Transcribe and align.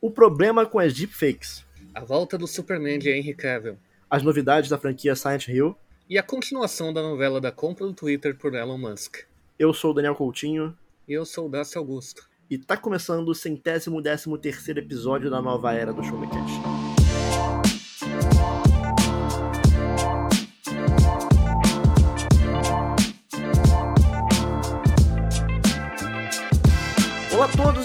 o 0.00 0.10
problema 0.10 0.64
com 0.66 0.78
as 0.78 0.92
deepfakes, 0.94 1.64
A 1.94 2.00
volta 2.04 2.38
do 2.38 2.46
Superman 2.46 2.98
de 2.98 3.10
Henry 3.10 3.34
Cavill. 3.34 3.76
as 4.08 4.22
novidades 4.22 4.70
da 4.70 4.78
franquia 4.78 5.14
Silent 5.16 5.48
Hill. 5.48 5.76
E 6.08 6.18
a 6.18 6.22
continuação 6.22 6.92
da 6.92 7.02
novela 7.02 7.40
da 7.40 7.52
compra 7.52 7.86
do 7.86 7.92
Twitter 7.92 8.36
por 8.36 8.54
Elon 8.54 8.78
Musk. 8.78 9.18
Eu 9.58 9.72
sou 9.74 9.90
o 9.92 9.94
Daniel 9.94 10.14
Coutinho 10.14 10.76
E 11.06 11.12
eu 11.12 11.24
sou 11.24 11.46
o 11.46 11.50
Dácio 11.50 11.78
Augusto. 11.78 12.28
e 12.48 12.58
tá 12.58 12.76
começando 12.76 13.28
o 13.28 13.34
centésimo 13.34 14.00
décimo 14.02 14.36
terceiro 14.38 14.80
episódio 14.80 15.30
da 15.30 15.40
nova 15.42 15.72
era 15.74 15.92
do 15.92 16.02
Showmecast. 16.02 16.79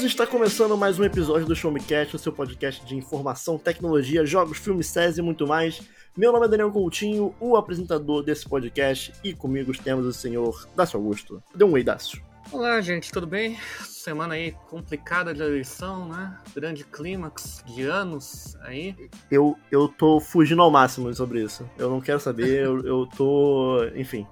Está 0.05 0.27
começando 0.27 0.77
mais 0.77 0.99
um 0.99 1.03
episódio 1.03 1.47
do 1.47 1.55
Show 1.55 1.71
Me 1.71 1.79
Cast, 1.79 2.15
o 2.15 2.19
seu 2.19 2.31
podcast 2.31 2.85
de 2.85 2.95
informação, 2.95 3.57
tecnologia, 3.57 4.23
jogos, 4.23 4.59
filmes, 4.59 4.85
séries 4.85 5.17
e 5.17 5.21
muito 5.21 5.47
mais. 5.47 5.81
Meu 6.15 6.31
nome 6.31 6.45
é 6.45 6.49
Daniel 6.49 6.71
Coutinho, 6.71 7.33
o 7.39 7.55
apresentador 7.55 8.21
desse 8.21 8.47
podcast, 8.47 9.11
e 9.23 9.33
comigo 9.33 9.71
temos 9.75 10.05
o 10.05 10.13
senhor 10.13 10.69
Dácio 10.75 10.97
Augusto. 10.97 11.41
Dê 11.55 11.63
um 11.63 11.71
oi, 11.71 11.83
Dácio. 11.83 12.21
Olá, 12.51 12.79
gente, 12.81 13.11
tudo 13.11 13.25
bem? 13.25 13.57
Semana 13.83 14.35
aí 14.35 14.51
complicada 14.69 15.33
de 15.33 15.41
eleição, 15.41 16.07
né? 16.07 16.37
Grande 16.55 16.83
clímax 16.83 17.63
de 17.65 17.81
anos 17.81 18.55
aí. 18.61 18.95
Eu, 19.31 19.57
eu 19.71 19.87
tô 19.87 20.19
fugindo 20.19 20.61
ao 20.61 20.69
máximo 20.69 21.11
sobre 21.15 21.43
isso. 21.43 21.67
Eu 21.79 21.89
não 21.89 21.99
quero 21.99 22.19
saber, 22.19 22.63
eu, 22.63 22.79
eu 22.85 23.07
tô. 23.07 23.83
Enfim. 23.95 24.27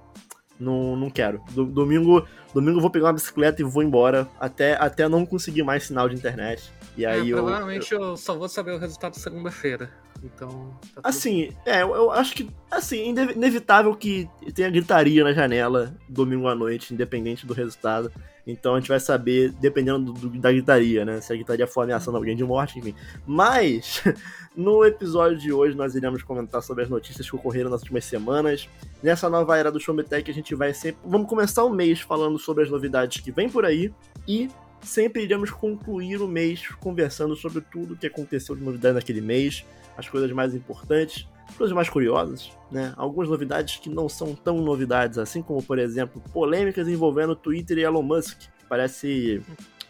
Não, 0.58 0.94
não 0.96 1.10
quero. 1.10 1.42
Do- 1.50 1.66
domingo, 1.66 2.26
domingo 2.52 2.78
eu 2.78 2.80
vou 2.80 2.90
pegar 2.90 3.06
uma 3.06 3.12
bicicleta 3.12 3.60
e 3.60 3.64
vou 3.64 3.82
embora. 3.82 4.28
Até, 4.38 4.74
até 4.74 5.08
não 5.08 5.26
conseguir 5.26 5.62
mais 5.62 5.84
sinal 5.84 6.08
de 6.08 6.14
internet. 6.14 6.72
E 6.96 7.04
aí 7.04 7.28
é, 7.30 7.32
eu. 7.32 7.38
provavelmente 7.38 7.92
eu... 7.92 8.16
só 8.16 8.36
vou 8.36 8.48
saber 8.48 8.72
o 8.72 8.78
resultado 8.78 9.16
segunda-feira. 9.18 9.90
Então. 10.22 10.70
Tá 10.94 11.00
Assim, 11.02 11.50
é, 11.66 11.82
eu, 11.82 11.94
eu 11.94 12.10
acho 12.12 12.34
que. 12.34 12.48
Assim, 12.70 13.08
ine- 13.10 13.32
inevitável 13.32 13.94
que 13.94 14.28
tenha 14.54 14.70
gritaria 14.70 15.24
na 15.24 15.32
janela 15.32 15.94
domingo 16.08 16.46
à 16.48 16.54
noite, 16.54 16.94
independente 16.94 17.44
do 17.46 17.52
resultado. 17.52 18.10
Então 18.46 18.74
a 18.74 18.78
gente 18.78 18.88
vai 18.88 19.00
saber, 19.00 19.50
dependendo 19.52 20.12
do- 20.12 20.28
da 20.38 20.52
gritaria, 20.52 21.04
né? 21.04 21.20
Se 21.20 21.32
a 21.32 21.36
gritaria 21.36 21.66
for 21.66 21.82
ameaçando 21.82 22.16
alguém 22.16 22.36
de 22.36 22.44
morte, 22.44 22.78
enfim. 22.78 22.94
Mas, 23.26 24.02
no 24.54 24.84
episódio 24.84 25.38
de 25.38 25.52
hoje, 25.52 25.76
nós 25.76 25.94
iremos 25.94 26.22
comentar 26.22 26.62
sobre 26.62 26.84
as 26.84 26.90
notícias 26.90 27.28
que 27.28 27.34
ocorreram 27.36 27.70
nas 27.70 27.80
últimas 27.80 28.04
semanas. 28.04 28.68
Nessa 29.02 29.30
nova 29.30 29.56
era 29.56 29.72
do 29.72 29.80
Showmetech, 29.80 30.30
a 30.30 30.34
gente 30.34 30.54
vai 30.54 30.74
sempre. 30.74 31.00
Vamos 31.04 31.28
começar 31.28 31.64
o 31.64 31.70
mês 31.70 32.00
falando 32.00 32.38
sobre 32.38 32.64
as 32.64 32.70
novidades 32.70 33.20
que 33.22 33.30
vem 33.32 33.48
por 33.48 33.64
aí. 33.64 33.92
E 34.28 34.48
sempre 34.82 35.22
iremos 35.22 35.50
concluir 35.50 36.20
o 36.20 36.28
mês 36.28 36.68
conversando 36.80 37.34
sobre 37.34 37.62
tudo 37.62 37.96
que 37.96 38.06
aconteceu 38.06 38.54
de 38.54 38.62
novidade 38.62 38.94
naquele 38.94 39.22
mês, 39.22 39.64
as 39.96 40.08
coisas 40.08 40.30
mais 40.32 40.54
importantes, 40.54 41.26
coisas 41.54 41.74
mais 41.74 41.88
curiosas, 41.88 42.50
né? 42.70 42.92
Algumas 42.96 43.28
novidades 43.28 43.76
que 43.78 43.88
não 43.88 44.08
são 44.08 44.34
tão 44.34 44.58
novidades 44.60 45.18
assim, 45.18 45.42
como 45.42 45.62
por 45.62 45.78
exemplo, 45.78 46.22
polêmicas 46.32 46.88
envolvendo 46.88 47.34
Twitter 47.36 47.78
e 47.78 47.82
Elon 47.82 48.02
Musk. 48.02 48.38
Parece. 48.68 49.42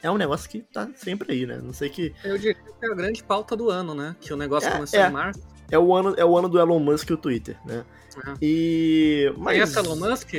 É 0.02 0.10
um 0.10 0.18
negócio 0.18 0.48
que 0.50 0.60
tá 0.60 0.88
sempre 0.94 1.32
aí, 1.32 1.46
né? 1.46 1.58
Não 1.62 1.72
sei 1.72 1.88
que. 1.88 2.14
Eu 2.22 2.36
diria 2.36 2.54
que 2.54 2.60
é 2.82 2.86
a 2.86 2.94
grande 2.94 3.22
pauta 3.24 3.56
do 3.56 3.70
ano, 3.70 3.94
né? 3.94 4.14
Que 4.20 4.32
o 4.32 4.36
negócio 4.36 4.68
É, 4.68 4.72
começou 4.72 5.00
é. 5.00 5.08
em 5.08 5.12
março. 5.12 5.40
É 5.70 5.78
o 5.78 5.94
ano, 5.94 6.14
é 6.16 6.24
o 6.24 6.36
ano 6.36 6.48
do 6.48 6.58
Elon 6.58 6.78
Musk 6.78 7.08
e 7.08 7.12
o 7.14 7.16
Twitter, 7.16 7.56
né? 7.64 7.84
É. 8.26 8.34
E. 8.42 9.32
Mas... 9.38 9.56
Conhece 9.56 9.78
Elon 9.78 9.96
Musk, 9.96 10.30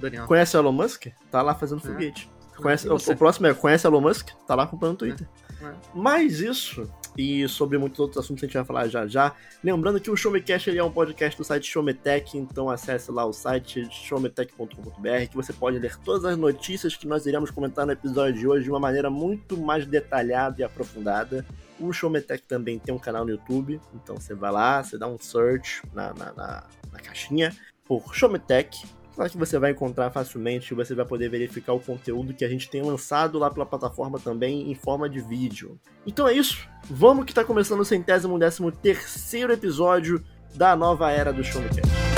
Daniel? 0.00 0.26
Conhece 0.26 0.56
o 0.56 0.60
Elon 0.60 0.72
Musk? 0.72 1.06
Tá 1.30 1.42
lá 1.42 1.54
fazendo 1.54 1.80
É. 1.84 1.86
foguete. 1.86 2.30
Conhece, 2.56 2.86
E 2.86 2.90
o, 2.90 2.96
o 2.96 3.16
próximo 3.16 3.46
é 3.46 3.54
conhece 3.54 3.86
Elon 3.86 4.00
Musk? 4.00 4.28
Tá 4.46 4.54
lá 4.54 4.66
comprando 4.66 4.96
Twitter. 4.98 5.26
É. 5.44 5.47
Mas 5.94 6.40
isso, 6.40 6.88
e 7.16 7.48
sobre 7.48 7.78
muitos 7.78 7.98
outros 7.98 8.24
assuntos 8.24 8.44
a 8.44 8.46
gente 8.46 8.54
vai 8.54 8.64
falar 8.64 8.88
já 8.88 9.06
já. 9.06 9.34
Lembrando 9.62 10.00
que 10.00 10.10
o 10.10 10.16
Showmecast 10.16 10.70
ele 10.70 10.78
é 10.78 10.84
um 10.84 10.90
podcast 10.90 11.36
do 11.36 11.44
site 11.44 11.68
Showmetech, 11.68 12.38
então 12.38 12.70
acesse 12.70 13.10
lá 13.10 13.24
o 13.24 13.32
site 13.32 13.88
showmetech.com.br 13.90 15.26
que 15.28 15.34
você 15.34 15.52
pode 15.52 15.78
ler 15.78 15.96
todas 16.04 16.24
as 16.24 16.36
notícias 16.36 16.96
que 16.96 17.06
nós 17.06 17.26
iremos 17.26 17.50
comentar 17.50 17.84
no 17.84 17.92
episódio 17.92 18.38
de 18.38 18.46
hoje 18.46 18.64
de 18.64 18.70
uma 18.70 18.80
maneira 18.80 19.10
muito 19.10 19.56
mais 19.56 19.84
detalhada 19.86 20.60
e 20.60 20.64
aprofundada. 20.64 21.44
O 21.80 21.92
Showmetech 21.92 22.42
também 22.44 22.78
tem 22.78 22.94
um 22.94 22.98
canal 22.98 23.24
no 23.24 23.30
YouTube, 23.30 23.80
então 23.94 24.16
você 24.16 24.34
vai 24.34 24.50
lá, 24.50 24.82
você 24.82 24.98
dá 24.98 25.06
um 25.06 25.18
search 25.18 25.82
na, 25.92 26.12
na, 26.14 26.32
na, 26.32 26.64
na 26.92 27.00
caixinha 27.00 27.54
por 27.84 28.14
Showmetech, 28.14 28.84
Lá 29.18 29.28
que 29.28 29.36
você 29.36 29.58
vai 29.58 29.72
encontrar 29.72 30.12
facilmente, 30.12 30.72
você 30.72 30.94
vai 30.94 31.04
poder 31.04 31.28
verificar 31.28 31.72
o 31.72 31.80
conteúdo 31.80 32.32
que 32.32 32.44
a 32.44 32.48
gente 32.48 32.70
tem 32.70 32.80
lançado 32.82 33.36
lá 33.36 33.50
pela 33.50 33.66
plataforma 33.66 34.20
também 34.20 34.70
em 34.70 34.76
forma 34.76 35.08
de 35.08 35.20
vídeo. 35.20 35.76
Então 36.06 36.28
é 36.28 36.32
isso, 36.32 36.68
vamos 36.88 37.24
que 37.24 37.34
tá 37.34 37.42
começando 37.42 37.80
o 37.80 37.84
centésimo 37.84 38.38
décimo 38.38 38.70
terceiro 38.70 39.52
episódio 39.52 40.22
da 40.54 40.76
nova 40.76 41.10
era 41.10 41.32
do. 41.32 41.40
É, 41.40 41.44
senhor 41.44 42.17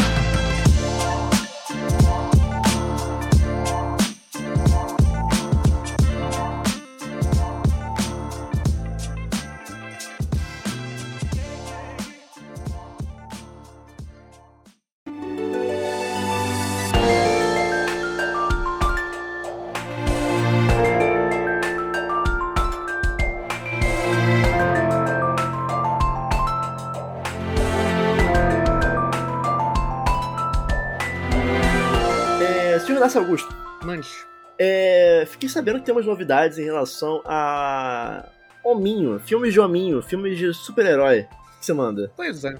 Dácio 33.10 33.22
Augusto, 33.22 33.56
Mande. 33.84 34.08
é, 34.56 35.24
fiquei 35.26 35.48
sabendo 35.48 35.80
que 35.80 35.84
temos 35.84 36.06
novidades 36.06 36.58
em 36.58 36.64
relação 36.64 37.20
a 37.24 38.28
Hominho, 38.62 39.18
filmes 39.18 39.52
de 39.52 39.58
Hominho, 39.58 40.00
filmes 40.00 40.38
de 40.38 40.54
super-herói. 40.54 41.22
O 41.56 41.58
que 41.58 41.66
você 41.66 41.72
manda? 41.72 42.12
Pois 42.14 42.44
é. 42.44 42.54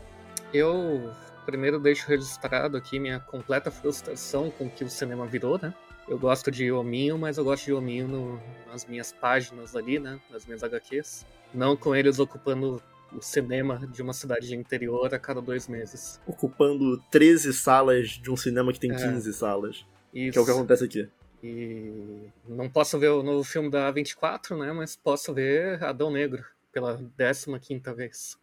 Eu 0.53 1.12
primeiro 1.47 1.78
deixo 1.78 2.09
registrado 2.09 2.77
aqui 2.77 2.99
minha 2.99 3.21
completa 3.21 3.71
frustração 3.71 4.50
com 4.50 4.65
o 4.65 4.71
que 4.71 4.83
o 4.83 4.91
cinema 4.91 5.25
virou, 5.25 5.56
né? 5.62 5.72
Eu 6.09 6.19
gosto 6.19 6.50
de 6.50 6.72
hominho, 6.72 7.16
mas 7.16 7.39
eu 7.39 7.44
gosto 7.44 7.66
de 7.66 7.72
hominho 7.72 8.09
no- 8.09 8.41
nas 8.69 8.84
minhas 8.84 9.12
páginas 9.12 9.77
ali, 9.77 10.00
né? 10.00 10.19
Nas 10.33 10.44
minhas 10.47 10.65
HQs. 10.65 11.25
Não 11.55 11.77
com 11.77 11.94
eles 11.94 12.19
ocupando 12.19 12.83
o 13.16 13.22
cinema 13.22 13.87
de 13.87 14.03
uma 14.03 14.12
cidade 14.12 14.49
de 14.49 14.56
interior 14.56 15.15
a 15.15 15.19
cada 15.21 15.41
dois 15.41 15.69
meses. 15.69 16.21
Ocupando 16.27 17.00
13 17.09 17.53
salas 17.53 18.09
de 18.09 18.33
um 18.33 18.37
cinema 18.37 18.72
que 18.72 18.81
tem 18.81 18.91
É. 18.91 18.97
15 18.97 19.33
salas. 19.33 19.87
Isso. 20.15 20.32
Que 20.32 20.38
é 20.38 20.43
o 20.43 20.44
que 20.44 20.50
acontece 20.50 20.84
aqui. 20.84 21.09
E 21.43 22.28
não 22.48 22.69
posso 22.69 22.98
ver 22.98 23.09
o 23.09 23.22
novo 23.22 23.43
filme 23.44 23.71
da 23.71 23.93
A24, 23.93 24.59
né? 24.59 24.72
Mas 24.72 24.94
posso 24.97 25.32
ver 25.32 25.82
Adão 25.82 26.10
Negro 26.10 26.44
pela 26.72 26.97
15 27.16 27.59
quinta 27.60 27.94
vez. 27.94 28.37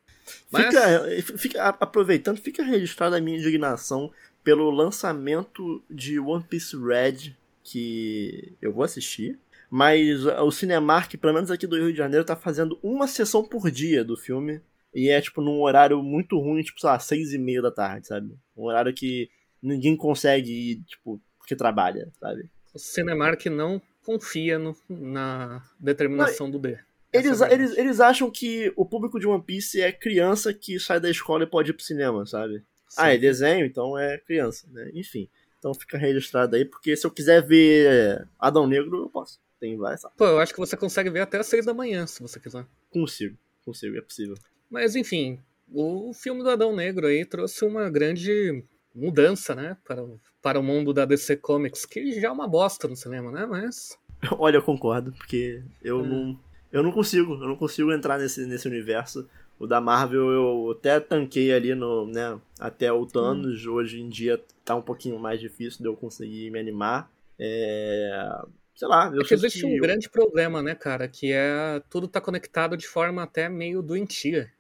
Mas- 0.52 0.66
Fica, 0.66 1.38
fica- 1.38 1.68
aproveitando, 1.80 2.38
fica 2.38 2.64
registrada 2.64 3.18
a 3.18 3.22
minha 3.22 3.38
indignação 3.38 4.12
pelo 4.44 4.70
lançamento 4.72 5.84
de 5.90 6.20
One 6.20 6.44
Piece 6.44 6.76
Red, 6.76 7.36
que 7.64 8.54
eu 8.62 8.74
vou 8.74 8.84
assistir. 8.84 9.38
Mas 9.70 10.26
o 10.26 10.50
Cinemark, 10.52 11.14
pelo 11.18 11.34
menos 11.34 11.52
aqui 11.52 11.68
do 11.68 11.76
Rio 11.78 11.92
de 11.92 11.98
Janeiro, 11.98 12.26
tá 12.26 12.36
fazendo 12.36 12.80
uma 12.82 13.08
sessão 13.08 13.44
por 13.44 13.70
dia 13.70 14.04
do 14.04 14.16
filme. 14.18 14.62
E 14.94 15.10
é, 15.10 15.20
tipo, 15.22 15.42
num 15.42 15.62
horário 15.62 16.02
muito 16.02 16.40
ruim, 16.40 16.64
tipo, 16.64 16.80
sei 16.80 16.90
lá, 16.90 16.98
seis 16.98 17.34
e 17.34 17.38
meia 17.38 17.62
da 17.62 17.70
tarde, 17.70 18.08
sabe? 18.08 18.34
Um 18.56 18.64
horário 18.64 18.94
que 18.94 19.30
ninguém 19.62 19.96
consegue 19.98 20.50
ir, 20.52 20.82
tipo, 20.86 21.22
porque 21.48 21.56
trabalha, 21.56 22.12
sabe? 22.20 22.50
O 22.74 22.78
Cinemark 22.78 23.46
não 23.46 23.82
confia 24.04 24.60
no- 24.60 24.76
na 24.90 25.64
determinação 25.80 26.52
do 26.52 26.60
D. 26.60 26.78
Eles, 27.14 27.42
é 27.42 27.54
eles, 27.54 27.78
eles 27.78 28.02
acham 28.02 28.30
que 28.30 28.72
o 28.76 28.86
público 28.86 29.18
de 29.18 29.26
One 29.26 29.42
Piece 29.42 29.80
é 29.82 29.94
criança 29.94 30.54
que 30.54 30.78
sai 30.78 31.00
da 31.00 31.10
escola 31.10 31.46
e 31.46 31.48
pode 31.48 31.72
ir 31.72 31.74
pro 31.74 31.84
cinema, 31.84 32.26
sabe? 32.26 32.62
Ah, 32.98 33.12
é 33.12 33.16
Sim. 33.16 33.22
desenho, 33.22 33.66
então 33.66 33.98
é 33.98 34.18
criança, 34.18 34.68
né? 34.72 34.92
Enfim. 34.94 35.30
Então 35.58 35.74
fica 35.74 35.98
registrado 35.98 36.58
aí, 36.58 36.66
porque 36.66 36.98
se 36.98 37.08
eu 37.08 37.12
quiser 37.12 37.42
ver 37.42 38.28
Adão 38.38 38.68
Negro, 38.68 39.04
eu 39.04 39.10
posso. 39.10 39.40
Tem 39.58 39.78
várias. 39.78 40.02
Pô, 40.18 40.26
eu 40.26 40.40
acho 40.40 40.54
que 40.54 40.60
você 40.60 40.76
consegue 40.76 41.10
ver 41.10 41.22
até 41.22 41.38
às 41.40 41.48
seis 41.48 41.66
da 41.66 41.74
manhã, 41.74 42.06
se 42.06 42.22
você 42.22 42.40
quiser. 42.42 42.66
Consigo, 42.92 43.38
consigo, 43.64 43.98
é 43.98 44.02
possível. 44.02 44.36
Mas 44.70 44.96
enfim, 44.96 45.40
o 45.74 46.14
filme 46.14 46.44
do 46.44 46.50
Adão 46.50 46.76
Negro 46.76 47.08
aí 47.08 47.26
trouxe 47.26 47.64
uma 47.66 47.90
grande 47.90 48.64
mudança, 48.98 49.56
né? 49.56 49.78
Para, 49.86 50.04
o- 50.04 50.20
para 50.42 50.60
o 50.60 50.64
mundo 50.64 50.94
da 50.94 51.06
DC 51.06 51.38
Comics, 51.38 51.86
que 51.86 52.20
já 52.20 52.28
é 52.30 52.32
uma 52.32 52.48
bosta 52.48 52.88
no 52.88 52.96
cinema, 52.96 53.32
né? 53.32 53.46
Mas. 53.46 53.98
Olha, 54.40 54.58
eu 54.58 54.64
concordo, 54.64 55.12
porque 55.14 55.62
eu 55.84 56.04
É. 56.04 56.08
não. 56.08 56.40
Eu 56.72 56.84
não 56.84 56.92
consigo, 56.92 57.34
eu 57.36 57.48
não 57.48 57.56
consigo 57.56 57.94
entrar 57.94 58.20
nesse, 58.20 58.46
nesse 58.46 58.68
universo. 58.68 59.28
O 59.58 59.66
da 59.66 59.80
Marvel 59.80 60.30
eu 60.32 60.72
até 60.72 61.00
tanquei 61.00 61.52
ali 61.54 61.74
no, 61.74 62.06
né, 62.06 62.38
até 62.60 62.92
o 62.92 63.06
Thanos, 63.08 63.66
hoje 63.66 64.00
em 64.02 64.10
dia 64.10 64.40
tá 64.64 64.76
um 64.76 64.82
pouquinho 64.82 65.18
mais 65.18 65.40
difícil 65.40 65.80
de 65.82 65.88
eu 65.88 65.96
conseguir 65.96 66.52
me 66.52 66.60
animar. 66.60 67.10
É, 67.40 68.38
sei 68.76 68.88
lá. 68.88 69.12
Eu 69.16 69.22
é 69.22 69.24
que 69.26 69.34
existe 69.34 69.62
que 69.62 69.66
um 69.66 69.76
eu... 69.76 69.82
grande 69.82 70.10
problema, 70.10 70.62
né, 70.62 70.76
cara? 70.76 71.08
Que 71.08 71.32
é 71.32 71.82
tudo 71.90 72.08
tá 72.08 72.20
conectado 72.22 72.76
de 72.78 72.86
forma 72.88 73.24
até 73.24 73.48
meio 73.50 73.82
doentia. 73.82 74.52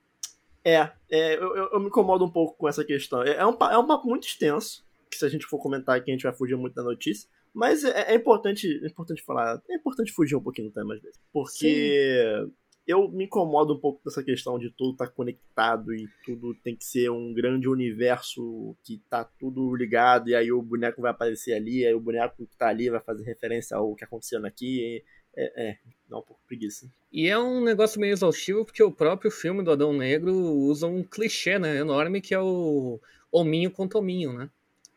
É, 0.68 0.92
é 1.10 1.36
eu, 1.36 1.69
eu, 1.72 1.80
me 1.80 1.88
incomodo 1.88 2.25
um 2.25 2.30
pouco 2.30 2.58
com 2.58 2.68
essa 2.68 2.84
questão. 2.84 3.24
É, 3.24 3.38
é, 3.38 3.46
um, 3.46 3.54
é 3.54 3.78
um 3.78 3.88
papo 3.88 4.06
muito 4.06 4.28
extenso, 4.28 4.86
que 5.10 5.18
se 5.18 5.25
a 5.25 5.30
gente 5.30 5.46
for 5.46 5.60
comentar 5.60 5.96
aqui, 5.96 6.12
a 6.12 6.14
gente 6.14 6.24
vai 6.24 6.34
fugir 6.34 6.58
muito 6.58 6.75
da 6.75 6.84
notícia. 6.84 7.30
Mas 7.54 7.86
é, 7.86 8.12
é 8.12 8.16
importante, 8.16 8.68
é 8.84 8.88
importante 8.88 9.24
falar, 9.24 9.62
é 9.69 9.75
importante 9.75 10.12
fugir 10.12 10.36
um 10.36 10.44
pouquinho 10.44 10.68
do 10.68 10.74
tema 10.74 10.94
às 10.94 11.02
vezes. 11.02 11.18
Porque 11.31 12.46
Sim. 12.46 12.52
eu 12.86 13.10
me 13.10 13.24
incomodo 13.24 13.75
um 13.75 13.80
pouco 13.80 14.04
dessa 14.04 14.22
questão 14.22 14.60
de 14.60 14.69
tudo 14.72 14.92
estar 14.92 15.08
tá 15.08 15.12
conectado 15.12 15.94
e 15.94 16.06
tudo 16.25 16.54
tem 16.56 16.75
que 16.75 16.84
ser 16.84 17.10
um 17.10 17.34
grande 17.34 17.69
universo 17.69 18.75
que 18.84 19.02
tá 19.10 19.24
tudo 19.24 19.74
ligado, 19.74 20.30
e 20.30 20.36
aí 20.36 20.52
o 20.52 20.62
boneco 20.62 21.02
vai 21.02 21.12
aparecer 21.12 21.54
ali, 21.54 21.86
aí 21.86 21.94
o 21.94 22.02
boneco 22.02 22.46
que 22.46 22.58
tá 22.58 22.68
ali 22.68 22.90
vai 22.90 23.00
fazer 23.00 23.24
referência 23.24 23.78
ao 23.78 23.96
que 23.96 24.04
aconteceu 24.04 24.46
aqui. 24.46 25.02
É, 25.38 25.69
é, 25.69 25.78
dá 26.10 26.18
um 26.18 26.22
pouco 26.22 26.42
de 26.42 26.48
preguiça. 26.48 26.89
E 27.13 27.28
é 27.28 27.38
um 27.38 27.63
negócio 27.63 28.01
meio 28.01 28.12
exaustivo, 28.12 28.66
porque 28.66 28.81
o 28.81 28.92
próprio 28.92 29.30
filme 29.30 29.63
do 29.63 29.72
Adão 29.72 29.94
Negro 29.94 30.34
usa 30.34 30.88
um 30.88 31.04
clichê 31.04 31.60
né, 31.60 31.78
enorme 31.78 32.19
que 32.19 32.34
é 32.34 32.39
o 32.39 33.00
hominho 33.31 33.69
contra 33.69 34.00
hominho, 34.00 34.34
né? 34.34 34.50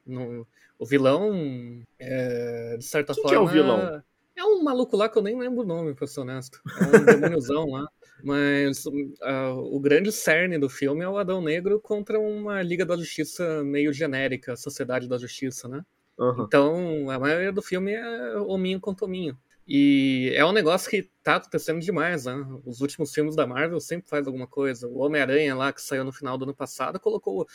No, 0.07 0.47
o 0.79 0.87
vilão, 0.87 1.85
é, 1.99 2.77
de 2.79 2.85
certa 2.85 3.13
Quem 3.13 3.23
forma. 3.23 3.31
Que 3.31 3.37
é 3.37 3.41
o 3.41 3.47
vilão? 3.47 4.03
É 4.35 4.45
um 4.45 4.63
maluco 4.63 4.97
lá 4.97 5.07
que 5.11 5.19
eu 5.19 5.23
nem 5.23 5.39
lembro 5.39 5.61
o 5.61 5.67
nome, 5.67 5.95
pra 5.95 6.07
ser 6.07 6.21
honesto. 6.21 6.59
É 6.81 6.97
um 6.97 7.05
demôniozão 7.05 7.67
lá. 7.71 7.87
Mas 8.25 8.87
uh, 8.87 9.57
o 9.71 9.79
grande 9.79 10.11
cerne 10.11 10.59
do 10.59 10.69
filme 10.69 11.03
é 11.03 11.09
o 11.09 11.19
Adão 11.19 11.43
Negro 11.43 11.79
contra 11.81 12.19
uma 12.19 12.63
Liga 12.63 12.85
da 12.85 12.97
Justiça 12.97 13.63
meio 13.63 13.93
genérica, 13.93 14.57
Sociedade 14.57 15.07
da 15.09 15.19
Justiça, 15.19 15.69
né? 15.69 15.85
Uhum. 16.19 16.45
Então, 16.45 17.11
a 17.11 17.19
maioria 17.19 17.53
do 17.53 17.63
filme 17.63 17.93
é 17.93 18.37
hominho 18.39 18.81
contra 18.81 19.05
hominho. 19.05 19.37
E 19.73 20.33
é 20.35 20.45
um 20.45 20.51
negócio 20.51 20.91
que 20.91 21.09
tá 21.23 21.37
acontecendo 21.37 21.79
demais, 21.79 22.25
né? 22.25 22.35
Os 22.67 22.81
últimos 22.81 23.15
filmes 23.15 23.37
da 23.37 23.47
Marvel 23.47 23.79
sempre 23.79 24.11
faz 24.11 24.27
alguma 24.27 24.49
coisa. 24.49 24.89
O 24.89 24.99
Homem-Aranha 24.99 25.55
lá, 25.55 25.73
que 25.73 25.81
saiu 25.81 26.03
no 26.03 26.11
final 26.11 26.37
do 26.37 26.43
ano 26.43 26.53
passado, 26.53 26.99
colocou 26.99 27.47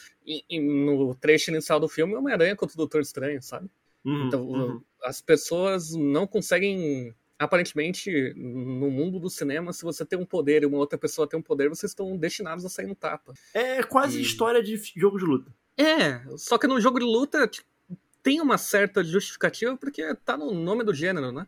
no 0.50 1.14
trecho 1.16 1.52
inicial 1.52 1.78
do 1.78 1.90
filme 1.90 2.16
o 2.16 2.20
Homem-Aranha 2.20 2.56
contra 2.56 2.74
o 2.74 2.78
Doutor 2.78 3.02
Estranho, 3.02 3.44
sabe? 3.44 3.70
Uhum, 4.06 4.28
então, 4.28 4.48
uhum. 4.48 4.82
as 5.04 5.20
pessoas 5.20 5.94
não 5.94 6.26
conseguem. 6.26 7.14
Aparentemente, 7.38 8.34
no 8.34 8.90
mundo 8.90 9.20
do 9.20 9.30
cinema, 9.30 9.74
se 9.74 9.84
você 9.84 10.06
tem 10.06 10.18
um 10.18 10.26
poder 10.26 10.64
e 10.64 10.66
uma 10.66 10.78
outra 10.78 10.98
pessoa 10.98 11.28
tem 11.28 11.38
um 11.38 11.44
poder, 11.44 11.68
vocês 11.68 11.92
estão 11.92 12.16
destinados 12.16 12.64
a 12.64 12.70
sair 12.70 12.88
no 12.88 12.96
tapa. 12.96 13.34
É 13.54 13.84
quase 13.84 14.20
e... 14.20 14.22
história 14.22 14.64
de 14.64 14.78
jogo 14.96 15.20
de 15.20 15.26
luta. 15.26 15.54
É, 15.78 16.22
só 16.38 16.58
que 16.58 16.66
no 16.66 16.80
jogo 16.80 16.98
de 16.98 17.04
luta 17.04 17.52
tem 18.24 18.40
uma 18.40 18.58
certa 18.58 19.04
justificativa 19.04 19.76
porque 19.76 20.16
tá 20.24 20.38
no 20.38 20.54
nome 20.54 20.86
do 20.86 20.94
gênero, 20.94 21.34
né? 21.34 21.46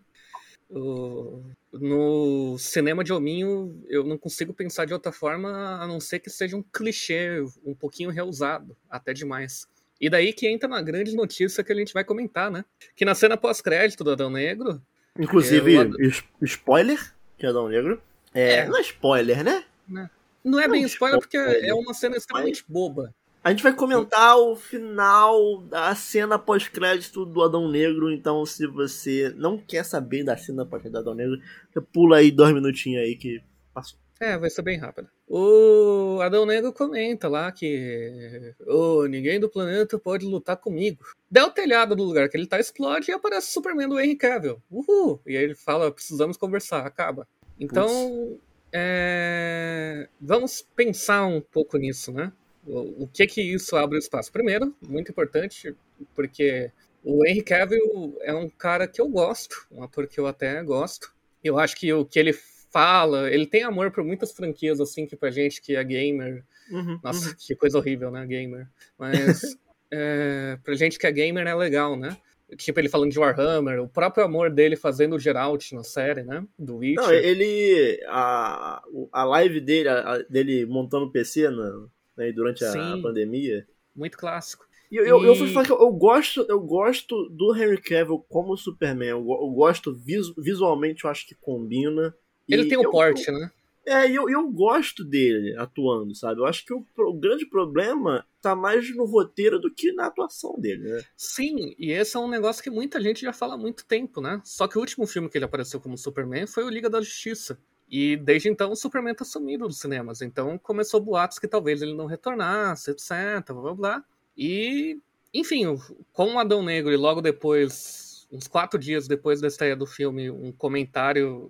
No 0.69 2.57
cinema 2.57 3.03
de 3.03 3.13
hominho, 3.13 3.83
eu 3.87 4.03
não 4.03 4.17
consigo 4.17 4.53
pensar 4.53 4.85
de 4.85 4.93
outra 4.93 5.11
forma 5.11 5.49
a 5.81 5.87
não 5.87 5.99
ser 5.99 6.19
que 6.19 6.29
seja 6.29 6.57
um 6.57 6.63
clichê 6.63 7.43
um 7.65 7.73
pouquinho 7.73 8.09
reusado, 8.09 8.75
até 8.89 9.13
demais. 9.13 9.67
E 9.99 10.09
daí 10.09 10.31
que 10.31 10.47
entra 10.47 10.69
na 10.69 10.81
grande 10.81 11.15
notícia 11.15 11.63
que 11.63 11.71
a 11.71 11.75
gente 11.75 11.93
vai 11.93 12.03
comentar, 12.03 12.51
né? 12.51 12.63
Que 12.95 13.05
na 13.05 13.15
cena 13.15 13.35
pós-crédito 13.35 14.03
do 14.03 14.11
Adão 14.11 14.29
Negro. 14.29 14.81
Inclusive, 15.17 15.77
é, 15.77 16.45
spoiler 16.45 17.13
que 17.37 17.45
é 17.45 17.49
Adão 17.49 17.69
Negro. 17.69 18.01
É, 18.33 18.55
é, 18.55 18.67
não 18.67 18.77
é 18.77 18.81
spoiler, 18.81 19.43
né? 19.43 19.63
Não, 19.87 20.09
não 20.43 20.59
é 20.59 20.67
não 20.67 20.71
bem 20.71 20.83
spoiler, 20.83 21.19
spoiler 21.19 21.19
porque 21.19 21.65
é 21.65 21.73
uma 21.73 21.93
cena 21.93 22.17
extremamente 22.17 22.63
boba. 22.67 23.13
A 23.47 23.51
gente 23.51 23.63
vai 23.63 23.73
comentar 23.73 24.37
o 24.37 24.57
final 24.57 25.61
da 25.61 25.95
cena 25.95 26.37
pós-crédito 26.37 27.25
do 27.25 27.41
Adão 27.41 27.71
Negro, 27.71 28.11
então 28.11 28.45
se 28.45 28.67
você 28.67 29.33
não 29.37 29.57
quer 29.57 29.85
saber 29.85 30.21
da 30.25 30.35
cena 30.35 30.65
pós-crédito 30.65 30.91
do 30.91 30.99
Adão 30.99 31.15
Negro, 31.15 31.39
você 31.71 31.79
pula 31.79 32.17
aí 32.17 32.29
dois 32.29 32.53
minutinhos 32.53 33.01
aí 33.01 33.15
que 33.15 33.41
passou. 33.73 33.97
É, 34.19 34.37
vai 34.37 34.49
ser 34.49 34.63
bem 34.63 34.77
rápido. 34.77 35.07
O 35.25 36.19
Adão 36.21 36.45
Negro 36.45 36.73
comenta 36.73 37.29
lá 37.29 37.49
que 37.49 38.53
oh, 38.67 39.07
ninguém 39.07 39.39
do 39.39 39.47
planeta 39.47 39.97
pode 39.97 40.25
lutar 40.25 40.57
comigo. 40.57 41.05
Dá 41.31 41.45
o 41.45 41.51
telhado 41.51 41.95
do 41.95 42.03
lugar 42.03 42.27
que 42.27 42.35
ele 42.35 42.47
tá, 42.47 42.59
explode 42.59 43.09
e 43.09 43.13
aparece 43.13 43.47
o 43.47 43.53
Superman 43.53 43.87
do 43.87 43.97
Henry 43.97 44.17
Cavill. 44.17 44.61
Uhul! 44.69 45.21
E 45.25 45.37
aí 45.37 45.43
ele 45.45 45.55
fala, 45.55 45.89
precisamos 45.89 46.35
conversar, 46.35 46.85
acaba. 46.85 47.25
Então, 47.57 48.37
é... 48.73 50.09
vamos 50.19 50.67
pensar 50.75 51.25
um 51.25 51.39
pouco 51.39 51.77
nisso, 51.77 52.11
né? 52.11 52.33
O 52.67 53.07
que 53.07 53.25
que 53.25 53.41
isso 53.41 53.75
abre 53.77 53.97
espaço? 53.97 54.31
Primeiro, 54.31 54.75
muito 54.85 55.09
importante, 55.09 55.73
porque 56.13 56.69
o 57.03 57.25
Henry 57.25 57.41
Cavill 57.41 58.17
é 58.21 58.33
um 58.33 58.49
cara 58.49 58.87
que 58.87 58.99
eu 58.99 59.07
gosto, 59.07 59.65
um 59.71 59.81
ator 59.81 60.07
que 60.07 60.19
eu 60.19 60.27
até 60.27 60.61
gosto. 60.63 61.13
Eu 61.41 61.57
acho 61.57 61.77
que 61.77 61.91
o 61.93 62.03
que 62.05 62.19
ele 62.19 62.33
fala, 62.69 63.31
ele 63.31 63.47
tem 63.47 63.63
amor 63.63 63.91
por 63.91 64.03
muitas 64.03 64.33
franquias, 64.33 64.81
assim, 64.81 65.05
que 65.05 65.15
pra 65.15 65.31
gente 65.31 65.61
que 65.61 65.75
é 65.75 65.83
gamer. 65.83 66.43
Uhum, 66.69 66.99
nossa, 67.01 67.29
uhum. 67.29 67.35
que 67.39 67.55
coisa 67.55 67.77
horrível, 67.77 68.11
né, 68.11 68.25
gamer. 68.25 68.67
Mas 68.97 69.41
é, 69.89 70.57
pra 70.61 70.75
gente 70.75 70.99
que 70.99 71.07
é 71.07 71.11
gamer 71.11 71.47
é 71.47 71.55
legal, 71.55 71.95
né? 71.95 72.17
Tipo, 72.55 72.79
ele 72.79 72.89
falando 72.89 73.11
de 73.11 73.19
Warhammer, 73.19 73.81
o 73.81 73.89
próprio 73.89 74.23
amor 74.23 74.49
dele 74.49 74.77
fazendo 74.77 75.15
o 75.15 75.19
Geralt 75.19 75.71
na 75.73 75.83
série, 75.83 76.23
né? 76.23 76.45
Do 76.57 76.77
Witcher. 76.77 77.03
Não, 77.03 77.13
ele. 77.13 77.99
A, 78.07 78.81
a 79.11 79.23
live 79.25 79.59
dele, 79.59 79.89
a, 79.89 80.19
dele 80.29 80.65
montando 80.65 81.05
o 81.05 81.11
PC 81.11 81.49
no, 81.49 81.91
né, 82.17 82.31
durante 82.31 82.63
a, 82.65 82.71
Sim, 82.71 83.01
pandemia. 83.01 83.67
Muito 83.95 84.17
clássico. 84.17 84.65
E 84.91 84.95
eu, 84.95 85.05
e... 85.05 85.09
eu, 85.09 85.23
eu 85.23 85.35
vou 85.35 85.47
falar 85.47 85.65
que 85.65 85.71
eu, 85.71 85.79
eu, 85.79 85.91
gosto, 85.91 86.45
eu 86.47 86.59
gosto 86.59 87.29
do 87.29 87.55
Henry 87.55 87.81
Cavill 87.81 88.25
como 88.29 88.57
Superman. 88.57 89.09
Eu, 89.09 89.19
eu 89.19 89.49
gosto 89.51 89.93
visu, 89.93 90.33
visualmente, 90.37 91.03
eu 91.03 91.09
acho 91.09 91.27
que 91.27 91.35
combina. 91.35 92.15
Ele 92.47 92.67
tem 92.67 92.77
o 92.77 92.89
porte, 92.89 93.29
né? 93.31 93.51
É, 93.87 94.05
e 94.05 94.15
eu, 94.15 94.29
eu 94.29 94.45
gosto 94.51 95.05
dele 95.05 95.55
atuando, 95.57 96.13
sabe? 96.13 96.41
Eu 96.41 96.45
acho 96.45 96.65
que 96.65 96.73
o, 96.73 96.85
o, 96.97 97.13
grande 97.13 97.45
problema 97.45 98.25
tá 98.41 98.53
mais 98.53 98.93
no 98.93 99.05
roteiro 99.05 99.59
do 99.59 99.73
que 99.73 99.93
na 99.93 100.07
atuação 100.07 100.59
dele, 100.59 100.89
né? 100.89 101.03
Sim, 101.15 101.73
e 101.79 101.91
esse 101.91 102.17
é 102.17 102.19
um 102.19 102.27
negócio 102.27 102.61
que 102.61 102.69
muita 102.69 102.99
gente 102.99 103.21
já 103.21 103.31
fala 103.31 103.53
há 103.53 103.57
muito 103.57 103.85
tempo, 103.85 104.19
né? 104.19 104.41
Só 104.43 104.67
que 104.67 104.77
o 104.77 104.81
último 104.81 105.07
filme 105.07 105.29
que 105.29 105.37
ele 105.37 105.45
apareceu 105.45 105.79
como 105.79 105.97
Superman 105.97 106.45
foi 106.47 106.65
o 106.65 106.69
Liga 106.69 106.89
da 106.89 106.99
Justiça. 106.99 107.57
E 107.89 108.17
desde 108.17 108.49
então 108.49 108.71
o 108.71 108.75
Superman 108.75 109.15
tá 109.15 109.23
sumido 109.23 109.67
dos 109.67 109.79
cinemas. 109.79 110.21
Então 110.21 110.57
começou 110.57 110.99
boatos 110.99 111.39
que 111.39 111.47
talvez 111.47 111.81
ele 111.81 111.93
não 111.93 112.05
retornasse, 112.05 112.91
etc. 112.91 113.11
Blá 113.47 113.61
blá 113.61 113.73
blá. 113.73 114.03
E, 114.37 114.99
enfim, 115.33 115.63
com 116.11 116.33
o 116.33 116.39
Adão 116.39 116.61
Negro 116.61 116.91
e 116.91 116.97
logo 116.97 117.21
depois, 117.21 118.27
uns 118.31 118.47
quatro 118.47 118.77
dias 118.77 119.07
depois 119.07 119.41
da 119.41 119.47
estreia 119.47 119.75
do 119.75 119.85
filme, 119.85 120.29
um 120.29 120.51
comentário 120.51 121.49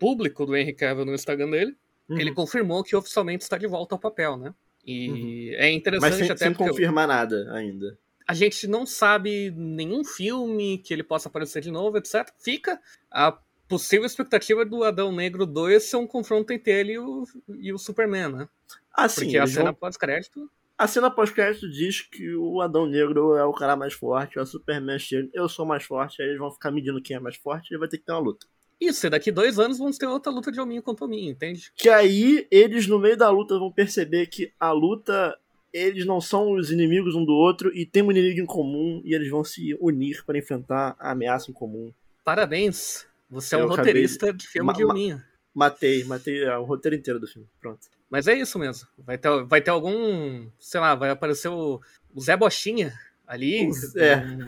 público 0.00 0.44
do 0.44 0.56
Henry 0.56 0.72
Cavill 0.72 1.04
no 1.04 1.14
Instagram 1.14 1.50
dele, 1.50 1.76
uhum. 2.08 2.18
ele 2.18 2.32
confirmou 2.32 2.82
que 2.82 2.96
oficialmente 2.96 3.44
está 3.44 3.56
de 3.56 3.66
volta 3.66 3.94
ao 3.94 3.98
papel, 3.98 4.36
né? 4.36 4.54
E 4.86 5.08
uhum. 5.08 5.54
é 5.58 5.70
interessante 5.70 6.10
Mas 6.10 6.18
sem, 6.18 6.30
até 6.30 6.44
sem 6.46 6.54
confirmar 6.54 7.06
nada 7.06 7.52
ainda. 7.52 7.98
A 8.26 8.34
gente 8.34 8.66
não 8.66 8.86
sabe 8.86 9.50
nenhum 9.50 10.02
filme 10.02 10.78
que 10.78 10.92
ele 10.92 11.02
possa 11.02 11.28
aparecer 11.28 11.60
de 11.60 11.70
novo, 11.70 11.98
etc. 11.98 12.26
Fica 12.38 12.80
a 13.10 13.38
possível 13.68 14.06
expectativa 14.06 14.64
do 14.64 14.84
Adão 14.84 15.12
Negro 15.12 15.46
2 15.46 15.82
ser 15.82 15.96
um 15.96 16.06
confronto 16.06 16.52
entre 16.52 16.72
ele 16.72 16.92
e 16.92 16.98
o, 16.98 17.24
e 17.58 17.72
o 17.72 17.78
Superman, 17.78 18.28
né? 18.28 18.48
Ah, 18.92 19.08
sim. 19.08 19.22
Porque 19.22 19.38
a 19.38 19.46
cena 19.46 19.66
vão... 19.66 19.74
pós-crédito. 19.74 20.50
A 20.76 20.86
cena 20.88 21.10
pós-crédito 21.10 21.70
diz 21.70 22.02
que 22.02 22.34
o 22.34 22.60
Adão 22.60 22.86
Negro 22.86 23.36
é 23.36 23.44
o 23.44 23.52
cara 23.52 23.76
mais 23.76 23.94
forte, 23.94 24.38
o 24.38 24.46
Superman 24.46 24.98
chega, 24.98 25.28
eu 25.32 25.48
sou 25.48 25.64
mais 25.64 25.84
forte, 25.84 26.20
aí 26.20 26.28
eles 26.28 26.38
vão 26.38 26.50
ficar 26.50 26.70
medindo 26.72 27.00
quem 27.00 27.16
é 27.16 27.20
mais 27.20 27.36
forte 27.36 27.72
e 27.72 27.78
vai 27.78 27.88
ter 27.88 27.98
que 27.98 28.04
ter 28.04 28.12
uma 28.12 28.20
luta. 28.20 28.46
Isso, 28.80 29.06
e 29.06 29.10
daqui 29.10 29.30
dois 29.30 29.58
anos 29.58 29.78
vamos 29.78 29.96
ter 29.96 30.06
outra 30.06 30.32
luta 30.32 30.50
de 30.50 30.60
hominho 30.60 30.82
contra 30.82 31.04
hominho, 31.04 31.30
entende? 31.30 31.72
Que 31.76 31.88
aí 31.88 32.46
eles, 32.50 32.88
no 32.88 32.98
meio 32.98 33.16
da 33.16 33.30
luta, 33.30 33.58
vão 33.58 33.70
perceber 33.70 34.26
que 34.26 34.52
a 34.58 34.72
luta, 34.72 35.38
eles 35.72 36.04
não 36.04 36.20
são 36.20 36.52
os 36.52 36.72
inimigos 36.72 37.14
um 37.14 37.24
do 37.24 37.32
outro 37.32 37.74
e 37.74 37.86
tem 37.86 38.02
um 38.02 38.10
inimigo 38.10 38.40
em 38.40 38.46
comum 38.46 39.00
e 39.04 39.14
eles 39.14 39.30
vão 39.30 39.44
se 39.44 39.76
unir 39.80 40.24
para 40.24 40.38
enfrentar 40.38 40.96
a 40.98 41.12
ameaça 41.12 41.50
em 41.50 41.54
comum. 41.54 41.92
Parabéns! 42.24 43.06
Você 43.30 43.54
é 43.54 43.58
um 43.64 43.68
roteirista 43.68 44.32
de, 44.32 44.38
de 44.38 44.48
filme 44.48 44.66
ma 44.66 44.72
de 44.72 44.84
hominho. 44.84 45.22
Matei, 45.54 46.04
matei 46.04 46.44
o 46.48 46.64
roteiro 46.64 46.96
inteiro 46.96 47.20
do 47.20 47.26
filme. 47.26 47.48
Pronto. 47.60 47.86
Mas 48.10 48.26
é 48.26 48.34
isso 48.34 48.58
mesmo. 48.58 48.86
Vai 48.98 49.18
ter, 49.18 49.44
vai 49.44 49.60
ter 49.60 49.70
algum. 49.70 50.48
Sei 50.58 50.80
lá, 50.80 50.94
vai 50.94 51.10
aparecer 51.10 51.48
o, 51.48 51.80
o 52.12 52.20
Zé 52.20 52.36
Bochinha 52.36 52.92
ali. 53.26 53.70
É. 53.96 54.16
Num, 54.16 54.46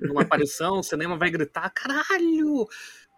numa 0.08 0.22
aparição, 0.22 0.78
o 0.78 0.82
cinema 0.82 1.16
vai 1.16 1.30
gritar: 1.30 1.70
caralho! 1.70 2.66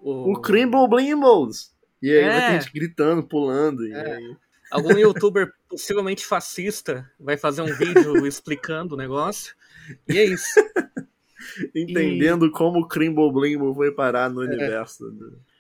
O, 0.01 0.33
o 0.33 0.41
Crimble 0.41 0.89
Blimbles! 0.89 1.75
E 2.03 2.11
aí 2.11 2.19
é. 2.19 2.29
vai 2.29 2.41
ter 2.41 2.61
gente 2.61 2.73
gritando, 2.73 3.23
pulando. 3.23 3.87
É. 3.93 4.17
Aí... 4.17 4.37
Algum 4.71 4.99
youtuber 4.99 5.53
possivelmente 5.69 6.27
fascista 6.27 7.11
vai 7.19 7.37
fazer 7.37 7.63
um 7.63 7.75
vídeo 7.75 8.27
explicando 8.27 8.95
o 8.95 8.99
negócio. 8.99 9.55
E 10.09 10.19
é 10.19 10.25
isso. 10.25 10.47
Entendendo 11.75 12.47
e... 12.47 12.51
como 12.51 12.81
o 12.81 12.89
Crimble 12.89 13.33
Blimble 13.33 13.75
foi 13.75 13.93
parar 13.93 14.31
no 14.31 14.43
é. 14.43 14.47
universo. 14.47 15.05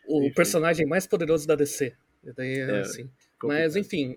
O 0.06 0.23
enfim. 0.23 0.35
personagem 0.35 0.87
mais 0.87 1.06
poderoso 1.06 1.47
da 1.47 1.54
DC. 1.54 1.92
Daí, 2.37 2.59
é, 2.59 2.80
assim. 2.80 3.09
Mas, 3.42 3.76
enfim, 3.76 4.16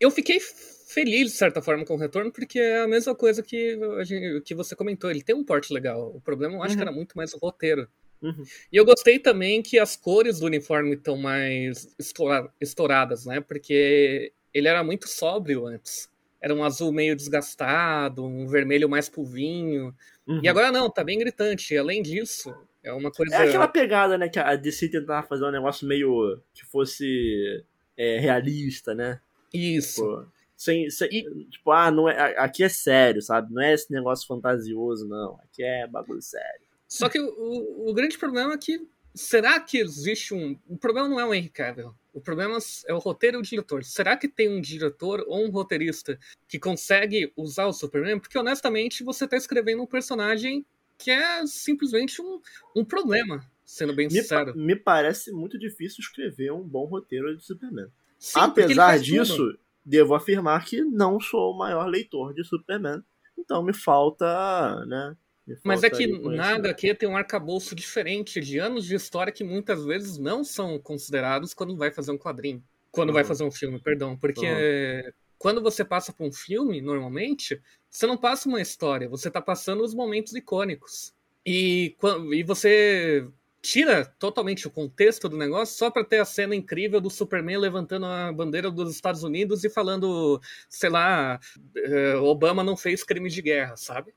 eu 0.00 0.10
fiquei 0.10 0.40
feliz, 0.88 1.32
de 1.32 1.36
certa 1.36 1.60
forma, 1.60 1.84
com 1.84 1.94
o 1.94 1.98
retorno, 1.98 2.32
porque 2.32 2.58
é 2.58 2.80
a 2.80 2.88
mesma 2.88 3.14
coisa 3.14 3.42
que, 3.42 3.78
gente, 4.04 4.42
que 4.42 4.54
você 4.54 4.74
comentou. 4.74 5.10
Ele 5.10 5.22
tem 5.22 5.34
um 5.34 5.44
porte 5.44 5.72
legal. 5.72 6.14
O 6.14 6.20
problema, 6.20 6.54
eu 6.54 6.62
acho 6.62 6.72
uhum. 6.72 6.76
que 6.76 6.82
era 6.82 6.92
muito 6.92 7.16
mais 7.16 7.32
o 7.34 7.38
roteiro. 7.38 7.88
Uhum. 8.22 8.44
E 8.72 8.76
eu 8.76 8.84
gostei 8.84 9.18
também 9.18 9.62
que 9.62 9.78
as 9.78 9.96
cores 9.96 10.38
do 10.38 10.46
uniforme 10.46 10.94
estão 10.94 11.16
mais 11.16 11.94
estoura- 11.98 12.52
estouradas, 12.60 13.26
né? 13.26 13.40
Porque 13.40 14.32
ele 14.54 14.68
era 14.68 14.84
muito 14.84 15.08
sóbrio 15.08 15.66
antes. 15.66 16.08
Era 16.42 16.54
um 16.54 16.64
azul 16.64 16.92
meio 16.92 17.14
desgastado, 17.14 18.24
um 18.24 18.46
vermelho 18.48 18.88
mais 18.88 19.08
pulvinho. 19.08 19.94
Uhum. 20.26 20.40
E 20.42 20.48
agora 20.48 20.72
não, 20.72 20.90
tá 20.90 21.04
bem 21.04 21.18
gritante. 21.18 21.76
Além 21.76 22.02
disso, 22.02 22.52
é 22.82 22.92
uma 22.92 23.10
coisa. 23.12 23.34
É 23.36 23.48
aquela 23.48 23.68
pegada, 23.68 24.18
né, 24.18 24.28
que 24.28 24.38
a 24.38 24.56
DC 24.56 24.88
tentava 24.88 25.26
fazer 25.26 25.44
um 25.44 25.50
negócio 25.52 25.86
meio 25.86 26.40
que 26.52 26.64
fosse 26.66 27.64
é, 27.96 28.18
realista, 28.18 28.94
né? 28.94 29.20
Isso. 29.54 30.02
Tipo, 30.02 30.32
sem, 30.56 30.90
sem- 30.90 31.08
tipo, 31.50 31.70
ah, 31.70 31.90
não 31.90 32.08
é, 32.08 32.36
aqui 32.38 32.62
é 32.64 32.68
sério, 32.68 33.20
sabe? 33.22 33.52
Não 33.52 33.62
é 33.62 33.72
esse 33.74 33.92
negócio 33.92 34.26
fantasioso, 34.26 35.06
não. 35.08 35.38
Aqui 35.44 35.62
é 35.62 35.86
bagulho 35.86 36.22
sério. 36.22 36.62
Só 36.88 37.08
que 37.08 37.18
o, 37.20 37.26
o- 37.26 37.90
o 37.90 37.94
grande 37.94 38.18
problema 38.18 38.54
é 38.54 38.58
que. 38.58 38.80
Será 39.14 39.60
que 39.60 39.78
existe 39.78 40.32
um. 40.34 40.58
O 40.68 40.76
problema 40.76 41.08
não 41.08 41.20
é 41.20 41.24
o 41.24 41.34
Henry 41.34 41.50
Cavill. 41.50 41.94
O 42.12 42.20
problema 42.20 42.58
é 42.86 42.92
o 42.92 42.98
roteiro 42.98 43.38
e 43.38 43.40
o 43.40 43.42
diretor. 43.42 43.82
Será 43.84 44.16
que 44.16 44.28
tem 44.28 44.48
um 44.50 44.60
diretor 44.60 45.24
ou 45.26 45.46
um 45.46 45.50
roteirista 45.50 46.18
que 46.46 46.58
consegue 46.58 47.32
usar 47.36 47.66
o 47.66 47.72
Superman? 47.72 48.18
Porque, 48.18 48.38
honestamente, 48.38 49.02
você 49.02 49.26
tá 49.26 49.36
escrevendo 49.36 49.82
um 49.82 49.86
personagem 49.86 50.64
que 50.98 51.10
é 51.10 51.46
simplesmente 51.46 52.20
um, 52.20 52.40
um 52.76 52.84
problema, 52.84 53.44
sendo 53.64 53.94
bem 53.94 54.08
Me, 54.08 54.16
pa- 54.16 54.22
sincero. 54.22 54.56
me 54.56 54.76
parece 54.76 55.32
muito 55.32 55.58
difícil 55.58 56.00
escrever 56.00 56.52
um 56.52 56.62
bom 56.62 56.84
roteiro 56.84 57.34
de 57.36 57.42
Superman. 57.44 57.88
Sim, 58.18 58.38
Apesar 58.38 58.98
disso, 59.00 59.36
tudo. 59.36 59.58
devo 59.84 60.14
afirmar 60.14 60.64
que 60.64 60.82
não 60.84 61.18
sou 61.18 61.52
o 61.52 61.58
maior 61.58 61.86
leitor 61.86 62.34
de 62.34 62.44
Superman. 62.44 63.02
Então 63.36 63.62
me 63.64 63.72
falta, 63.72 64.84
né? 64.86 65.16
Mas 65.64 65.82
é 65.82 65.90
que 65.90 66.04
aí 66.04 66.10
na 66.12 66.18
conhecimento. 66.22 66.66
HQ 66.66 66.94
tem 66.94 67.08
um 67.08 67.16
arcabouço 67.16 67.74
diferente 67.74 68.40
de 68.40 68.58
anos 68.58 68.84
de 68.84 68.94
história 68.94 69.32
que 69.32 69.44
muitas 69.44 69.84
vezes 69.84 70.18
não 70.18 70.44
são 70.44 70.78
considerados 70.78 71.52
quando 71.54 71.76
vai 71.76 71.90
fazer 71.90 72.12
um 72.12 72.18
quadrinho. 72.18 72.62
Quando 72.90 73.12
vai 73.12 73.22
Uhum. 73.22 73.28
fazer 73.28 73.44
um 73.44 73.50
filme, 73.50 73.80
perdão. 73.80 74.16
Porque 74.16 75.12
quando 75.38 75.60
você 75.62 75.84
passa 75.84 76.12
por 76.12 76.24
um 76.26 76.32
filme, 76.32 76.80
normalmente, 76.80 77.60
você 77.90 78.06
não 78.06 78.16
passa 78.16 78.48
uma 78.48 78.60
história, 78.60 79.08
você 79.08 79.30
tá 79.30 79.40
passando 79.42 79.82
os 79.82 79.94
momentos 79.94 80.34
icônicos. 80.34 81.12
E, 81.44 81.96
e 82.32 82.42
você 82.44 83.26
tira 83.60 84.04
totalmente 84.04 84.66
o 84.66 84.70
contexto 84.70 85.28
do 85.28 85.36
negócio 85.36 85.76
só 85.76 85.90
pra 85.90 86.04
ter 86.04 86.18
a 86.20 86.24
cena 86.24 86.54
incrível 86.54 87.00
do 87.00 87.08
Superman 87.10 87.58
levantando 87.58 88.06
a 88.06 88.32
bandeira 88.32 88.70
dos 88.70 88.94
Estados 88.94 89.22
Unidos 89.22 89.64
e 89.64 89.70
falando, 89.70 90.40
sei 90.68 90.90
lá, 90.90 91.40
eh, 91.76 92.16
Obama 92.16 92.62
não 92.62 92.76
fez 92.76 93.02
crime 93.04 93.28
de 93.30 93.40
guerra, 93.42 93.76
sabe? 93.76 94.12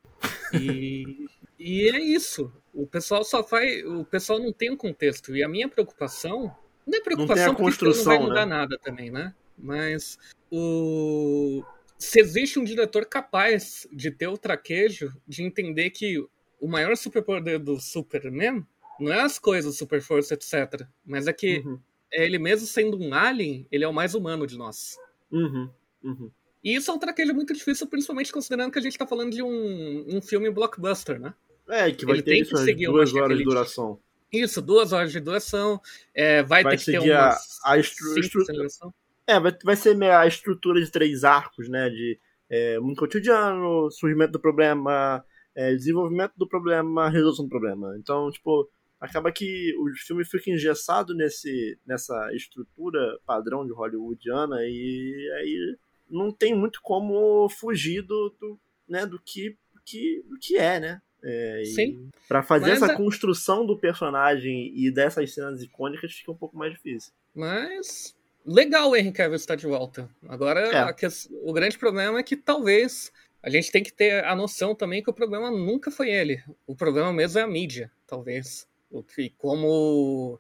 E, 0.62 1.28
e 1.60 1.90
é 1.90 2.00
isso. 2.00 2.52
O 2.74 2.86
pessoal 2.86 3.24
só 3.24 3.44
faz. 3.44 3.84
O 3.86 4.06
pessoal 4.06 4.40
não 4.40 4.52
tem 4.52 4.72
um 4.72 4.78
contexto. 4.78 5.36
E 5.36 5.44
a 5.44 5.50
minha 5.50 5.68
preocupação. 5.68 6.56
Não 6.86 7.00
é 7.00 7.02
preocupação 7.02 7.56
porque 7.56 7.72
isso 7.72 7.86
não 7.86 7.92
vai 7.92 8.18
construção, 8.18 8.22
mudar 8.22 8.46
né? 8.46 8.56
nada 8.56 8.78
também, 8.84 9.10
né? 9.10 9.34
Mas 9.58 10.18
o. 10.52 11.64
Se 11.98 12.20
existe 12.20 12.60
um 12.60 12.64
diretor 12.64 13.06
capaz 13.06 13.88
de 13.92 14.12
ter 14.12 14.28
o 14.28 14.38
traquejo 14.38 15.16
de 15.28 15.44
entender 15.44 15.90
que 15.92 16.20
o 16.60 16.68
maior 16.68 16.96
superpoder 16.98 17.58
do 17.58 17.80
Superman 17.80 18.66
não 19.00 19.12
é 19.12 19.22
as 19.22 19.40
coisas, 19.40 19.78
super 19.78 20.02
força, 20.02 20.34
etc. 20.34 20.86
Mas 21.06 21.28
é 21.28 21.34
que 21.34 21.60
Uhum, 21.60 21.80
é 22.12 22.26
ele 22.26 22.38
mesmo 22.38 22.68
sendo 22.68 22.98
um 22.98 23.14
alien, 23.14 23.68
ele 23.72 23.84
é 23.84 23.88
o 23.88 23.94
mais 23.94 24.16
humano 24.16 24.46
de 24.48 24.58
nós. 24.58 24.98
uhum, 25.32 25.70
uhum. 26.04 26.32
E 26.66 26.76
isso 26.76 26.90
é 26.90 26.94
um 26.96 26.98
traquejo 27.00 27.32
muito 27.34 27.54
difícil, 27.54 27.86
principalmente 27.88 28.34
considerando 28.34 28.72
que 28.72 28.80
a 28.80 28.82
gente 28.82 28.98
tá 28.98 29.06
falando 29.06 29.32
de 29.32 29.44
um, 29.44 30.06
um 30.18 30.20
filme 30.22 30.50
blockbuster, 30.50 31.20
né? 31.20 31.34
É, 31.70 31.92
que 31.92 32.06
vai 32.06 32.16
Ele 32.16 32.24
ter 32.24 32.38
isso, 32.42 32.56
que 32.66 32.88
uma 32.88 32.98
duas 32.98 33.14
horas 33.14 33.38
de 33.38 33.44
duração. 33.44 34.00
Isso, 34.34 34.62
duas 34.62 34.92
horas 34.92 35.12
de 35.12 35.20
duração. 35.20 35.80
é, 36.14 36.42
vai, 36.44 36.64
Vai 36.64 36.76
ter 36.76 36.80
que 36.84 36.92
ter 36.92 37.00
seguir 37.00 37.14
a- 37.14 37.78
estru- 37.78 38.08
cinco 38.10 38.20
estru- 38.20 38.46
cenas 38.46 38.48
de 38.48 38.58
duração. 38.58 38.94
É, 39.28 39.40
vai, 39.40 39.56
vai 39.64 39.76
ser 39.76 39.96
meio 39.96 40.14
a 40.18 40.26
estrutura 40.28 40.82
de 40.84 40.92
três 40.92 41.24
arcos, 41.24 41.70
né? 41.70 41.90
De 41.90 42.20
é, 42.50 42.80
mundo 42.80 42.96
cotidiano, 42.98 43.90
surgimento 43.92 44.34
do 44.34 44.40
problema, 44.40 45.24
é, 45.56 45.74
desenvolvimento 45.76 46.34
do 46.36 46.48
problema, 46.48 47.10
resolução 47.10 47.46
do 47.46 47.50
problema. 47.50 47.96
Então, 47.98 48.30
tipo, 48.32 48.70
acaba 49.00 49.32
que 49.32 49.74
o 49.80 49.88
filme 50.06 50.26
fica 50.26 50.50
engessado 50.52 51.14
nesse, 51.16 51.78
nessa 51.86 52.32
estrutura 52.34 53.18
padrão 53.26 53.66
de 53.66 53.72
hollywoodiana 53.72 54.58
e 54.64 55.32
aí 55.40 55.78
não 56.10 56.32
tem 56.32 56.54
muito 56.56 56.82
como 56.82 57.48
fugir 57.50 58.02
do, 58.02 58.34
do, 58.40 58.60
né, 58.88 59.06
do, 59.06 59.20
que, 59.20 59.58
que, 59.86 60.24
do 60.28 60.38
que 60.40 60.58
é, 60.58 60.80
né? 60.80 61.02
É, 61.24 61.64
Sim. 61.66 62.10
Pra 62.28 62.44
fazer 62.44 62.72
essa 62.72 62.96
construção 62.96 63.66
do 63.66 63.76
personagem 63.78 64.72
e 64.76 64.92
dessas 64.92 65.34
cenas 65.34 65.64
icônicas 65.64 66.14
fica 66.14 66.32
um 66.32 66.36
pouco 66.38 66.56
mais 66.56 66.72
difícil. 66.74 67.12
Mas 67.34 68.16
legal 68.46 68.92
o 68.92 68.96
Henry 68.96 69.12
Cavill 69.12 69.36
estar 69.36 69.56
de 69.56 69.66
volta. 69.66 70.08
Agora, 70.28 70.60
É. 70.60 70.78
a 70.78 70.94
ques- 70.94 71.28
o 71.44 71.52
grande 71.52 71.80
problema 71.80 72.20
é 72.20 72.24
que 72.24 72.36
talvez 72.38 73.12
a 73.42 73.50
gente 73.50 73.72
tem 73.72 73.82
que 73.82 73.92
ter 73.92 74.24
a 74.24 74.36
noção 74.36 74.76
também 74.76 75.02
que 75.02 75.10
o 75.10 75.14
problema 75.14 75.50
nunca 75.50 75.90
foi 75.90 76.12
ele. 76.12 76.44
O 76.68 76.76
problema 76.76 77.12
mesmo 77.12 77.40
é 77.40 77.42
a 77.44 77.48
mídia, 77.48 77.92
talvez. 78.06 78.68
O 78.92 79.02
que, 79.02 79.32
como 79.38 80.40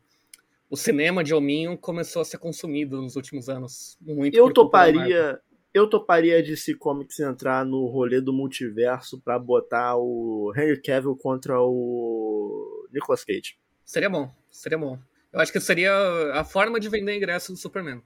o 0.70 0.78
cinema 0.78 1.24
de 1.24 1.34
hominho 1.34 1.78
começou 1.78 2.22
a 2.22 2.26
ser 2.26 2.38
consumido 2.38 3.02
nos 3.02 3.16
últimos 3.16 3.50
anos. 3.50 3.98
Muito 4.00 4.36
Eu 4.38 4.52
toparia. 4.54 5.40
Eu 5.75 5.88
toparia 5.89 6.41
de 6.41 6.51
DC 6.51 6.75
Comics 6.75 7.20
entrar 7.20 7.65
no 7.65 7.86
rolê 7.88 8.22
do 8.22 8.32
multiverso 8.32 9.20
pra 9.20 9.38
botar 9.38 9.98
o 9.98 10.53
Henry 10.55 10.82
Cavill 10.82 11.17
contra 11.17 11.60
o 11.62 12.88
Nicolas 12.94 13.25
Cage. 13.25 13.58
Seria 13.84 14.10
bom, 14.10 14.34
seria 14.50 14.77
bom. 14.77 14.98
Eu 15.34 15.41
acho 15.41 15.51
que 15.51 15.60
seria 15.60 15.91
a 16.34 16.46
forma 16.46 16.79
de 16.79 16.88
vender 16.88 17.17
ingresso 17.17 17.51
do 17.51 17.58
Superman. 17.58 18.01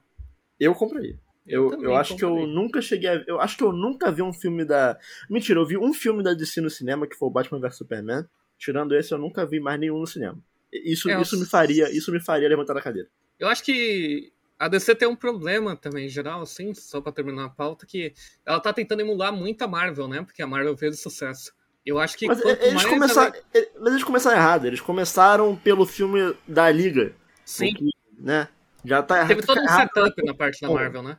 Eu 0.58 0.74
compraria. 0.74 1.16
Eu, 1.46 1.70
também 1.70 1.84
eu 1.84 1.94
acho 1.94 2.16
que 2.16 2.24
eu 2.24 2.44
nunca 2.44 2.82
cheguei 2.82 3.08
a. 3.08 3.24
Eu 3.24 3.40
acho 3.40 3.56
que 3.56 3.62
eu 3.62 3.72
nunca 3.72 4.10
vi 4.10 4.20
um 4.20 4.32
filme 4.32 4.64
da. 4.64 4.98
Mentira, 5.30 5.60
eu 5.60 5.64
vi 5.64 5.78
um 5.78 5.94
filme 5.94 6.24
da 6.24 6.34
DC 6.34 6.60
no 6.60 6.68
cinema, 6.70 7.06
que 7.06 7.14
foi 7.14 7.28
o 7.28 7.30
Batman 7.30 7.60
vs 7.60 7.76
Superman. 7.76 8.24
Tirando 8.58 8.96
esse, 8.96 9.14
eu 9.14 9.18
nunca 9.18 9.46
vi 9.46 9.60
mais 9.60 9.78
nenhum 9.78 10.00
no 10.00 10.06
cinema. 10.08 10.36
Isso, 10.72 11.08
É, 11.08 11.22
isso 11.22 11.36
eu- 11.36 11.40
me 11.40 11.46
faria. 11.46 11.88
Isso 11.96 12.10
me 12.10 12.18
faria 12.20 12.48
levantar 12.48 12.74
da 12.74 12.82
cadeira. 12.82 13.08
Eu 13.38 13.46
acho 13.46 13.62
que 13.64 14.32
a 14.60 14.68
DC 14.68 14.94
tem 14.94 15.08
um 15.08 15.16
problema 15.16 15.74
também, 15.74 16.04
em 16.04 16.08
geral, 16.10 16.42
assim, 16.42 16.74
só 16.74 17.00
pra 17.00 17.10
terminar 17.10 17.46
a 17.46 17.48
pauta, 17.48 17.86
que 17.86 18.12
ela 18.44 18.60
tá 18.60 18.74
tentando 18.74 19.00
emular 19.00 19.32
muito 19.32 19.62
a 19.62 19.66
Marvel, 19.66 20.06
né? 20.06 20.22
Porque 20.22 20.42
a 20.42 20.46
Marvel 20.46 20.76
fez 20.76 21.00
sucesso. 21.00 21.54
Eu 21.84 21.98
acho 21.98 22.18
que 22.18 22.26
Mas 22.26 22.42
quanto 22.42 22.60
eles, 22.60 22.74
mais 22.74 22.86
começaram, 22.86 23.34
ela... 23.54 23.66
mas 23.80 23.92
eles 23.92 24.04
começaram 24.04 24.36
errado. 24.36 24.66
Eles 24.66 24.80
começaram 24.82 25.56
pelo 25.56 25.86
filme 25.86 26.36
da 26.46 26.70
Liga. 26.70 27.16
Sim, 27.42 27.70
o 27.70 27.74
que, 27.74 27.90
né? 28.18 28.48
Já 28.84 29.02
tá 29.02 29.16
errado. 29.16 29.28
teve 29.28 29.42
todo 29.42 29.62
um 29.62 29.66
setup 29.68 30.22
na 30.26 30.34
parte 30.34 30.60
da 30.60 30.68
Marvel, 30.68 31.02
né? 31.02 31.16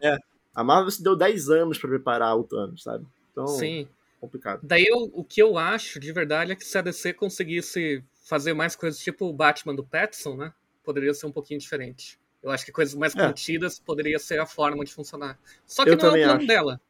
A 0.54 0.64
Marvel 0.64 0.92
se 0.92 1.02
deu 1.02 1.16
10 1.16 1.50
anos 1.50 1.80
pra 1.80 1.90
preparar 1.90 2.38
o 2.38 2.44
Thanos, 2.44 2.84
sabe? 2.84 3.08
Então, 3.32 3.48
Sim. 3.48 3.88
complicado. 4.20 4.60
Daí 4.62 4.86
eu- 4.86 5.10
o 5.14 5.24
que 5.24 5.42
eu 5.42 5.58
acho, 5.58 6.00
de 6.00 6.12
verdade, 6.12 6.52
é 6.52 6.56
que 6.56 6.64
se 6.64 6.78
a 6.78 6.82
DC 6.82 7.14
conseguisse 7.14 8.04
fazer 8.30 8.54
mais 8.54 8.76
coisas 8.76 9.02
tipo 9.02 9.26
o 9.26 9.34
Batman 9.34 9.74
do 9.74 9.84
Pattinson, 9.84 10.36
né? 10.36 10.54
Poderia 10.84 11.14
ser 11.16 11.26
um 11.26 11.32
pouquinho 11.32 11.60
diferente. 11.60 12.21
Eu 12.44 12.50
acho 12.52 12.66
que 12.66 12.72
coisas 12.72 12.96
mais 12.96 13.16
É. 13.16 13.28
contidas 13.28 13.80
poderia 13.80 14.18
ser 14.20 14.40
a 14.40 14.46
forma 14.46 14.84
de 14.84 14.94
funcionar. 14.94 15.40
Só 15.66 15.84
que 15.84 15.92
Eu 15.92 15.98
não 15.98 16.06
é 16.06 16.10
o 16.10 16.14
plano 16.14 16.38
acho. 16.40 16.48
dela. 16.48 16.82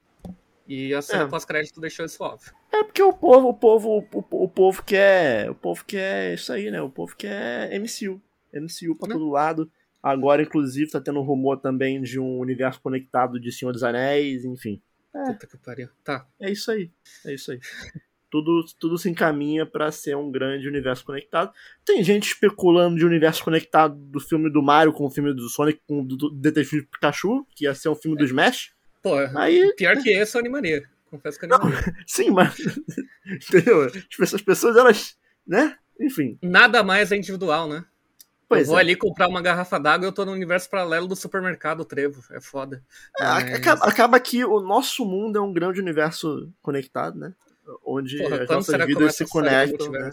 E 0.67 0.93
a 0.93 1.01
cena 1.01 1.23
É. 1.23 1.27
pós-crédito 1.27 1.81
deixou 1.81 2.05
isso 2.05 2.23
óbvio. 2.23 2.53
É 2.71 2.83
porque 2.83 3.01
o 3.03 3.11
povo, 3.11 3.49
o 3.49 3.53
povo, 3.53 4.07
o, 4.13 4.43
o 4.43 4.47
povo 4.49 4.81
quer. 4.83 5.49
O 5.49 5.55
povo 5.55 5.83
quer 5.85 6.35
isso 6.35 6.53
aí, 6.53 6.71
né? 6.71 6.81
O 6.81 6.89
povo 6.89 7.15
quer 7.17 7.69
MCU. 7.77 8.21
MCU 8.53 8.95
pra 8.95 9.09
Né? 9.09 9.13
todo 9.15 9.29
lado. 9.29 9.69
Agora, 10.01 10.41
inclusive, 10.41 10.89
tá 10.89 11.01
tendo 11.01 11.21
rumor 11.21 11.57
também 11.59 12.01
de 12.01 12.19
um 12.19 12.39
universo 12.39 12.79
conectado 12.81 13.39
de 13.39 13.51
Senhor 13.51 13.71
dos 13.71 13.83
Anéis, 13.83 14.45
enfim. 14.45 14.81
É. 15.13 15.33
Puta 15.33 15.45
que 15.47 15.57
pariu. 15.57 15.89
Tá. 16.03 16.25
É 16.39 16.49
isso 16.49 16.71
aí. 16.71 16.89
É 17.25 17.33
isso 17.33 17.51
aí. 17.51 17.59
Tudo, 18.31 18.63
tudo 18.79 18.97
se 18.97 19.09
encaminha 19.09 19.65
pra 19.65 19.91
ser 19.91 20.15
um 20.15 20.31
grande 20.31 20.67
universo 20.67 21.03
conectado. 21.03 21.51
Tem 21.85 22.01
gente 22.01 22.29
especulando 22.29 22.95
de 22.97 23.05
universo 23.05 23.43
conectado 23.43 23.93
do 23.95 24.21
filme 24.21 24.49
do 24.49 24.63
Mario 24.63 24.93
com 24.93 25.05
o 25.05 25.11
filme 25.11 25.33
do 25.33 25.49
Sonic 25.49 25.81
com 25.85 26.01
o 26.01 26.05
do 26.05 26.29
Detetive 26.31 26.87
Pikachu, 26.87 27.45
que 27.53 27.65
ia 27.65 27.75
ser 27.75 27.89
um 27.89 27.95
filme 27.95 28.17
do 28.17 28.23
Smash. 28.23 28.71
Pô, 29.03 29.15
Aí, 29.35 29.73
pior 29.75 29.97
que 29.97 30.09
esse 30.09 30.37
eu 30.37 30.39
animaria. 30.39 30.83
Confesso 31.09 31.37
que 31.37 31.45
eu 31.45 31.53
animaria. 31.53 31.93
sim, 32.07 32.31
mas. 32.31 32.55
Entendeu? 33.27 33.91
Essas 34.21 34.41
pessoas, 34.41 34.77
elas. 34.77 35.17
Né? 35.45 35.75
Enfim. 35.99 36.39
Nada 36.41 36.83
mais 36.83 37.11
é 37.11 37.17
individual, 37.17 37.67
né? 37.67 37.83
Pois 38.47 38.63
eu 38.63 38.67
vou 38.67 38.77
é. 38.77 38.81
ali 38.81 38.95
comprar 38.95 39.27
uma 39.27 39.41
garrafa 39.41 39.79
d'água 39.79 40.05
e 40.05 40.07
eu 40.07 40.11
tô 40.11 40.25
no 40.25 40.31
universo 40.31 40.69
paralelo 40.69 41.07
do 41.07 41.15
supermercado 41.15 41.85
Trevo. 41.85 42.21
É 42.31 42.39
foda. 42.39 42.83
É, 43.19 43.23
Mas- 43.23 43.53
acaba, 43.53 43.85
acaba 43.85 44.19
que 44.19 44.43
o 44.45 44.59
nosso 44.61 45.05
mundo 45.05 45.37
é 45.37 45.41
um 45.41 45.53
grande 45.53 45.79
universo 45.79 46.51
conectado, 46.61 47.17
né? 47.17 47.33
Onde 47.85 48.17
Porra, 48.17 48.43
as 48.43 48.49
nossas 48.49 48.85
vidas 48.85 49.15
se 49.15 49.27
conectam, 49.27 49.91
né? 49.91 50.09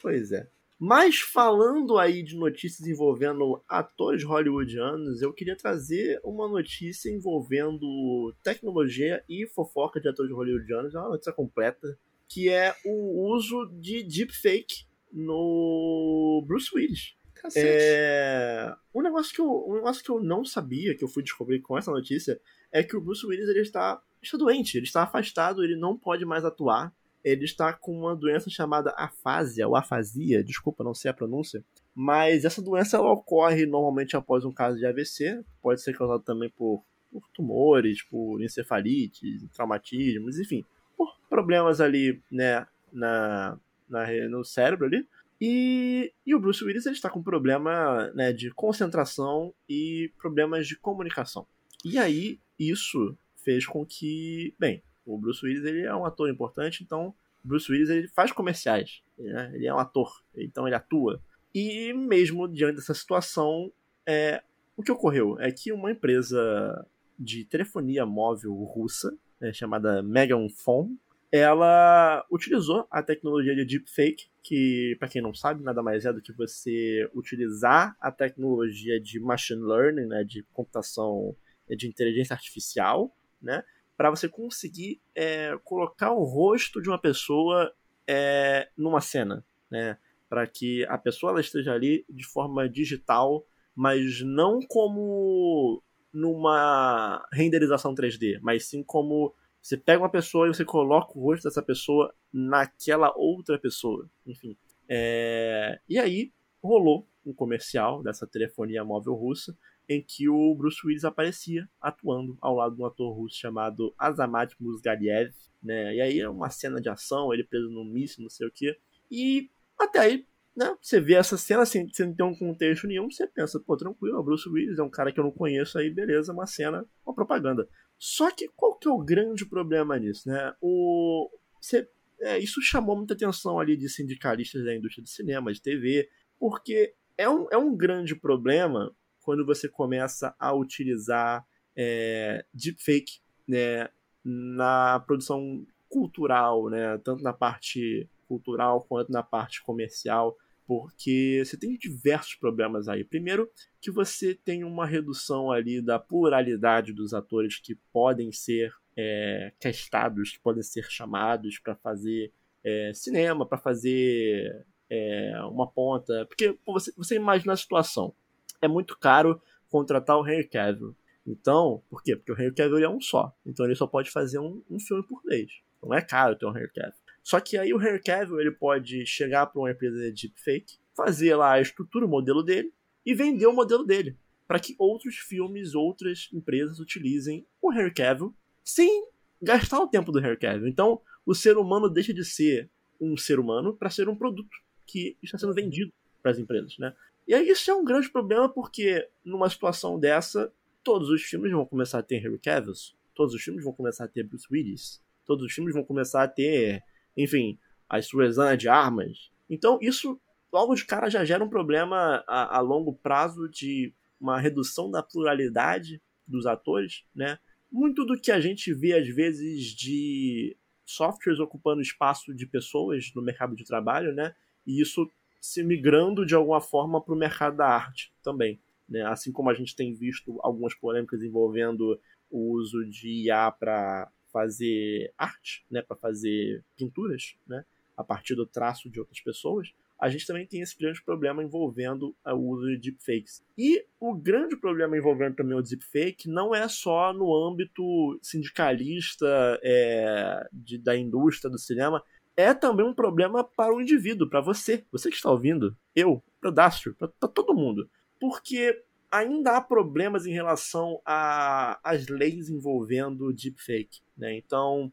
Pois 0.00 0.32
é. 0.32 0.48
Mas 0.78 1.20
falando 1.20 1.98
aí 1.98 2.22
de 2.22 2.36
notícias 2.36 2.86
envolvendo 2.86 3.62
atores 3.68 4.24
hollywoodianos, 4.24 5.22
eu 5.22 5.32
queria 5.32 5.56
trazer 5.56 6.20
uma 6.24 6.48
notícia 6.48 7.10
envolvendo 7.10 8.34
tecnologia 8.42 9.22
e 9.28 9.46
fofoca 9.46 10.00
de 10.00 10.08
atores 10.08 10.32
hollywoodianos, 10.32 10.94
é 10.94 10.98
uma 10.98 11.10
notícia 11.10 11.32
completa, 11.32 11.96
que 12.28 12.48
é 12.48 12.74
o 12.84 13.32
uso 13.32 13.66
de 13.80 14.02
deepfake 14.02 14.84
no 15.12 16.44
Bruce 16.46 16.70
Willis. 16.74 17.14
É... 17.54 18.74
Um, 18.94 19.02
negócio 19.02 19.34
que 19.34 19.40
eu, 19.40 19.66
um 19.68 19.74
negócio 19.74 20.02
que 20.02 20.10
eu 20.10 20.22
não 20.22 20.44
sabia, 20.44 20.96
que 20.96 21.04
eu 21.04 21.08
fui 21.08 21.22
descobrir 21.22 21.60
com 21.60 21.76
essa 21.76 21.90
notícia, 21.90 22.40
é 22.72 22.82
que 22.82 22.96
o 22.96 23.00
Bruce 23.00 23.26
Willis 23.26 23.48
ele 23.48 23.60
está, 23.60 24.00
está 24.22 24.38
doente, 24.38 24.76
ele 24.76 24.86
está 24.86 25.02
afastado, 25.02 25.62
ele 25.62 25.76
não 25.76 25.96
pode 25.96 26.24
mais 26.24 26.44
atuar. 26.44 26.92
Ele 27.22 27.44
está 27.44 27.72
com 27.72 27.98
uma 27.98 28.14
doença 28.14 28.50
chamada 28.50 28.94
afasia, 28.98 29.66
ou 29.66 29.74
afasia, 29.74 30.44
desculpa, 30.44 30.84
não 30.84 30.92
sei 30.92 31.10
a 31.10 31.14
pronúncia. 31.14 31.64
Mas 31.94 32.44
essa 32.44 32.60
doença 32.60 32.96
ela 32.96 33.10
ocorre 33.10 33.64
normalmente 33.64 34.16
após 34.16 34.44
um 34.44 34.52
caso 34.52 34.78
de 34.78 34.84
AVC, 34.84 35.42
pode 35.62 35.80
ser 35.80 35.96
causado 35.96 36.22
também 36.22 36.50
por, 36.50 36.82
por 37.10 37.26
tumores, 37.32 38.02
por 38.02 38.42
encefalites, 38.42 39.42
traumatismos, 39.54 40.38
enfim, 40.38 40.64
por 40.96 41.16
problemas 41.30 41.80
ali, 41.80 42.20
né, 42.30 42.66
na, 42.92 43.58
na, 43.88 44.28
no 44.28 44.44
cérebro 44.44 44.86
ali. 44.86 45.06
E, 45.40 46.12
e 46.24 46.34
o 46.34 46.40
Bruce 46.40 46.64
Willis 46.64 46.86
ele 46.86 46.94
está 46.94 47.10
com 47.10 47.22
problema 47.22 48.10
né, 48.14 48.32
de 48.32 48.50
concentração 48.50 49.54
e 49.68 50.12
problemas 50.18 50.66
de 50.66 50.76
comunicação. 50.76 51.46
E 51.84 51.98
aí, 51.98 52.40
isso 52.58 53.16
fez 53.36 53.66
com 53.66 53.84
que, 53.84 54.54
bem, 54.58 54.82
o 55.04 55.18
Bruce 55.18 55.44
Willis 55.44 55.64
ele 55.64 55.82
é 55.82 55.94
um 55.94 56.06
ator 56.06 56.30
importante, 56.30 56.82
então 56.82 57.14
Bruce 57.42 57.70
Willis 57.70 57.90
ele 57.90 58.08
faz 58.08 58.32
comerciais, 58.32 59.02
né? 59.18 59.52
ele 59.54 59.66
é 59.66 59.74
um 59.74 59.78
ator, 59.78 60.10
então 60.34 60.66
ele 60.66 60.74
atua. 60.74 61.20
E 61.54 61.92
mesmo 61.92 62.48
diante 62.48 62.76
dessa 62.76 62.94
situação, 62.94 63.70
é, 64.06 64.42
o 64.76 64.82
que 64.82 64.90
ocorreu 64.90 65.38
é 65.38 65.52
que 65.52 65.70
uma 65.72 65.90
empresa 65.90 66.86
de 67.18 67.44
telefonia 67.44 68.06
móvel 68.06 68.54
russa, 68.54 69.16
é, 69.40 69.52
chamada 69.52 70.02
Megaphone, 70.02 70.98
ela 71.30 72.24
utilizou 72.30 72.86
a 72.90 73.02
tecnologia 73.02 73.54
de 73.54 73.64
deepfake, 73.64 74.28
que, 74.44 74.94
para 74.98 75.08
quem 75.08 75.22
não 75.22 75.34
sabe, 75.34 75.64
nada 75.64 75.82
mais 75.82 76.04
é 76.04 76.12
do 76.12 76.20
que 76.20 76.30
você 76.30 77.08
utilizar 77.14 77.96
a 77.98 78.12
tecnologia 78.12 79.00
de 79.00 79.18
machine 79.18 79.62
learning, 79.62 80.06
né, 80.06 80.22
de 80.22 80.42
computação 80.52 81.34
de 81.66 81.88
inteligência 81.88 82.34
artificial, 82.34 83.10
né, 83.40 83.64
para 83.96 84.10
você 84.10 84.28
conseguir 84.28 85.00
é, 85.14 85.56
colocar 85.64 86.12
o 86.12 86.24
rosto 86.24 86.82
de 86.82 86.90
uma 86.90 87.00
pessoa 87.00 87.72
é, 88.06 88.68
numa 88.76 89.00
cena, 89.00 89.42
né, 89.70 89.96
para 90.28 90.46
que 90.46 90.84
a 90.86 90.98
pessoa 90.98 91.40
esteja 91.40 91.72
ali 91.72 92.04
de 92.10 92.26
forma 92.26 92.68
digital, 92.68 93.46
mas 93.74 94.20
não 94.20 94.60
como 94.60 95.82
numa 96.12 97.26
renderização 97.32 97.94
3D, 97.94 98.40
mas 98.42 98.66
sim 98.66 98.82
como 98.82 99.34
você 99.64 99.78
pega 99.78 100.02
uma 100.02 100.10
pessoa 100.10 100.46
e 100.46 100.52
você 100.52 100.62
coloca 100.62 101.18
o 101.18 101.22
rosto 101.22 101.44
dessa 101.44 101.62
pessoa 101.62 102.14
naquela 102.30 103.10
outra 103.16 103.58
pessoa. 103.58 104.06
Enfim. 104.26 104.54
É... 104.86 105.80
E 105.88 105.98
aí 105.98 106.30
rolou 106.62 107.08
um 107.24 107.32
comercial 107.32 108.02
dessa 108.02 108.26
telefonia 108.26 108.84
móvel 108.84 109.14
russa 109.14 109.56
em 109.88 110.02
que 110.02 110.28
o 110.28 110.54
Bruce 110.54 110.86
Willis 110.86 111.04
aparecia 111.06 111.66
atuando 111.80 112.36
ao 112.42 112.56
lado 112.56 112.76
de 112.76 112.82
um 112.82 112.84
ator 112.84 113.10
russo 113.16 113.38
chamado 113.38 113.94
Azamat 113.98 114.54
Musgaliev, 114.60 115.32
né? 115.62 115.94
E 115.94 116.00
aí 116.02 116.20
é 116.20 116.28
uma 116.28 116.50
cena 116.50 116.78
de 116.78 116.90
ação, 116.90 117.32
ele 117.32 117.42
preso 117.42 117.70
num 117.70 117.86
míssil, 117.86 118.22
não 118.22 118.28
sei 118.28 118.46
o 118.46 118.50
que. 118.50 118.78
E 119.10 119.50
até 119.78 119.98
aí, 119.98 120.26
né? 120.54 120.76
Você 120.78 121.00
vê 121.00 121.14
essa 121.14 121.38
cena 121.38 121.62
assim, 121.62 121.88
sem 121.90 122.12
ter 122.12 122.22
um 122.22 122.34
contexto 122.34 122.86
nenhum, 122.86 123.10
você 123.10 123.26
pensa, 123.26 123.58
pô, 123.58 123.78
tranquilo, 123.78 124.16
é 124.16 124.20
o 124.20 124.22
Bruce 124.22 124.46
Willis 124.46 124.78
é 124.78 124.82
um 124.82 124.90
cara 124.90 125.10
que 125.10 125.18
eu 125.18 125.24
não 125.24 125.30
conheço 125.30 125.78
aí, 125.78 125.88
beleza, 125.88 126.34
uma 126.34 126.46
cena, 126.46 126.84
uma 127.06 127.14
propaganda. 127.14 127.66
Só 127.98 128.30
que 128.30 128.48
qual 128.56 128.76
que 128.76 128.88
é 128.88 128.90
o 128.90 128.98
grande 128.98 129.46
problema 129.46 129.98
nisso, 129.98 130.28
né? 130.28 130.52
O, 130.60 131.30
você, 131.60 131.88
é, 132.20 132.38
isso 132.38 132.60
chamou 132.62 132.96
muita 132.96 133.14
atenção 133.14 133.58
ali 133.58 133.76
de 133.76 133.88
sindicalistas 133.88 134.64
da 134.64 134.74
indústria 134.74 135.02
de 135.02 135.10
cinema, 135.10 135.52
de 135.52 135.62
TV, 135.62 136.08
porque 136.38 136.94
é 137.16 137.28
um, 137.28 137.46
é 137.50 137.56
um 137.56 137.76
grande 137.76 138.14
problema 138.14 138.94
quando 139.22 139.44
você 139.46 139.68
começa 139.68 140.34
a 140.38 140.52
utilizar 140.54 141.46
é, 141.76 142.44
deepfake 142.52 143.20
né, 143.48 143.88
na 144.22 145.00
produção 145.00 145.66
cultural, 145.88 146.68
né, 146.68 146.98
tanto 146.98 147.22
na 147.22 147.32
parte 147.32 148.08
cultural 148.26 148.82
quanto 148.82 149.12
na 149.12 149.22
parte 149.22 149.62
comercial 149.62 150.36
porque 150.66 151.42
você 151.44 151.56
tem 151.56 151.76
diversos 151.76 152.34
problemas 152.34 152.88
aí. 152.88 153.04
Primeiro, 153.04 153.50
que 153.80 153.90
você 153.90 154.34
tem 154.34 154.64
uma 154.64 154.86
redução 154.86 155.50
ali 155.50 155.80
da 155.80 155.98
pluralidade 155.98 156.92
dos 156.92 157.12
atores 157.12 157.58
que 157.58 157.74
podem 157.92 158.32
ser 158.32 158.72
é, 158.96 159.52
castados, 159.60 160.32
que 160.32 160.40
podem 160.40 160.62
ser 160.62 160.84
chamados 160.90 161.58
para 161.58 161.74
fazer 161.76 162.32
é, 162.64 162.92
cinema, 162.94 163.46
para 163.46 163.58
fazer 163.58 164.64
é, 164.88 165.32
uma 165.50 165.70
ponta. 165.70 166.24
Porque 166.26 166.52
pô, 166.64 166.72
você, 166.72 166.92
você 166.96 167.16
imagina 167.16 167.52
a 167.52 167.56
situação. 167.56 168.14
É 168.60 168.68
muito 168.68 168.96
caro 168.98 169.40
contratar 169.68 170.18
o 170.18 170.26
Henry 170.26 170.48
Cavill. 170.48 170.96
Então, 171.26 171.82
por 171.88 172.02
quê? 172.02 172.16
Porque 172.16 172.32
o 172.32 172.40
Henry 172.40 172.54
Cavill 172.54 172.78
é 172.78 172.88
um 172.88 173.00
só. 173.00 173.34
Então 173.44 173.66
ele 173.66 173.74
só 173.74 173.86
pode 173.86 174.10
fazer 174.10 174.38
um, 174.38 174.62
um 174.70 174.78
filme 174.78 175.02
por 175.06 175.22
mês. 175.24 175.50
Não 175.82 175.92
é 175.92 176.00
caro 176.00 176.36
ter 176.36 176.46
um 176.46 176.56
Henry 176.56 176.72
Cavill. 176.72 177.03
Só 177.24 177.40
que 177.40 177.56
aí 177.56 177.72
o 177.72 177.80
Henry 177.80 178.00
Cavill 178.00 178.38
ele 178.38 178.50
pode 178.52 179.06
chegar 179.06 179.46
para 179.46 179.58
uma 179.58 179.70
empresa 179.70 180.12
de 180.12 180.28
deepfake, 180.28 180.76
fazer 180.94 181.34
lá 181.34 181.54
a 181.54 181.60
estrutura, 181.60 182.04
o 182.04 182.08
modelo 182.08 182.42
dele 182.42 182.72
e 183.04 183.14
vender 183.14 183.46
o 183.46 183.52
modelo 183.52 183.84
dele 183.84 184.16
para 184.46 184.60
que 184.60 184.76
outros 184.78 185.16
filmes, 185.16 185.74
outras 185.74 186.28
empresas 186.32 186.78
utilizem 186.78 187.46
o 187.62 187.72
Henry 187.72 187.92
Cavill 187.92 188.34
sem 188.62 189.08
gastar 189.40 189.80
o 189.80 189.88
tempo 189.88 190.12
do 190.12 190.18
Henry 190.18 190.36
Cavill. 190.36 190.68
Então, 190.68 191.00
o 191.24 191.34
ser 191.34 191.56
humano 191.56 191.88
deixa 191.88 192.12
de 192.12 192.24
ser 192.24 192.70
um 193.00 193.16
ser 193.16 193.38
humano 193.38 193.74
para 193.74 193.88
ser 193.88 194.06
um 194.08 194.14
produto 194.14 194.54
que 194.86 195.16
está 195.22 195.38
sendo 195.38 195.54
vendido 195.54 195.92
para 196.22 196.30
as 196.30 196.38
empresas, 196.38 196.76
né? 196.78 196.94
E 197.26 197.34
aí 197.34 197.48
isso 197.48 197.70
é 197.70 197.74
um 197.74 197.84
grande 197.84 198.10
problema 198.10 198.50
porque 198.50 199.08
numa 199.24 199.48
situação 199.48 199.98
dessa, 199.98 200.52
todos 200.82 201.08
os 201.08 201.22
filmes 201.22 201.50
vão 201.50 201.64
começar 201.64 202.00
a 202.00 202.02
ter 202.02 202.16
Henry 202.16 202.38
Cavill, 202.38 202.74
todos 203.14 203.34
os 203.34 203.42
filmes 203.42 203.64
vão 203.64 203.72
começar 203.72 204.04
a 204.04 204.08
ter 204.08 204.24
Bruce 204.24 204.46
Willis, 204.50 205.02
todos 205.24 205.44
os 205.46 205.52
filmes 205.52 205.72
vão 205.72 205.82
começar 205.82 206.22
a 206.22 206.28
ter 206.28 206.82
enfim, 207.16 207.58
as 207.88 208.06
suas 208.06 208.36
de 208.58 208.68
armas. 208.68 209.30
Então, 209.48 209.78
isso 209.80 210.20
logo 210.52 210.74
de 210.74 210.86
já 211.08 211.24
gera 211.24 211.44
um 211.44 211.48
problema 211.48 212.24
a, 212.26 212.58
a, 212.58 212.60
longo 212.60 212.94
prazo 212.94 213.48
de 213.48 213.92
uma 214.20 214.38
redução 214.38 214.90
da 214.90 215.02
pluralidade 215.02 216.00
dos 216.26 216.46
atores, 216.46 217.04
né? 217.14 217.38
Muito 217.70 218.04
do 218.04 218.18
que 218.18 218.30
a 218.30 218.40
gente 218.40 218.72
vê 218.72 218.94
às 218.94 219.08
vezes 219.08 219.74
de 219.74 220.56
softwares 220.84 221.40
ocupando 221.40 221.82
espaço 221.82 222.32
de 222.34 222.46
pessoas 222.46 223.10
no 223.14 223.22
mercado 223.22 223.56
de 223.56 223.64
trabalho, 223.64 224.14
né? 224.14 224.34
E 224.66 224.80
isso 224.80 225.10
se 225.40 225.62
migrando 225.62 226.24
de 226.24 226.34
alguma 226.34 226.60
forma 226.60 227.02
para 227.02 227.14
o 227.14 227.18
mercado 227.18 227.56
da 227.56 227.66
arte 227.66 228.12
também, 228.22 228.60
né? 228.88 229.02
Assim 229.06 229.32
como 229.32 229.50
a 229.50 229.54
gente 229.54 229.74
tem 229.74 229.92
visto 229.92 230.38
algumas 230.40 230.74
polêmicas 230.74 231.22
envolvendo 231.22 232.00
o 232.30 232.52
uso 232.52 232.84
de 232.88 233.24
IA 233.24 233.50
para 233.50 234.10
fazer 234.34 235.14
arte, 235.16 235.64
né, 235.70 235.80
para 235.80 235.96
fazer 235.96 236.64
pinturas, 236.76 237.36
né, 237.46 237.64
a 237.96 238.02
partir 238.02 238.34
do 238.34 238.44
traço 238.44 238.90
de 238.90 238.98
outras 238.98 239.20
pessoas, 239.20 239.72
a 239.96 240.08
gente 240.08 240.26
também 240.26 240.44
tem 240.44 240.60
esse 240.60 240.76
grande 240.76 241.00
problema 241.04 241.40
envolvendo 241.40 242.16
o 242.26 242.34
uso 242.34 242.66
de 242.66 242.90
deepfakes. 242.90 243.44
E 243.56 243.86
o 244.00 244.12
grande 244.12 244.56
problema 244.56 244.98
envolvendo 244.98 245.36
também 245.36 245.56
o 245.56 245.62
deepfake 245.62 246.28
não 246.28 246.52
é 246.52 246.66
só 246.66 247.12
no 247.12 247.32
âmbito 247.32 248.18
sindicalista 248.20 249.26
é, 249.62 250.48
de, 250.52 250.78
da 250.78 250.96
indústria 250.96 251.48
do 251.48 251.58
cinema, 251.58 252.02
é 252.36 252.52
também 252.52 252.84
um 252.84 252.92
problema 252.92 253.44
para 253.44 253.72
o 253.72 253.80
indivíduo, 253.80 254.28
para 254.28 254.40
você, 254.40 254.84
você 254.90 255.08
que 255.08 255.14
está 255.14 255.30
ouvindo, 255.30 255.76
eu, 255.94 256.20
para 256.40 256.50
o 256.50 256.52
Dastro, 256.52 256.96
para 256.96 257.28
todo 257.28 257.54
mundo. 257.54 257.88
Porque 258.18 258.82
ainda 259.14 259.56
há 259.56 259.60
problemas 259.60 260.26
em 260.26 260.32
relação 260.32 261.00
às 261.04 262.08
leis 262.08 262.50
envolvendo 262.50 263.32
deepfake. 263.32 264.00
Né? 264.18 264.36
Então, 264.36 264.92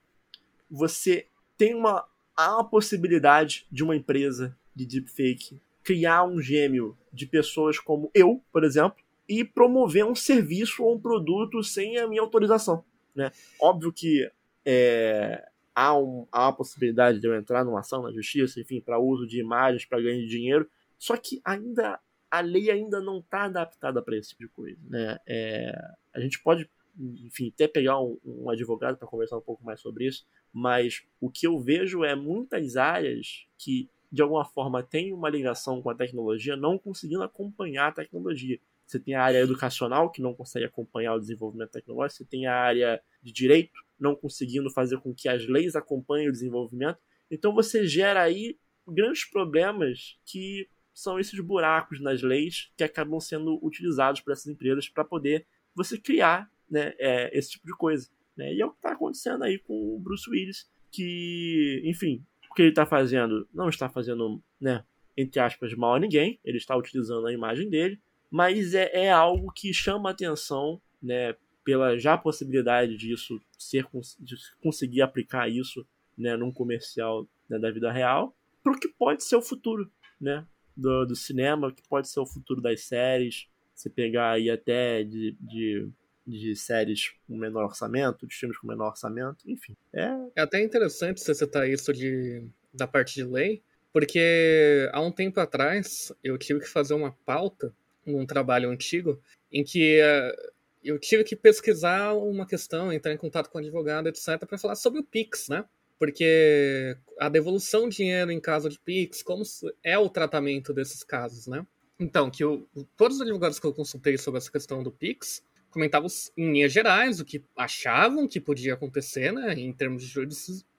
você 0.70 1.26
tem 1.58 1.74
uma, 1.74 2.06
há 2.38 2.58
uma 2.58 2.70
possibilidade 2.70 3.66
de 3.72 3.84
uma 3.84 3.96
empresa 3.96 4.56
de 4.76 4.86
deepfake 4.86 5.60
criar 5.84 6.24
um 6.24 6.40
gêmeo 6.40 6.96
de 7.12 7.26
pessoas 7.26 7.80
como 7.80 8.12
eu, 8.14 8.44
por 8.54 8.64
exemplo, 8.64 9.00
e 9.28 9.44
promover 9.44 10.06
um 10.06 10.14
serviço 10.14 10.84
ou 10.84 10.96
um 10.96 11.02
produto 11.02 11.64
sem 11.64 11.98
a 11.98 12.08
minha 12.08 12.22
autorização. 12.22 12.86
Né? 13.16 13.32
Óbvio 13.60 13.92
que 13.92 14.30
é, 14.64 15.50
há, 15.74 15.98
um, 15.98 16.28
há 16.32 16.46
uma 16.46 16.56
possibilidade 16.56 17.20
de 17.20 17.26
eu 17.26 17.34
entrar 17.34 17.66
numa 17.66 17.80
ação 17.80 18.04
na 18.04 18.12
justiça, 18.12 18.60
enfim, 18.60 18.82
para 18.82 19.00
uso 19.00 19.26
de 19.26 19.40
imagens, 19.40 19.84
para 19.84 20.00
ganho 20.00 20.22
de 20.22 20.28
dinheiro, 20.28 20.70
só 21.00 21.18
que 21.18 21.42
ainda 21.44 22.00
a 22.32 22.40
lei 22.40 22.72
ainda 22.72 23.02
não 23.02 23.20
está 23.20 23.44
adaptada 23.44 24.02
para 24.02 24.18
esse 24.18 24.30
tipo 24.30 24.44
de 24.44 24.50
coisa. 24.50 24.80
Né? 24.90 25.20
É, 25.28 25.78
a 26.16 26.20
gente 26.22 26.42
pode, 26.42 26.68
enfim, 26.98 27.52
até 27.54 27.68
pegar 27.68 28.02
um, 28.02 28.18
um 28.24 28.50
advogado 28.50 28.98
para 28.98 29.08
conversar 29.08 29.38
um 29.38 29.42
pouco 29.42 29.64
mais 29.66 29.82
sobre 29.82 30.08
isso, 30.08 30.26
mas 30.54 31.04
o 31.20 31.30
que 31.30 31.46
eu 31.46 31.60
vejo 31.60 32.06
é 32.06 32.16
muitas 32.16 32.78
áreas 32.78 33.46
que, 33.58 33.90
de 34.10 34.22
alguma 34.22 34.46
forma, 34.46 34.82
têm 34.82 35.14
uma 35.14 35.30
ligação 35.30 35.82
com 35.82 35.90
a 35.90 35.96
tecnologia 35.96 36.56
não 36.56 36.78
conseguindo 36.78 37.22
acompanhar 37.22 37.90
a 37.90 37.92
tecnologia. 37.92 38.58
Você 38.86 39.00
tem 39.00 39.14
a 39.14 39.24
área 39.24 39.40
educacional, 39.40 40.10
que 40.10 40.22
não 40.22 40.34
consegue 40.34 40.66
acompanhar 40.66 41.16
o 41.16 41.20
desenvolvimento 41.20 41.72
tecnológico, 41.72 42.18
você 42.18 42.26
tem 42.26 42.48
a 42.48 42.56
área 42.56 43.02
de 43.22 43.32
direito, 43.32 43.78
não 44.00 44.16
conseguindo 44.16 44.70
fazer 44.70 45.00
com 45.00 45.14
que 45.14 45.28
as 45.28 45.46
leis 45.48 45.76
acompanhem 45.76 46.30
o 46.30 46.32
desenvolvimento. 46.32 47.00
Então 47.30 47.54
você 47.54 47.86
gera 47.86 48.22
aí 48.22 48.58
grandes 48.88 49.24
problemas 49.30 50.18
que 50.26 50.68
são 50.94 51.20
esses 51.20 51.40
buracos 51.40 52.00
nas 52.02 52.22
leis 52.22 52.72
que 52.78 52.84
acabam 52.84 53.20
sendo 53.20 53.60
utilizados 53.66 54.22
por 54.22 54.34
essas 54.34 54.48
empresas 54.48 54.90
para 54.90 55.06
poder 55.06 55.46
você 55.76 55.98
criar 55.98 56.50
né, 56.70 56.94
é, 57.00 57.38
esse 57.38 57.52
tipo 57.52 57.66
de 57.66 57.74
coisa. 57.74 58.10
Né? 58.36 58.54
E 58.54 58.62
é 58.62 58.66
o 58.66 58.72
que 58.72 58.78
está 58.78 58.92
acontecendo 58.94 59.44
aí 59.44 59.60
com 59.60 59.96
o 59.96 60.00
Bruce 60.00 60.30
Willis, 60.30 60.70
que, 60.92 61.82
enfim, 61.86 62.26
o 62.50 62.54
que 62.54 62.62
ele 62.62 62.70
está 62.70 62.86
fazendo 62.86 63.48
não 63.54 63.70
está 63.70 63.90
fazendo, 63.90 64.44
né, 64.60 64.84
entre 65.16 65.40
aspas, 65.40 65.74
mal 65.74 65.96
a 65.96 66.00
ninguém, 66.00 66.40
ele 66.44 66.58
está 66.58 66.76
utilizando 66.76 67.28
a 67.28 67.34
imagem 67.34 67.70
dele, 67.70 68.00
mas 68.30 68.74
é, 68.74 68.90
é 68.94 69.12
algo 69.12 69.52
que 69.52 69.74
chama 69.74 70.10
atenção, 70.10 70.82
né, 71.02 71.36
pela 71.64 71.98
já 71.98 72.18
possibilidade 72.18 72.98
disso 72.98 73.40
ser 73.58 73.88
de 74.20 74.36
conseguir 74.62 75.02
aplicar 75.02 75.50
isso, 75.50 75.86
né, 76.18 76.36
num 76.36 76.52
comercial 76.52 77.28
né, 77.50 77.58
da 77.60 77.72
vida 77.72 77.92
real, 77.92 78.36
para 78.64 78.74
o 78.74 78.80
que 78.80 78.88
pode 78.88 79.24
ser 79.24 79.36
o 79.36 79.42
futuro, 79.42 79.90
né, 80.20 80.46
do, 80.76 81.06
do 81.06 81.16
cinema, 81.16 81.72
que 81.72 81.82
pode 81.88 82.10
ser 82.10 82.20
o 82.20 82.26
futuro 82.26 82.62
das 82.62 82.84
séries, 82.84 83.48
você 83.74 83.90
pegar 83.90 84.32
aí 84.32 84.50
até 84.50 85.04
de, 85.04 85.36
de, 85.40 85.90
de 86.26 86.56
séries 86.56 87.14
com 87.28 87.38
menor 87.38 87.66
orçamento, 87.66 88.28
de 88.28 88.36
filmes 88.36 88.58
com 88.58 88.68
menor 88.68 88.90
orçamento, 88.90 89.50
enfim. 89.50 89.76
É, 89.94 90.10
é 90.36 90.42
até 90.42 90.62
interessante 90.62 91.22
você 91.22 91.34
citar 91.34 91.68
isso 91.70 91.92
de, 91.94 92.48
da 92.74 92.88
parte 92.88 93.16
de 93.16 93.24
lei, 93.24 93.62
porque 93.92 94.90
há 94.94 95.02
um 95.02 95.12
tempo 95.12 95.40
atrás 95.40 96.14
eu 96.24 96.38
tive 96.38 96.60
que 96.60 96.68
fazer 96.68 96.94
uma 96.94 97.12
pauta 97.26 97.74
num 98.06 98.26
trabalho 98.26 98.70
antigo 98.70 99.22
em 99.52 99.64
que 99.64 100.02
uh, 100.02 100.52
eu 100.84 101.00
tive 101.00 101.24
que 101.24 101.36
pesquisar 101.36 102.14
uma 102.14 102.48
questão, 102.48 102.92
entrar 102.92 103.14
em 103.14 103.18
contato 103.18 103.50
com 103.50 103.58
o 103.58 103.62
advogado, 103.62 104.08
etc, 104.08 104.40
para 104.48 104.58
falar 104.58 104.76
sobre 104.76 105.02
o 105.02 105.04
Pix, 105.04 105.48
né? 105.50 105.66
Porque 106.02 106.98
a 107.20 107.30
devolução 107.30 107.88
de 107.88 107.98
dinheiro 107.98 108.32
em 108.32 108.40
caso 108.40 108.68
de 108.68 108.80
Pix, 108.80 109.22
como 109.22 109.44
é 109.84 110.00
o 110.00 110.10
tratamento 110.10 110.74
desses 110.74 111.04
casos, 111.04 111.46
né? 111.46 111.64
Então, 112.00 112.32
que 112.32 112.44
eu, 112.44 112.68
todos 112.98 113.18
os 113.18 113.22
advogados 113.22 113.60
que 113.60 113.68
eu 113.68 113.72
consultei 113.72 114.18
sobre 114.18 114.40
essa 114.40 114.52
questão 114.52 114.82
do 114.82 114.92
Pix 114.92 115.44
comentavam 115.70 116.10
em 116.36 116.54
linhas 116.54 116.74
gerais 116.74 117.20
o 117.20 117.24
que 117.24 117.44
achavam 117.56 118.28
que 118.28 118.40
podia 118.40 118.74
acontecer, 118.74 119.32
né, 119.32 119.54
em 119.54 119.72
termos 119.72 120.04
de, 120.04 120.26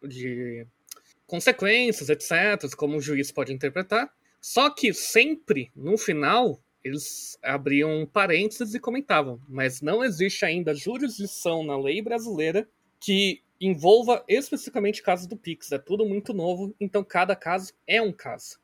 de 0.08 0.66
consequências, 1.24 2.08
etc., 2.08 2.74
como 2.76 2.96
o 2.96 3.00
juiz 3.00 3.30
pode 3.30 3.52
interpretar. 3.52 4.12
Só 4.40 4.70
que 4.70 4.92
sempre, 4.92 5.70
no 5.76 5.96
final, 5.96 6.60
eles 6.82 7.38
abriam 7.40 8.04
parênteses 8.12 8.74
e 8.74 8.80
comentavam, 8.80 9.40
mas 9.48 9.80
não 9.80 10.02
existe 10.02 10.44
ainda 10.44 10.74
jurisdição 10.74 11.62
na 11.62 11.78
lei 11.78 12.02
brasileira 12.02 12.68
que 12.98 13.40
envolva 13.66 14.24
especificamente 14.28 15.02
casos 15.02 15.26
do 15.26 15.36
Pix. 15.36 15.70
É 15.72 15.78
tudo 15.78 16.04
muito 16.04 16.34
novo, 16.34 16.74
então 16.80 17.04
cada 17.04 17.36
caso 17.36 17.72
é 17.86 18.02
um 18.02 18.12
caso. 18.12 18.58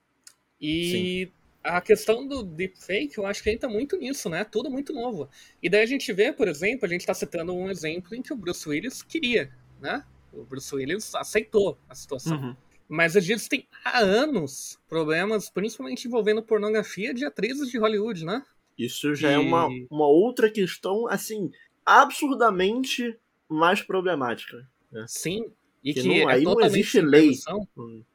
E 0.60 1.26
Sim. 1.26 1.32
a 1.62 1.80
questão 1.80 2.26
do 2.26 2.42
deepfake, 2.42 3.16
eu 3.16 3.24
acho 3.24 3.42
que 3.42 3.50
entra 3.50 3.68
muito 3.68 3.96
nisso, 3.96 4.28
né? 4.28 4.44
Tudo 4.44 4.68
muito 4.68 4.92
novo. 4.92 5.28
E 5.62 5.70
daí 5.70 5.82
a 5.82 5.86
gente 5.86 6.12
vê, 6.12 6.32
por 6.32 6.48
exemplo, 6.48 6.84
a 6.84 6.88
gente 6.88 7.02
está 7.02 7.14
citando 7.14 7.54
um 7.54 7.70
exemplo 7.70 8.14
em 8.14 8.22
que 8.22 8.32
o 8.32 8.36
Bruce 8.36 8.68
Willis 8.68 9.02
queria, 9.02 9.52
né? 9.80 10.04
O 10.32 10.44
Bruce 10.44 10.74
Willis 10.74 11.14
aceitou 11.14 11.78
a 11.88 11.94
situação. 11.94 12.36
Uhum. 12.36 12.56
Mas 12.88 13.14
existem 13.14 13.68
há 13.84 13.98
anos 14.00 14.80
problemas, 14.88 15.48
principalmente 15.50 16.08
envolvendo 16.08 16.42
pornografia 16.42 17.14
de 17.14 17.24
atrizes 17.24 17.68
de 17.68 17.78
Hollywood, 17.78 18.24
né? 18.24 18.42
Isso 18.76 19.14
já 19.14 19.30
e... 19.30 19.34
é 19.34 19.38
uma, 19.38 19.68
uma 19.90 20.06
outra 20.06 20.50
questão, 20.50 21.06
assim, 21.06 21.52
absurdamente 21.84 23.16
mais 23.48 23.80
problemática. 23.80 24.66
Né? 24.90 25.04
Sim, 25.06 25.50
e 25.82 25.94
que, 25.94 26.02
que 26.02 26.08
não, 26.08 26.30
é 26.30 26.34
aí 26.34 26.44
não 26.44 26.60
existe 26.60 27.00
lei. 27.00 27.32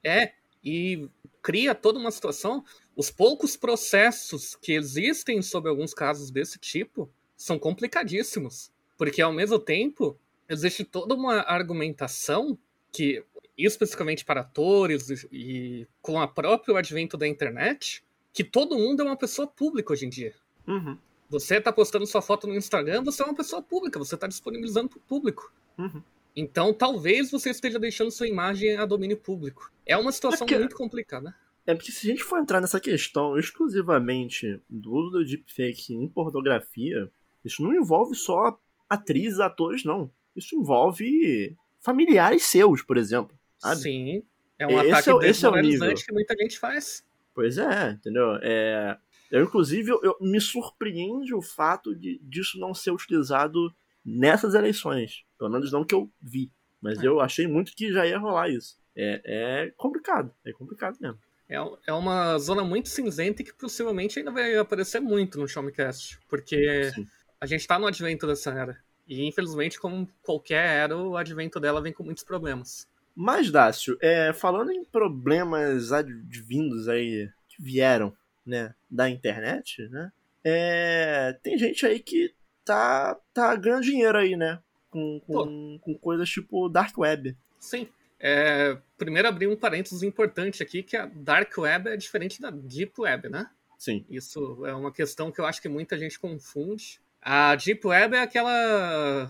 É, 0.04 0.34
e 0.64 1.10
cria 1.42 1.76
toda 1.76 2.00
uma 2.00 2.12
situação. 2.12 2.64
Os 2.96 3.10
poucos 3.10 3.58
processos 3.58 4.56
que 4.56 4.74
existem 4.74 5.42
sobre 5.42 5.70
alguns 5.70 5.94
casos 5.94 6.32
desse 6.32 6.58
tipo 6.60 7.10
são 7.36 7.60
complicadíssimos. 7.60 8.72
Porque, 8.98 9.22
ao 9.22 9.34
mesmo 9.34 9.60
tempo, 9.60 10.18
existe 10.48 10.84
toda 10.84 11.14
uma 11.16 11.42
argumentação 11.42 12.58
que, 12.92 13.24
especificamente 13.58 14.24
para 14.24 14.42
atores 14.42 15.10
e, 15.10 15.28
e 15.32 15.88
com 16.02 16.18
o 16.18 16.28
próprio 16.28 16.78
advento 16.78 17.18
da 17.18 17.28
internet, 17.28 18.04
que 18.32 18.44
todo 18.44 18.78
mundo 18.78 19.02
é 19.02 19.06
uma 19.06 19.18
pessoa 19.18 19.48
pública 19.48 19.94
hoje 19.94 20.06
em 20.06 20.10
dia. 20.10 20.34
Uhum. 20.68 20.98
Você 21.30 21.58
está 21.58 21.74
postando 21.74 22.06
sua 22.06 22.22
foto 22.22 22.48
no 22.48 22.56
Instagram, 22.56 23.04
você 23.04 23.24
é 23.24 23.26
uma 23.26 23.36
pessoa 23.36 23.62
pública, 23.62 23.98
você 23.98 24.16
está 24.16 24.28
disponibilizando 24.28 24.90
para 24.90 25.00
o 25.00 25.02
público. 25.02 25.52
Uhum. 25.78 26.04
Então, 26.36 26.74
talvez 26.74 27.30
você 27.30 27.52
esteja 27.52 27.80
deixando 27.80 28.12
sua 28.12 28.28
imagem 28.28 28.76
a 28.76 28.86
domínio 28.86 29.18
público. 29.18 29.72
É 29.86 29.96
uma 29.96 30.12
situação 30.12 30.48
é 30.50 30.60
muito 30.60 30.76
complicada. 30.76 31.36
É 31.66 31.74
porque 31.74 31.92
se 31.92 32.08
a 32.08 32.12
gente 32.12 32.24
for 32.24 32.40
entrar 32.40 32.60
nessa 32.60 32.80
questão 32.80 33.38
exclusivamente 33.38 34.60
do 34.70 34.92
uso 34.92 35.12
do 35.12 35.26
deepfake 35.26 35.94
em 35.94 36.08
pornografia, 36.08 37.10
isso 37.46 37.64
não 37.64 37.74
envolve 37.74 38.16
só 38.16 38.60
atrizes, 38.90 39.40
atores, 39.40 39.84
não. 39.84 40.12
Isso 40.36 40.56
envolve 40.56 41.56
familiares 41.80 42.44
seus, 42.44 42.82
por 42.82 42.98
exemplo. 42.98 43.38
Sabe? 43.58 43.82
Sim. 43.82 44.24
É 44.58 44.68
um 44.68 44.82
esse 44.82 44.92
ataque 44.92 45.10
é, 45.10 45.20
desmoralizante 45.20 46.02
é 46.02 46.06
que 46.06 46.14
muita 46.14 46.36
gente 46.38 46.60
faz. 46.60 47.06
Pois 47.34 47.58
é, 47.58 47.92
entendeu? 47.92 48.38
É, 48.42 48.98
eu, 49.32 49.44
inclusive, 49.44 49.90
eu, 49.90 50.00
eu, 50.04 50.18
me 50.22 50.40
surpreende 50.40 51.34
o 51.34 51.42
fato 51.42 51.96
de 51.96 52.20
disso 52.24 52.60
não 52.60 52.74
ser 52.74 52.92
utilizado 52.92 53.74
nessas 54.06 54.54
eleições. 54.54 55.24
Pelo 55.38 55.52
menos 55.52 55.72
não 55.72 55.86
que 55.86 55.96
eu 55.96 56.10
vi. 56.22 56.52
Mas 56.82 57.02
é. 57.02 57.08
eu 57.08 57.20
achei 57.20 57.48
muito 57.48 57.76
que 57.76 57.92
já 57.92 58.06
ia 58.06 58.18
rolar 58.18 58.50
isso. 58.50 58.78
É, 58.96 59.22
é 59.26 59.74
complicado. 59.78 60.34
É 60.46 60.52
complicado 60.52 60.98
mesmo. 61.00 61.18
É, 61.50 61.56
é 61.88 61.94
uma 61.94 62.38
zona 62.38 62.64
muito 62.64 62.90
cinzenta 62.90 63.44
que 63.44 63.54
possivelmente 63.54 64.20
ainda 64.20 64.32
vai 64.32 64.56
aparecer 64.58 65.00
muito 65.00 65.40
no 65.40 65.48
Showmecast. 65.48 66.20
Porque 66.28 66.92
Sim. 66.92 67.08
a 67.40 67.46
gente 67.46 67.66
tá 67.68 67.80
no 67.80 67.88
advento 67.88 68.28
dessa 68.28 68.52
era. 68.52 68.78
E 69.08 69.28
infelizmente, 69.28 69.80
como 69.80 70.10
qualquer 70.22 70.66
era, 70.66 70.98
o 70.98 71.18
advento 71.18 71.60
dela 71.60 71.82
vem 71.82 71.94
com 71.94 72.04
muitos 72.04 72.24
problemas. 72.24 72.88
Mas, 73.16 73.52
Dácio, 73.52 73.98
é, 74.02 74.34
falando 74.34 74.72
em 74.72 74.84
problemas 74.84 75.92
advindos 75.92 76.88
aí, 76.88 77.30
que 77.48 77.62
vieram 77.62 78.16
né, 78.46 78.74
da 78.90 79.10
internet, 79.10 79.88
né? 79.90 80.12
É, 80.44 81.38
tem 81.42 81.58
gente 81.58 81.86
aí 81.86 82.00
que 82.00 82.34
tá, 82.66 83.18
tá 83.34 83.56
ganhando 83.56 83.84
dinheiro 83.84 84.18
aí, 84.18 84.36
né? 84.36 84.60
Com, 84.90 85.20
com, 85.26 85.80
com 85.82 85.98
coisas 85.98 86.30
tipo 86.30 86.70
Dark 86.70 86.98
Web. 86.98 87.36
Sim. 87.60 87.88
É, 88.20 88.78
primeiro 88.98 89.28
abrir 89.28 89.48
um 89.48 89.56
parênteses 89.56 90.04
importante 90.04 90.64
aqui, 90.64 90.82
que 90.82 90.96
a 90.96 91.06
Dark 91.08 91.52
Web 91.58 91.90
é 91.90 91.98
diferente 91.98 92.42
da 92.42 92.50
Deep 92.52 92.94
Web, 93.00 93.30
né? 93.30 93.50
Sim. 93.78 94.06
Isso 94.10 94.66
é 94.66 94.74
uma 94.74 94.94
questão 94.94 95.32
que 95.32 95.42
eu 95.42 95.46
acho 95.46 95.62
que 95.62 95.68
muita 95.68 95.98
gente 95.98 96.18
confunde. 96.18 97.02
A 97.22 97.56
Deep 97.56 97.86
Web 97.86 98.16
é 98.16 98.22
aquela 98.22 99.30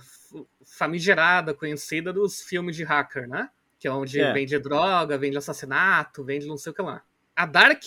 famigerada, 0.65 1.54
conhecida 1.54 2.13
dos 2.13 2.41
filmes 2.41 2.76
de 2.76 2.84
hacker, 2.84 3.28
né? 3.28 3.50
Que 3.80 3.88
é 3.88 3.91
onde 3.91 4.19
é. 4.19 4.32
vende 4.32 4.58
droga, 4.60 5.17
vende 5.17 5.38
assassinato, 5.38 6.24
vende 6.24 6.46
não 6.46 6.58
sei 6.58 6.72
o 6.72 6.76
que 6.76 6.82
lá. 6.82 7.04
A 7.36 7.46
Dark 7.46 7.82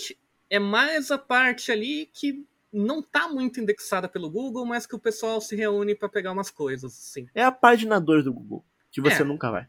é 0.51 0.59
mais 0.59 1.11
a 1.11 1.19
parte 1.19 1.71
ali 1.71 2.11
que 2.13 2.45
não 2.77 3.03
tá 3.03 3.29
muito 3.29 3.61
indexada 3.61 4.09
pelo 4.09 4.31
Google, 4.31 4.67
mas 4.67 4.87
que 4.87 4.95
o 4.95 4.99
pessoal 4.99 5.41
se 5.41 5.57
reúne 5.57 5.95
para 5.95 6.09
pegar 6.09 6.33
umas 6.33 6.51
coisas, 6.51 6.93
assim. 6.93 7.27
É 7.35 7.43
a 7.43 7.51
página 7.51 7.99
2 7.99 8.25
do 8.25 8.33
Google, 8.33 8.65
que 8.91 9.01
você 9.01 9.23
é. 9.23 9.25
nunca 9.25 9.51
vai. 9.51 9.67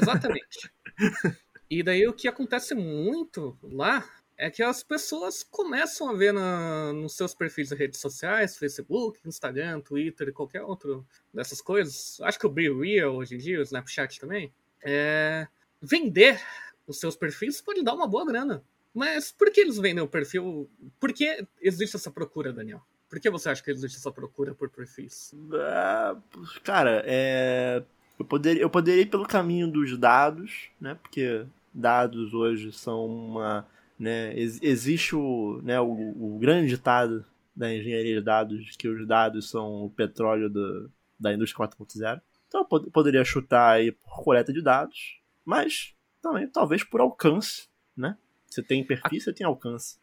Exatamente. 0.00 0.72
e 1.68 1.82
daí 1.82 2.06
o 2.06 2.12
que 2.12 2.28
acontece 2.28 2.74
muito 2.74 3.58
lá 3.62 4.08
é 4.36 4.50
que 4.50 4.62
as 4.62 4.82
pessoas 4.82 5.42
começam 5.42 6.08
a 6.10 6.14
ver 6.14 6.32
na, 6.32 6.92
nos 6.92 7.16
seus 7.16 7.34
perfis 7.34 7.68
de 7.68 7.74
redes 7.74 8.00
sociais, 8.00 8.56
Facebook, 8.56 9.20
Instagram, 9.26 9.80
Twitter 9.80 10.28
e 10.28 10.32
qualquer 10.32 10.62
outro 10.62 11.06
dessas 11.32 11.60
coisas. 11.60 12.20
Acho 12.20 12.38
que 12.38 12.46
o 12.46 12.50
Be 12.50 12.72
Real 12.72 13.14
hoje 13.14 13.34
em 13.34 13.38
dia, 13.38 13.58
o 13.58 13.62
Snapchat 13.62 14.20
também. 14.20 14.52
É, 14.82 15.46
vender 15.80 16.40
os 16.86 16.98
seus 16.98 17.16
perfis 17.16 17.60
pode 17.60 17.82
dar 17.82 17.94
uma 17.94 18.06
boa 18.06 18.26
grana. 18.26 18.62
Mas 18.94 19.32
por 19.32 19.50
que 19.50 19.60
eles 19.60 19.76
vendem 19.76 20.02
o 20.02 20.08
perfil? 20.08 20.70
Por 21.00 21.12
que 21.12 21.46
existe 21.60 21.96
essa 21.96 22.10
procura, 22.10 22.52
Daniel? 22.52 22.80
Por 23.10 23.20
que 23.20 23.28
você 23.28 23.48
acha 23.48 23.62
que 23.62 23.70
existe 23.70 23.98
essa 23.98 24.12
procura 24.12 24.54
por 24.54 24.70
perfis? 24.70 25.32
Uh, 25.32 26.20
cara, 26.62 27.02
é... 27.06 27.82
eu, 28.18 28.24
poderia, 28.24 28.62
eu 28.62 28.70
poderia 28.70 29.02
ir 29.02 29.06
pelo 29.06 29.26
caminho 29.26 29.70
dos 29.70 29.98
dados, 29.98 30.68
né? 30.80 30.94
Porque 30.94 31.44
dados 31.72 32.32
hoje 32.32 32.72
são 32.72 33.04
uma 33.04 33.66
né? 33.98 34.36
Ex 34.36 34.60
existe 34.62 35.14
o, 35.14 35.60
né, 35.62 35.80
o, 35.80 35.86
o, 35.90 36.38
grande 36.38 36.68
ditado 36.68 37.24
da 37.54 37.72
engenharia 37.72 38.16
de 38.16 38.20
dados 38.20 38.76
que 38.76 38.88
os 38.88 39.06
dados 39.06 39.48
são 39.48 39.84
o 39.84 39.90
petróleo 39.90 40.50
do, 40.50 40.90
da 41.18 41.32
indústria 41.32 41.66
4.0. 41.68 42.20
Então 42.48 42.62
eu 42.62 42.64
pod 42.66 42.90
poderia 42.90 43.24
chutar 43.24 43.74
aí 43.74 43.92
por 43.92 44.24
coleta 44.24 44.52
de 44.52 44.62
dados, 44.62 45.20
mas 45.44 45.94
também 46.20 46.48
talvez 46.48 46.82
por 46.82 47.00
alcance, 47.00 47.68
né? 47.96 48.16
Você 48.54 48.62
tem 48.62 48.84
perfil, 48.84 49.18
a... 49.18 49.20
você 49.20 49.32
tem 49.32 49.44
alcance. 49.44 49.98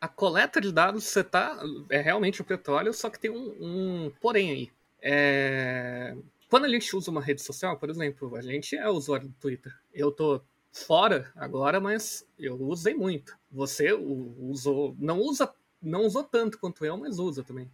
A 0.00 0.08
coleta 0.08 0.60
de 0.60 0.72
dados 0.72 1.04
você 1.04 1.22
tá 1.22 1.62
é 1.88 2.00
realmente 2.00 2.42
o 2.42 2.44
petróleo, 2.44 2.92
só 2.92 3.08
que 3.08 3.20
tem 3.20 3.30
um, 3.30 3.54
um 3.60 4.12
porém 4.20 4.50
aí. 4.50 4.70
É... 5.00 6.16
Quando 6.50 6.64
a 6.64 6.68
gente 6.68 6.94
usa 6.94 7.10
uma 7.10 7.22
rede 7.22 7.40
social, 7.40 7.78
por 7.78 7.88
exemplo, 7.88 8.34
a 8.36 8.42
gente 8.42 8.76
é 8.76 8.88
usuário 8.88 9.28
do 9.28 9.34
Twitter. 9.34 9.72
Eu 9.92 10.10
tô 10.10 10.42
fora 10.72 11.30
agora, 11.36 11.80
mas 11.80 12.26
eu 12.36 12.60
usei 12.60 12.94
muito. 12.94 13.38
Você 13.50 13.92
usou, 13.92 14.96
não 14.98 15.20
usa, 15.20 15.48
não 15.80 16.04
usou 16.04 16.24
tanto 16.24 16.58
quanto 16.58 16.84
eu, 16.84 16.96
mas 16.96 17.20
usa 17.20 17.44
também. 17.44 17.70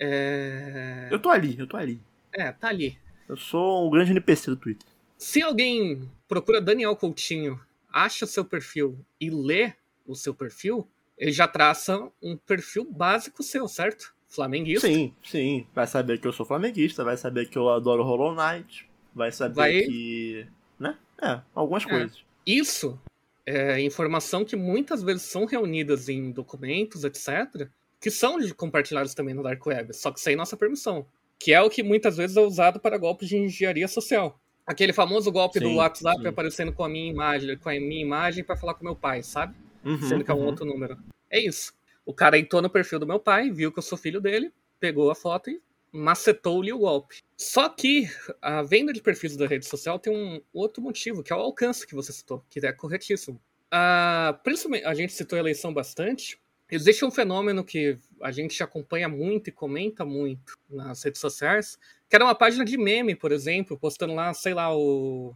É... 0.00 1.08
Eu 1.12 1.20
tô 1.20 1.30
ali, 1.30 1.56
eu 1.56 1.66
tô 1.68 1.76
ali. 1.76 2.02
É, 2.32 2.50
tá 2.50 2.68
ali. 2.68 2.98
Eu 3.28 3.36
sou 3.36 3.86
um 3.86 3.90
grande 3.90 4.10
NPC 4.10 4.50
do 4.50 4.56
Twitter. 4.56 4.86
Se 5.16 5.40
alguém 5.40 6.10
procura 6.26 6.60
Daniel 6.60 6.96
Coutinho, 6.96 7.58
acha 7.94 8.26
seu 8.26 8.44
perfil 8.44 8.98
e 9.20 9.30
lê 9.30 9.72
o 10.04 10.16
seu 10.16 10.34
perfil, 10.34 10.88
ele 11.16 11.30
já 11.30 11.46
traça 11.46 12.10
um 12.20 12.36
perfil 12.36 12.84
básico 12.90 13.40
seu, 13.42 13.68
certo? 13.68 14.12
Flamenguista. 14.28 14.88
Sim, 14.88 15.14
sim. 15.22 15.66
Vai 15.72 15.86
saber 15.86 16.18
que 16.18 16.26
eu 16.26 16.32
sou 16.32 16.44
flamenguista, 16.44 17.04
vai 17.04 17.16
saber 17.16 17.48
que 17.48 17.56
eu 17.56 17.68
adoro 17.68 18.02
Hollow 18.02 18.34
Knight, 18.34 18.90
vai 19.14 19.30
saber 19.30 19.54
vai... 19.54 19.82
que. 19.82 20.46
né? 20.78 20.98
É, 21.22 21.40
algumas 21.54 21.86
é. 21.86 21.88
coisas. 21.88 22.24
Isso 22.44 22.98
é 23.46 23.80
informação 23.80 24.44
que 24.44 24.56
muitas 24.56 25.02
vezes 25.02 25.22
são 25.22 25.44
reunidas 25.44 26.08
em 26.08 26.32
documentos, 26.32 27.04
etc., 27.04 27.68
que 28.00 28.10
são 28.10 28.36
compartilhados 28.56 29.14
também 29.14 29.34
no 29.34 29.42
Dark 29.42 29.64
Web, 29.64 29.94
só 29.94 30.10
que 30.10 30.20
sem 30.20 30.34
nossa 30.34 30.56
permissão. 30.56 31.06
Que 31.38 31.52
é 31.52 31.62
o 31.62 31.70
que 31.70 31.82
muitas 31.82 32.16
vezes 32.16 32.36
é 32.36 32.40
usado 32.40 32.80
para 32.80 32.98
golpes 32.98 33.28
de 33.28 33.36
engenharia 33.36 33.86
social. 33.86 34.38
Aquele 34.66 34.92
famoso 34.92 35.30
golpe 35.30 35.58
sim, 35.58 35.64
do 35.64 35.74
WhatsApp 35.76 36.20
sim. 36.20 36.26
aparecendo 36.26 36.72
com 36.72 36.84
a 36.84 36.88
minha 36.88 37.10
imagem, 37.10 37.56
com 37.58 37.68
a 37.68 37.72
minha 37.72 38.00
imagem 38.00 38.42
para 38.42 38.56
falar 38.56 38.74
com 38.74 38.84
meu 38.84 38.96
pai, 38.96 39.22
sabe? 39.22 39.54
Uhum, 39.84 40.00
Sendo 40.00 40.24
que 40.24 40.30
é 40.30 40.34
um 40.34 40.38
uhum. 40.38 40.46
outro 40.46 40.64
número. 40.64 40.98
É 41.30 41.38
isso. 41.38 41.74
O 42.06 42.14
cara 42.14 42.38
entrou 42.38 42.62
no 42.62 42.70
perfil 42.70 42.98
do 42.98 43.06
meu 43.06 43.20
pai, 43.20 43.50
viu 43.50 43.70
que 43.70 43.78
eu 43.78 43.82
sou 43.82 43.98
filho 43.98 44.20
dele, 44.20 44.52
pegou 44.80 45.10
a 45.10 45.14
foto 45.14 45.50
e 45.50 45.60
macetou-lhe 45.92 46.72
o 46.72 46.78
golpe. 46.78 47.22
Só 47.36 47.68
que 47.68 48.08
a 48.42 48.62
venda 48.62 48.92
de 48.92 49.00
perfis 49.00 49.36
da 49.36 49.46
rede 49.46 49.66
social 49.66 49.98
tem 49.98 50.14
um 50.14 50.40
outro 50.52 50.82
motivo, 50.82 51.22
que 51.22 51.32
é 51.32 51.36
o 51.36 51.40
alcance 51.40 51.86
que 51.86 51.94
você 51.94 52.12
citou, 52.12 52.44
que 52.50 52.64
é 52.64 52.72
corretíssimo. 52.72 53.40
Uh, 53.72 54.36
principalmente, 54.42 54.84
a 54.84 54.94
gente 54.94 55.12
citou 55.12 55.36
a 55.36 55.40
eleição 55.40 55.72
bastante. 55.72 56.38
Existe 56.70 57.04
um 57.04 57.10
fenômeno 57.10 57.62
que 57.62 57.96
a 58.20 58.32
gente 58.32 58.62
acompanha 58.62 59.08
muito 59.08 59.48
e 59.48 59.52
comenta 59.52 60.04
muito 60.04 60.58
nas 60.68 61.02
redes 61.02 61.20
sociais, 61.20 61.78
que 62.14 62.16
era 62.16 62.24
uma 62.24 62.34
página 62.36 62.64
de 62.64 62.78
meme, 62.78 63.16
por 63.16 63.32
exemplo, 63.32 63.76
postando 63.76 64.14
lá, 64.14 64.32
sei 64.32 64.54
lá, 64.54 64.72
o, 64.72 65.34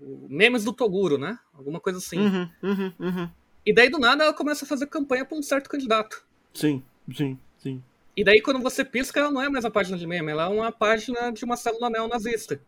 o 0.00 0.28
memes 0.30 0.62
do 0.62 0.72
Toguro, 0.72 1.18
né? 1.18 1.36
Alguma 1.52 1.80
coisa 1.80 1.98
assim. 1.98 2.20
Uhum, 2.20 2.48
uhum, 2.62 2.92
uhum. 3.00 3.30
E 3.66 3.74
daí 3.74 3.90
do 3.90 3.98
nada 3.98 4.22
ela 4.22 4.32
começa 4.32 4.64
a 4.64 4.68
fazer 4.68 4.86
campanha 4.86 5.24
para 5.24 5.36
um 5.36 5.42
certo 5.42 5.68
candidato. 5.68 6.24
Sim, 6.52 6.84
sim, 7.12 7.36
sim. 7.58 7.82
E 8.16 8.22
daí 8.22 8.40
quando 8.40 8.60
você 8.60 8.84
pisca, 8.84 9.18
ela 9.18 9.32
não 9.32 9.42
é 9.42 9.48
mais 9.48 9.64
a 9.64 9.72
página 9.72 9.98
de 9.98 10.06
meme, 10.06 10.30
ela 10.30 10.44
é 10.44 10.46
uma 10.46 10.70
página 10.70 11.32
de 11.32 11.44
uma 11.44 11.56
célula 11.56 11.90
neonazista. 11.90 12.60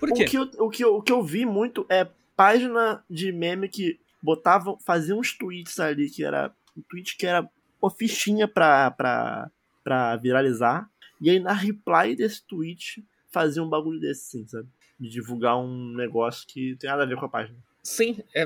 Por 0.00 0.12
quê? 0.12 0.24
O 0.24 0.26
que 0.26 0.36
eu, 0.36 0.42
o 0.58 0.68
que 0.68 0.84
eu, 0.84 0.96
o 0.96 1.02
que 1.02 1.12
eu 1.12 1.22
vi 1.22 1.46
muito 1.46 1.86
é 1.88 2.04
página 2.34 3.04
de 3.08 3.30
meme 3.30 3.68
que 3.68 4.00
botavam, 4.20 4.76
faziam 4.84 5.20
uns 5.20 5.38
tweets 5.38 5.78
ali 5.78 6.10
que 6.10 6.24
era 6.24 6.52
um 6.76 6.82
tweet 6.82 7.16
que 7.16 7.28
era 7.28 7.48
uma 7.80 7.92
fichinha 7.92 8.48
pra, 8.48 8.90
pra, 8.90 9.48
pra 9.84 10.16
viralizar. 10.16 10.90
E 11.20 11.30
aí 11.30 11.38
na 11.38 11.52
reply 11.52 12.14
desse 12.16 12.42
tweet 12.44 13.04
fazia 13.30 13.62
um 13.62 13.68
bagulho 13.68 14.00
desse, 14.00 14.30
sim, 14.30 14.46
sabe? 14.46 14.68
De 14.98 15.08
divulgar 15.08 15.58
um 15.58 15.94
negócio 15.94 16.46
que 16.46 16.76
tem 16.76 16.90
nada 16.90 17.02
a 17.02 17.06
ver 17.06 17.16
com 17.16 17.26
a 17.26 17.28
página. 17.28 17.56
Sim, 17.82 18.18
é, 18.34 18.42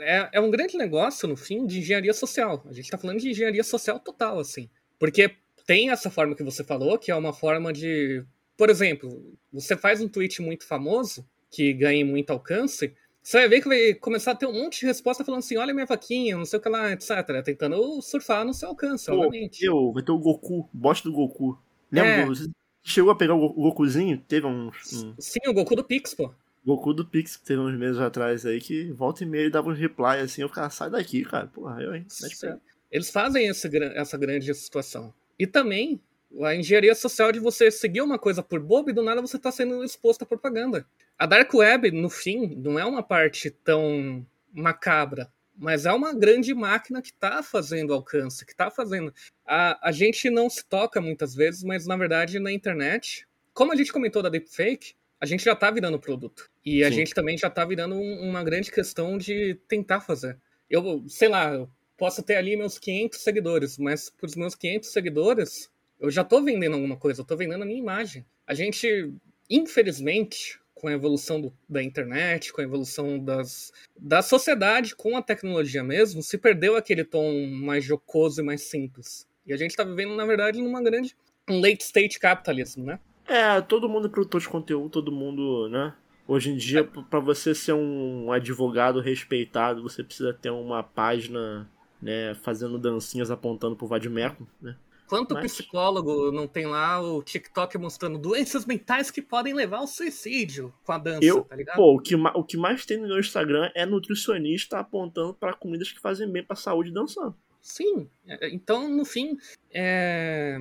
é, 0.00 0.30
é 0.34 0.40
um 0.40 0.50
grande 0.50 0.76
negócio, 0.76 1.28
no 1.28 1.36
fim, 1.36 1.66
de 1.66 1.80
engenharia 1.80 2.14
social. 2.14 2.62
A 2.66 2.72
gente 2.72 2.84
está 2.84 2.96
falando 2.96 3.18
de 3.18 3.30
engenharia 3.30 3.64
social 3.64 3.98
total, 3.98 4.38
assim. 4.38 4.70
Porque 4.98 5.34
tem 5.66 5.90
essa 5.90 6.10
forma 6.10 6.34
que 6.34 6.42
você 6.42 6.64
falou, 6.64 6.98
que 6.98 7.10
é 7.10 7.14
uma 7.14 7.32
forma 7.32 7.72
de. 7.72 8.24
Por 8.56 8.70
exemplo, 8.70 9.36
você 9.52 9.76
faz 9.76 10.00
um 10.00 10.08
tweet 10.08 10.40
muito 10.40 10.66
famoso, 10.66 11.28
que 11.50 11.72
ganha 11.72 12.04
muito 12.04 12.30
alcance, 12.30 12.94
você 13.28 13.40
vai 13.40 13.48
ver 13.48 13.60
que 13.60 13.68
vai 13.68 13.92
começar 13.92 14.32
a 14.32 14.34
ter 14.34 14.46
um 14.46 14.54
monte 14.54 14.80
de 14.80 14.86
resposta 14.86 15.22
falando 15.22 15.40
assim: 15.40 15.58
olha 15.58 15.74
minha 15.74 15.84
vaquinha, 15.84 16.34
não 16.34 16.46
sei 16.46 16.58
o 16.58 16.62
que 16.62 16.68
lá, 16.70 16.92
etc. 16.92 17.10
Tentando 17.44 18.00
surfar 18.00 18.42
no 18.42 18.54
seu 18.54 18.70
alcance, 18.70 19.04
Pô, 19.04 19.18
obviamente. 19.18 19.62
Eu, 19.62 19.92
vai 19.92 20.02
ter 20.02 20.12
o 20.12 20.18
Goku, 20.18 20.66
bosta 20.72 21.06
do 21.06 21.14
Goku. 21.14 21.58
Lembra? 21.90 22.32
É. 22.32 22.48
Chegou 22.82 23.10
a 23.10 23.16
pegar 23.16 23.34
o 23.34 23.52
Gokuzinho? 23.52 24.18
Teve 24.26 24.46
uns. 24.46 25.04
Um... 25.04 25.14
Sim, 25.18 25.40
o 25.46 25.52
Goku 25.52 25.76
do 25.76 25.84
Pix, 25.84 26.14
pô. 26.14 26.32
Goku 26.64 26.92
do 26.92 27.04
Pix, 27.04 27.36
que 27.36 27.44
teve 27.44 27.60
uns 27.60 27.78
meses 27.78 27.98
atrás 27.98 28.44
aí, 28.44 28.60
que 28.60 28.90
volta 28.92 29.22
e 29.22 29.26
meia 29.26 29.50
dava 29.50 29.70
uns 29.70 29.78
reply 29.78 30.20
assim, 30.20 30.42
eu 30.42 30.48
ficava, 30.48 30.70
sai 30.70 30.90
daqui, 30.90 31.24
cara. 31.24 31.46
Porra, 31.46 31.82
eu, 31.82 31.94
hein? 31.94 32.06
Eles 32.90 33.10
fazem 33.10 33.48
essa, 33.48 33.68
essa 33.94 34.18
grande 34.18 34.52
situação. 34.54 35.12
E 35.38 35.46
também 35.46 36.00
a 36.42 36.54
engenharia 36.54 36.94
social 36.94 37.32
de 37.32 37.38
você 37.38 37.70
seguir 37.70 38.02
uma 38.02 38.18
coisa 38.18 38.42
por 38.42 38.60
bobo 38.60 38.90
e 38.90 38.92
do 38.92 39.02
nada 39.02 39.20
você 39.20 39.36
está 39.36 39.50
sendo 39.50 39.82
exposto 39.82 40.22
à 40.22 40.26
propaganda. 40.26 40.86
A 41.18 41.26
Dark 41.26 41.52
Web, 41.52 41.90
no 41.90 42.10
fim, 42.10 42.54
não 42.56 42.78
é 42.78 42.84
uma 42.84 43.02
parte 43.02 43.50
tão 43.50 44.26
macabra, 44.52 45.30
mas 45.58 45.84
é 45.84 45.92
uma 45.92 46.14
grande 46.14 46.54
máquina 46.54 47.02
que 47.02 47.10
está 47.10 47.42
fazendo 47.42 47.92
alcance, 47.92 48.46
que 48.46 48.52
está 48.52 48.70
fazendo. 48.70 49.12
A, 49.44 49.88
a 49.88 49.92
gente 49.92 50.30
não 50.30 50.48
se 50.48 50.64
toca 50.64 51.00
muitas 51.00 51.34
vezes, 51.34 51.64
mas 51.64 51.86
na 51.86 51.96
verdade 51.96 52.38
na 52.38 52.52
internet, 52.52 53.26
como 53.52 53.72
a 53.72 53.76
gente 53.76 53.92
comentou 53.92 54.22
da 54.22 54.28
deepfake, 54.28 54.94
a 55.20 55.26
gente 55.26 55.44
já 55.44 55.52
está 55.52 55.70
virando 55.70 55.98
produto. 55.98 56.48
E 56.64 56.84
a 56.84 56.88
Sim. 56.88 56.94
gente 56.94 57.14
também 57.14 57.36
já 57.36 57.48
está 57.48 57.64
virando 57.64 57.96
um, 57.96 58.28
uma 58.28 58.44
grande 58.44 58.70
questão 58.70 59.18
de 59.18 59.58
tentar 59.66 60.00
fazer. 60.00 60.38
Eu, 60.70 61.04
sei 61.08 61.28
lá, 61.28 61.52
eu 61.52 61.68
posso 61.96 62.22
ter 62.22 62.36
ali 62.36 62.56
meus 62.56 62.78
500 62.78 63.18
seguidores, 63.18 63.78
mas 63.78 64.08
para 64.08 64.26
os 64.26 64.36
meus 64.36 64.54
500 64.54 64.88
seguidores, 64.92 65.70
eu 65.98 66.10
já 66.10 66.22
estou 66.22 66.42
vendendo 66.42 66.74
alguma 66.74 66.96
coisa, 66.96 67.20
eu 67.20 67.22
estou 67.22 67.36
vendendo 67.36 67.62
a 67.62 67.66
minha 67.66 67.80
imagem. 67.80 68.24
A 68.46 68.54
gente, 68.54 69.12
infelizmente, 69.50 70.60
com 70.78 70.88
a 70.88 70.92
evolução 70.92 71.40
do, 71.40 71.52
da 71.68 71.82
internet, 71.82 72.52
com 72.52 72.60
a 72.60 72.64
evolução 72.64 73.18
das, 73.18 73.72
da 73.98 74.22
sociedade, 74.22 74.94
com 74.94 75.16
a 75.16 75.22
tecnologia 75.22 75.82
mesmo, 75.82 76.22
se 76.22 76.38
perdeu 76.38 76.76
aquele 76.76 77.04
tom 77.04 77.46
mais 77.48 77.84
jocoso 77.84 78.40
e 78.40 78.44
mais 78.44 78.62
simples. 78.62 79.26
E 79.46 79.52
a 79.52 79.56
gente 79.56 79.70
está 79.70 79.84
vivendo, 79.84 80.14
na 80.14 80.24
verdade, 80.24 80.60
numa 80.62 80.82
grande 80.82 81.16
um 81.48 81.60
late 81.60 81.82
stage 81.82 82.18
capitalismo, 82.18 82.84
né? 82.84 83.00
É, 83.26 83.60
todo 83.60 83.88
mundo 83.88 84.06
é 84.06 84.10
produtor 84.10 84.40
de 84.40 84.48
conteúdo, 84.48 84.90
todo 84.90 85.10
mundo, 85.10 85.68
né? 85.68 85.94
Hoje 86.26 86.50
em 86.50 86.56
dia, 86.56 86.80
é. 86.80 87.02
para 87.02 87.20
você 87.20 87.54
ser 87.54 87.72
um 87.72 88.30
advogado 88.30 89.00
respeitado, 89.00 89.82
você 89.82 90.04
precisa 90.04 90.32
ter 90.32 90.50
uma 90.50 90.82
página, 90.82 91.68
né, 92.02 92.34
fazendo 92.42 92.78
dancinhas 92.78 93.30
apontando 93.30 93.76
pro 93.76 93.86
Vadimeco, 93.86 94.46
né? 94.60 94.76
Quanto 95.08 95.34
Mas... 95.34 95.52
psicólogo 95.52 96.30
não 96.30 96.46
tem 96.46 96.66
lá 96.66 97.00
o 97.00 97.22
TikTok 97.22 97.78
mostrando 97.78 98.18
doenças 98.18 98.66
mentais 98.66 99.10
que 99.10 99.22
podem 99.22 99.54
levar 99.54 99.78
ao 99.78 99.86
suicídio 99.86 100.72
com 100.84 100.92
a 100.92 100.98
dança, 100.98 101.24
eu, 101.24 101.42
tá 101.42 101.56
ligado? 101.56 101.76
Pô, 101.76 101.94
o 101.94 101.98
que, 101.98 102.14
o 102.14 102.44
que 102.44 102.56
mais 102.58 102.84
tem 102.84 102.98
no 102.98 103.08
meu 103.08 103.18
Instagram 103.18 103.70
é 103.74 103.86
nutricionista 103.86 104.78
apontando 104.78 105.32
para 105.32 105.54
comidas 105.54 105.90
que 105.90 105.98
fazem 105.98 106.30
bem 106.30 106.44
pra 106.44 106.54
saúde 106.54 106.92
dançando. 106.92 107.34
Sim, 107.60 108.08
é, 108.26 108.50
então 108.50 108.88
no 108.88 109.04
fim, 109.04 109.36
é... 109.72 110.60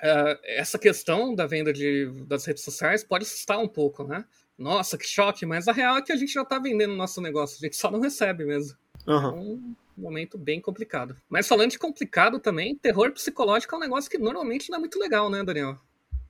É, 0.00 0.60
essa 0.60 0.78
questão 0.78 1.34
da 1.34 1.44
venda 1.44 1.72
de, 1.72 2.06
das 2.24 2.44
redes 2.44 2.62
sociais 2.62 3.02
pode 3.02 3.24
assustar 3.24 3.58
um 3.58 3.66
pouco, 3.66 4.04
né? 4.04 4.24
Nossa, 4.56 4.96
que 4.96 5.04
choque, 5.04 5.44
mas 5.44 5.66
a 5.66 5.72
real 5.72 5.96
é 5.96 6.02
que 6.02 6.12
a 6.12 6.16
gente 6.16 6.32
já 6.32 6.44
tá 6.44 6.60
vendendo 6.60 6.92
o 6.92 6.96
nosso 6.96 7.20
negócio, 7.20 7.56
a 7.60 7.66
gente 7.66 7.76
só 7.76 7.90
não 7.90 7.98
recebe 7.98 8.44
mesmo. 8.44 8.78
Uhum 9.08 9.74
momento 9.98 10.38
bem 10.38 10.60
complicado. 10.60 11.16
Mas 11.28 11.46
falando 11.46 11.70
de 11.70 11.78
complicado 11.78 12.38
também, 12.38 12.76
terror 12.76 13.12
psicológico 13.12 13.74
é 13.74 13.78
um 13.78 13.82
negócio 13.82 14.10
que 14.10 14.18
normalmente 14.18 14.70
não 14.70 14.76
é 14.76 14.80
muito 14.80 14.98
legal, 14.98 15.30
né, 15.30 15.42
Daniel? 15.42 15.78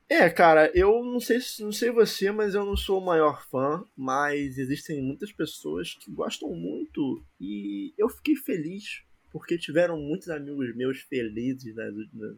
É, 0.09 0.27
cara, 0.27 0.71
eu 0.73 1.03
não 1.03 1.19
sei, 1.19 1.37
não 1.59 1.71
sei 1.71 1.91
você, 1.91 2.31
mas 2.31 2.55
eu 2.55 2.65
não 2.65 2.75
sou 2.75 2.99
o 2.99 3.05
maior 3.05 3.45
fã, 3.47 3.85
mas 3.95 4.57
existem 4.57 5.03
muitas 5.03 5.31
pessoas 5.31 5.93
que 5.93 6.11
gostam 6.11 6.49
muito 6.49 7.23
e 7.39 7.93
eu 7.95 8.09
fiquei 8.09 8.35
feliz 8.35 9.03
porque 9.31 9.55
tiveram 9.55 9.99
muitos 9.99 10.29
amigos 10.29 10.75
meus 10.75 11.01
felizes 11.01 11.75
na, 11.75 11.83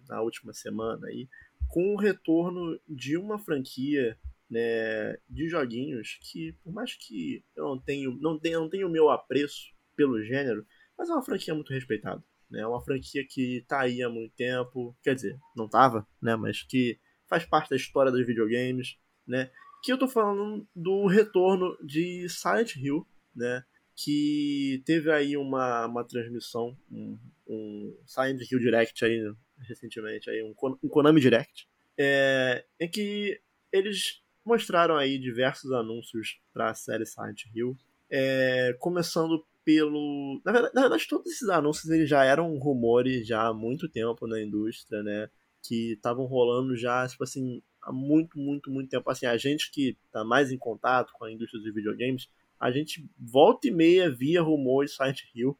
na, 0.10 0.22
última 0.22 0.54
semana 0.54 1.08
aí 1.08 1.30
com 1.70 1.94
o 1.94 1.98
retorno 1.98 2.78
de 2.89 3.15
uma 3.15 3.39
franquia 3.39 4.17
né, 4.50 5.17
de 5.30 5.48
joguinhos 5.48 6.20
que, 6.22 6.54
por 6.62 6.74
mais 6.74 6.94
que 6.94 7.41
eu 7.56 7.63
não 7.63 7.80
tenho, 7.80 8.17
não 8.20 8.38
tenho, 8.38 8.60
não 8.60 8.70
tenho 8.70 8.88
o 8.89 8.91
meu 8.91 9.10
apreço 9.10 9.72
pelo 9.96 10.22
gênero, 10.22 10.65
mas 11.02 11.10
é 11.10 11.14
uma 11.14 11.24
franquia 11.24 11.56
muito 11.56 11.74
respeitada. 11.74 12.24
Né? 12.48 12.60
É 12.60 12.68
uma 12.68 12.80
franquia 12.80 13.26
que 13.28 13.66
tá 13.68 13.82
aí 13.82 14.04
há 14.04 14.10
muito 14.10 14.36
tempo. 14.36 14.96
Quer 15.02 15.16
dizer, 15.16 15.36
não 15.56 15.68
tava, 15.68 16.08
né? 16.22 16.36
Mas 16.36 16.62
que 16.62 17.00
faz 17.28 17.44
parte 17.44 17.72
da 17.72 17.76
história 17.76 18.12
dos 18.12 18.24
videogames, 18.24 19.00
né? 19.26 19.50
Que 19.84 19.92
eu 19.92 19.98
tô 19.98 20.08
falando 20.08 20.68
do 20.76 21.08
retorno 21.08 21.76
de 21.84 22.30
Silent 22.30 22.76
Hill, 22.76 23.08
né? 23.36 23.64
Que 23.96 24.84
teve 24.86 25.12
aí 25.12 25.36
uma, 25.36 25.88
uma 25.88 26.04
transmissão, 26.04 26.78
um, 26.92 27.18
um 27.48 27.98
Silent 28.06 28.40
Hill 28.52 28.60
Direct 28.60 29.04
aí 29.04 29.34
recentemente, 29.68 30.30
aí, 30.30 30.44
um, 30.44 30.54
um 30.84 30.88
Konami 30.88 31.20
Direct, 31.20 31.68
é, 31.98 32.64
em 32.80 32.88
que 32.88 33.42
eles 33.72 34.22
mostraram 34.46 34.98
aí 34.98 35.18
diversos 35.18 35.72
anúncios 35.72 36.40
para 36.54 36.70
a 36.70 36.76
série 36.76 37.08
Silent 37.08 37.46
Hill, 37.56 37.76
é, 38.08 38.76
começando 38.80 39.44
pelo. 39.63 40.41
Na 40.43 40.52
verdade, 40.52 40.76
na 40.76 40.82
verdade, 40.82 41.08
todos 41.08 41.32
esses 41.32 41.50
anúncios 41.50 41.89
eles 41.89 42.10
já 42.10 42.24
eram 42.24 42.58
rumores 42.58 43.28
já 43.28 43.47
há 43.47 43.54
muito 43.54 43.88
tempo 43.89 44.28
na 44.28 44.41
indústria, 44.41 45.02
né? 45.04 45.30
Que 45.63 45.93
estavam 45.93 46.26
rolando 46.26 46.76
já, 46.76 47.08
tipo 47.08 47.24
assim, 47.24 47.62
há 47.82 47.91
muito, 47.91 48.38
muito, 48.38 48.71
muito 48.71 48.89
tempo. 48.89 49.10
Assim, 49.10 49.26
a 49.26 49.38
gente 49.38 49.71
que 49.71 49.97
tá 50.12 50.24
mais 50.24 50.52
em 50.52 50.58
contato 50.58 51.13
com 51.13 51.26
a 51.26 51.32
indústria 51.32 51.62
dos 51.62 51.74
videogames, 51.74 52.30
a 52.60 52.71
gente 52.71 53.08
volta 53.17 53.67
e 53.67 53.71
meia 53.71 54.10
via 54.10 54.41
rumores 54.41 54.95
Silent 54.95 55.21
Hill. 55.36 55.58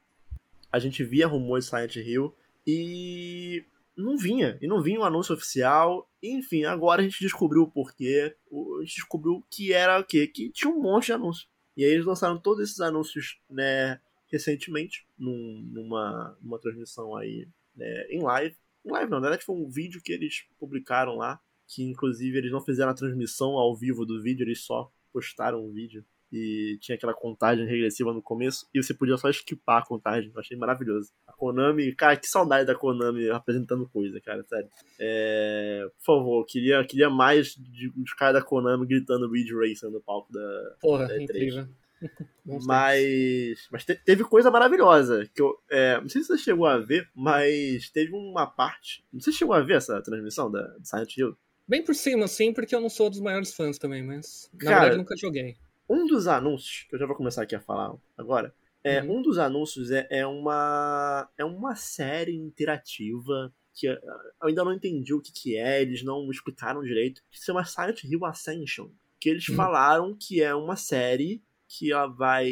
A 0.70 0.78
gente 0.78 1.04
via 1.04 1.26
rumores 1.26 1.66
Silent 1.66 1.96
Hill 1.96 2.34
e 2.66 3.64
não 3.96 4.16
vinha. 4.16 4.58
E 4.60 4.66
não 4.66 4.82
vinha 4.82 5.00
um 5.00 5.04
anúncio 5.04 5.34
oficial. 5.34 6.08
enfim, 6.22 6.64
agora 6.64 7.02
a 7.02 7.04
gente 7.04 7.20
descobriu 7.20 7.62
o 7.62 7.70
porquê. 7.70 8.34
A 8.50 8.80
gente 8.80 8.96
descobriu 8.96 9.44
que 9.50 9.72
era 9.72 10.00
o 10.00 10.04
quê? 10.04 10.26
Que 10.26 10.50
tinha 10.50 10.72
um 10.72 10.80
monte 10.80 11.06
de 11.06 11.12
anúncios. 11.12 11.51
E 11.76 11.84
aí 11.84 11.90
eles 11.90 12.04
lançaram 12.06 12.38
todos 12.38 12.62
esses 12.62 12.80
anúncios, 12.80 13.40
né, 13.48 14.00
recentemente, 14.26 15.06
num, 15.18 15.62
numa, 15.72 16.36
numa 16.40 16.58
transmissão 16.58 17.16
aí 17.16 17.48
né, 17.74 18.06
em 18.10 18.22
live. 18.22 18.56
Em 18.84 18.90
live 18.90 19.10
não, 19.10 19.18
na 19.20 19.28
verdade 19.28 19.44
foi 19.44 19.56
um 19.56 19.68
vídeo 19.68 20.02
que 20.02 20.12
eles 20.12 20.44
publicaram 20.58 21.16
lá, 21.16 21.40
que 21.66 21.82
inclusive 21.82 22.36
eles 22.36 22.52
não 22.52 22.60
fizeram 22.60 22.90
a 22.90 22.94
transmissão 22.94 23.52
ao 23.52 23.76
vivo 23.76 24.04
do 24.04 24.20
vídeo, 24.22 24.44
eles 24.44 24.60
só 24.60 24.92
postaram 25.12 25.64
o 25.64 25.72
vídeo 25.72 26.04
e 26.32 26.78
tinha 26.80 26.96
aquela 26.96 27.12
contagem 27.12 27.66
regressiva 27.66 28.12
no 28.12 28.22
começo, 28.22 28.66
e 28.72 28.82
você 28.82 28.94
podia 28.94 29.18
só 29.18 29.28
esquipar 29.28 29.82
a 29.82 29.86
contagem. 29.86 30.30
Eu 30.34 30.40
achei 30.40 30.56
maravilhoso. 30.56 31.10
A 31.26 31.32
Konami, 31.32 31.94
cara, 31.94 32.16
que 32.16 32.26
saudade 32.26 32.66
da 32.66 32.74
Konami 32.74 33.28
apresentando 33.28 33.86
coisa, 33.88 34.18
cara, 34.20 34.42
sério. 34.44 34.68
É, 34.98 35.86
por 35.98 36.04
favor, 36.04 36.46
queria, 36.46 36.82
queria 36.84 37.10
mais 37.10 37.54
de, 37.54 37.90
dos 37.90 38.14
caras 38.14 38.40
da 38.40 38.42
Konami 38.42 38.86
gritando 38.86 39.30
Ridge 39.30 39.52
Racer 39.54 39.90
no 39.90 40.00
palco 40.00 40.32
da, 40.32 40.76
Porra, 40.80 41.06
da 41.08 41.16
E3. 41.16 41.22
incrível. 41.22 41.68
mas, 42.66 43.68
mas 43.70 43.84
te, 43.84 43.94
teve 43.94 44.24
coisa 44.24 44.50
maravilhosa. 44.50 45.28
Que 45.34 45.42
eu, 45.42 45.54
é, 45.70 46.00
não 46.00 46.08
sei 46.08 46.22
se 46.22 46.28
você 46.28 46.38
chegou 46.38 46.66
a 46.66 46.78
ver, 46.78 47.08
mas 47.14 47.90
teve 47.90 48.12
uma 48.12 48.46
parte. 48.46 49.04
Não 49.12 49.20
sei 49.20 49.32
se 49.32 49.40
chegou 49.40 49.54
a 49.54 49.60
ver 49.60 49.74
essa 49.74 50.00
transmissão 50.02 50.50
da, 50.50 50.62
da 50.62 50.84
Silent 50.84 51.16
Hill. 51.16 51.36
Bem 51.68 51.84
por 51.84 51.94
cima, 51.94 52.26
sim, 52.26 52.52
porque 52.52 52.74
eu 52.74 52.80
não 52.80 52.88
sou 52.88 53.08
dos 53.08 53.20
maiores 53.20 53.54
fãs 53.54 53.78
também, 53.78 54.02
mas 54.02 54.50
na 54.52 54.58
Cara, 54.58 54.80
verdade 54.80 54.98
nunca 54.98 55.16
joguei. 55.16 55.56
Um 55.92 56.06
dos 56.06 56.26
anúncios, 56.26 56.86
que 56.88 56.94
eu 56.94 56.98
já 56.98 57.04
vou 57.04 57.14
começar 57.14 57.42
aqui 57.42 57.54
a 57.54 57.60
falar 57.60 57.94
agora, 58.16 58.54
é, 58.82 59.02
uhum. 59.02 59.18
um 59.18 59.22
dos 59.22 59.36
anúncios 59.36 59.90
é, 59.90 60.06
é, 60.08 60.26
uma, 60.26 61.28
é 61.36 61.44
uma 61.44 61.76
série 61.76 62.34
interativa 62.34 63.52
que 63.74 63.86
eu 63.86 63.98
ainda 64.40 64.64
não 64.64 64.72
entendi 64.72 65.12
o 65.12 65.20
que, 65.20 65.30
que 65.30 65.54
é, 65.54 65.82
eles 65.82 66.02
não 66.02 66.30
explicaram 66.30 66.82
direito, 66.82 67.22
que 67.30 67.38
se 67.38 67.44
chama 67.44 67.64
Silent 67.66 68.04
Hill 68.04 68.24
Ascension. 68.24 68.88
Que 69.20 69.28
eles 69.28 69.46
uhum. 69.50 69.54
falaram 69.54 70.16
que 70.18 70.42
é 70.42 70.54
uma 70.54 70.76
série 70.76 71.42
que 71.68 71.92
ela 71.92 72.06
vai. 72.06 72.50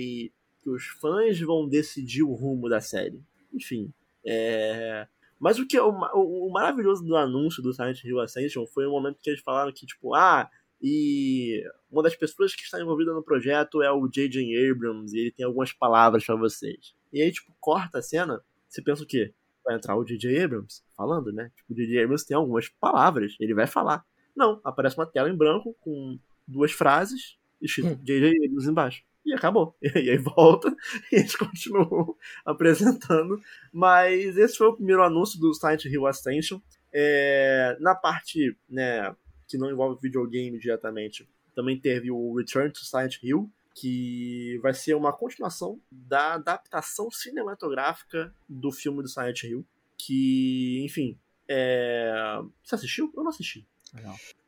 que 0.62 0.68
os 0.68 0.85
fãs 1.00 1.40
vão 1.40 1.66
decidir 1.66 2.22
o 2.22 2.35
rumo 2.35 2.68
da 2.68 2.83
série. 2.83 3.22
Enfim. 3.55 3.90
É... 4.22 5.09
Mas 5.38 5.59
o 5.59 5.66
que 5.66 5.79
é 5.79 5.83
o, 5.83 5.90
o, 5.90 6.48
o, 6.48 6.53
maravilhoso 6.53 7.03
do 7.03 7.16
anúncio 7.16 7.62
do 7.62 7.72
Silent 7.72 8.05
Hill 8.05 8.20
Ascension 8.20 8.66
foi 8.66 8.87
o 8.87 8.90
momento 8.90 9.18
que 9.22 9.31
eles 9.31 9.40
falaram 9.40 9.72
que, 9.72 9.87
tipo, 9.87 10.14
ah, 10.14 10.50
e 10.82 11.62
uma 11.90 12.02
das 12.02 12.16
pessoas 12.16 12.54
que 12.54 12.62
está 12.62 12.80
envolvida 12.80 13.12
no 13.12 13.22
projeto 13.22 13.82
é 13.82 13.90
o 13.90 14.08
J.J. 14.08 14.70
Abrams, 14.70 15.14
e 15.14 15.20
ele 15.20 15.30
tem 15.30 15.44
algumas 15.44 15.72
palavras 15.72 16.24
para 16.24 16.36
vocês. 16.36 16.94
E 17.12 17.20
aí, 17.20 17.30
tipo, 17.30 17.52
corta 17.60 17.98
a 17.98 18.02
cena, 18.02 18.42
você 18.68 18.80
pensa 18.80 19.02
o 19.02 19.06
quê? 19.06 19.34
Vai 19.64 19.76
entrar 19.76 19.96
o 19.96 20.04
J.J. 20.04 20.42
Abrams 20.42 20.82
falando, 20.96 21.32
né? 21.32 21.50
Tipo, 21.56 21.72
o 21.72 21.76
J.J. 21.76 22.02
Abrams 22.02 22.26
tem 22.26 22.36
algumas 22.36 22.68
palavras, 22.68 23.36
ele 23.38 23.54
vai 23.54 23.66
falar. 23.66 24.04
Não, 24.34 24.60
aparece 24.64 24.96
uma 24.96 25.06
tela 25.06 25.28
em 25.28 25.36
branco 25.36 25.76
com 25.80 26.18
duas 26.46 26.72
frases 26.72 27.38
e 27.60 27.66
escrito 27.66 27.96
J.J. 28.02 28.30
Hum. 28.30 28.44
Abrams 28.46 28.70
embaixo 28.70 29.10
e 29.24 29.34
acabou. 29.34 29.76
E 29.82 30.10
aí 30.10 30.18
volta 30.18 30.74
e 31.12 31.16
eles 31.16 31.36
continuam 31.36 32.16
apresentando. 32.44 33.40
Mas 33.72 34.36
esse 34.36 34.56
foi 34.56 34.68
o 34.68 34.74
primeiro 34.74 35.02
anúncio 35.02 35.38
do 35.38 35.52
Silent 35.54 35.84
Hill 35.84 36.06
Ascension. 36.06 36.60
É, 36.92 37.76
na 37.80 37.94
parte 37.94 38.56
né, 38.68 39.14
que 39.50 39.58
não 39.58 39.70
envolve 39.70 40.00
videogame 40.00 40.58
diretamente, 40.58 41.28
também 41.54 41.78
teve 41.78 42.10
o 42.10 42.34
Return 42.34 42.70
to 42.72 42.84
Silent 42.84 43.16
Hill, 43.22 43.50
que 43.74 44.58
vai 44.62 44.72
ser 44.72 44.94
uma 44.94 45.12
continuação 45.12 45.80
da 45.90 46.34
adaptação 46.34 47.10
cinematográfica 47.10 48.32
do 48.48 48.70
filme 48.70 49.02
do 49.02 49.08
Silent 49.08 49.42
Hill. 49.42 49.66
Que, 49.98 50.82
enfim, 50.84 51.18
é... 51.48 52.40
você 52.62 52.76
assistiu? 52.76 53.12
Eu 53.16 53.22
não 53.22 53.30
assisti. 53.30 53.66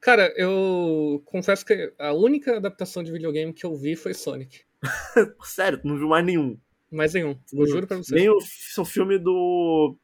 Cara, 0.00 0.32
eu 0.36 1.20
confesso 1.26 1.66
que 1.66 1.92
a 1.98 2.12
única 2.12 2.56
adaptação 2.56 3.02
de 3.02 3.10
videogame 3.10 3.52
que 3.52 3.66
eu 3.66 3.76
vi 3.76 3.96
foi 3.96 4.14
Sonic. 4.14 4.60
Sério, 5.42 5.80
tu 5.80 5.88
não 5.88 5.98
viu 5.98 6.08
mais 6.08 6.24
nenhum? 6.24 6.58
Mais 6.90 7.14
nenhum, 7.14 7.38
eu 7.52 7.66
juro 7.66 7.86
pra 7.86 7.96
você. 7.96 8.14
Nem 8.14 8.28
o, 8.28 8.36
o 8.36 8.84
filme 8.84 9.18
do 9.18 9.96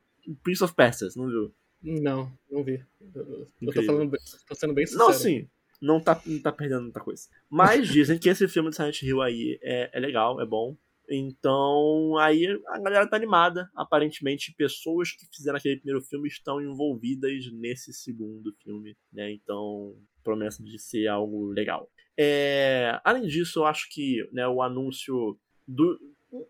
Prince 0.43 0.65
of 0.65 0.75
Persia, 0.75 1.09
não 1.17 1.29
viu? 1.29 1.55
Não, 1.83 2.33
não 2.51 2.65
vi. 2.65 2.85
Eu, 3.15 3.47
eu 3.63 3.73
tô, 3.73 3.83
falando, 3.83 4.17
tô 4.49 4.55
sendo 4.55 4.75
bem 4.75 4.87
sincero. 4.87 5.07
Não, 5.07 5.13
sim. 5.13 5.49
Não 5.81 6.01
tá, 6.01 6.21
não 6.27 6.41
tá 6.41 6.51
perdendo 6.51 6.83
muita 6.83 7.01
coisa. 7.01 7.29
Mas 7.49 7.89
dizem 7.89 8.19
que 8.19 8.29
esse 8.29 8.49
filme 8.49 8.71
de 8.71 8.77
Silent 8.77 9.01
Hill 9.03 9.23
aí 9.23 9.59
é, 9.63 9.91
é 9.93 10.01
legal, 10.01 10.41
é 10.41 10.47
bom. 10.47 10.77
Então, 11.11 12.19
aí 12.19 12.47
a 12.69 12.79
galera 12.81 13.09
tá 13.09 13.17
animada. 13.17 13.71
Aparentemente, 13.75 14.55
pessoas 14.55 15.13
que 15.13 15.27
fizeram 15.35 15.57
aquele 15.57 15.77
primeiro 15.77 16.03
filme 16.05 16.29
estão 16.29 16.61
envolvidas 16.61 17.51
nesse 17.53 17.93
segundo 17.93 18.53
filme, 18.63 18.97
né? 19.13 19.31
Então, 19.33 19.95
promessa 20.23 20.63
de 20.63 20.79
ser 20.79 21.07
algo 21.07 21.47
legal. 21.47 21.89
É, 22.17 23.01
além 23.05 23.27
disso, 23.27 23.61
eu 23.61 23.65
acho 23.65 23.89
que 23.91 24.29
né, 24.33 24.47
o 24.47 24.61
anúncio 24.61 25.39
do. 25.67 25.99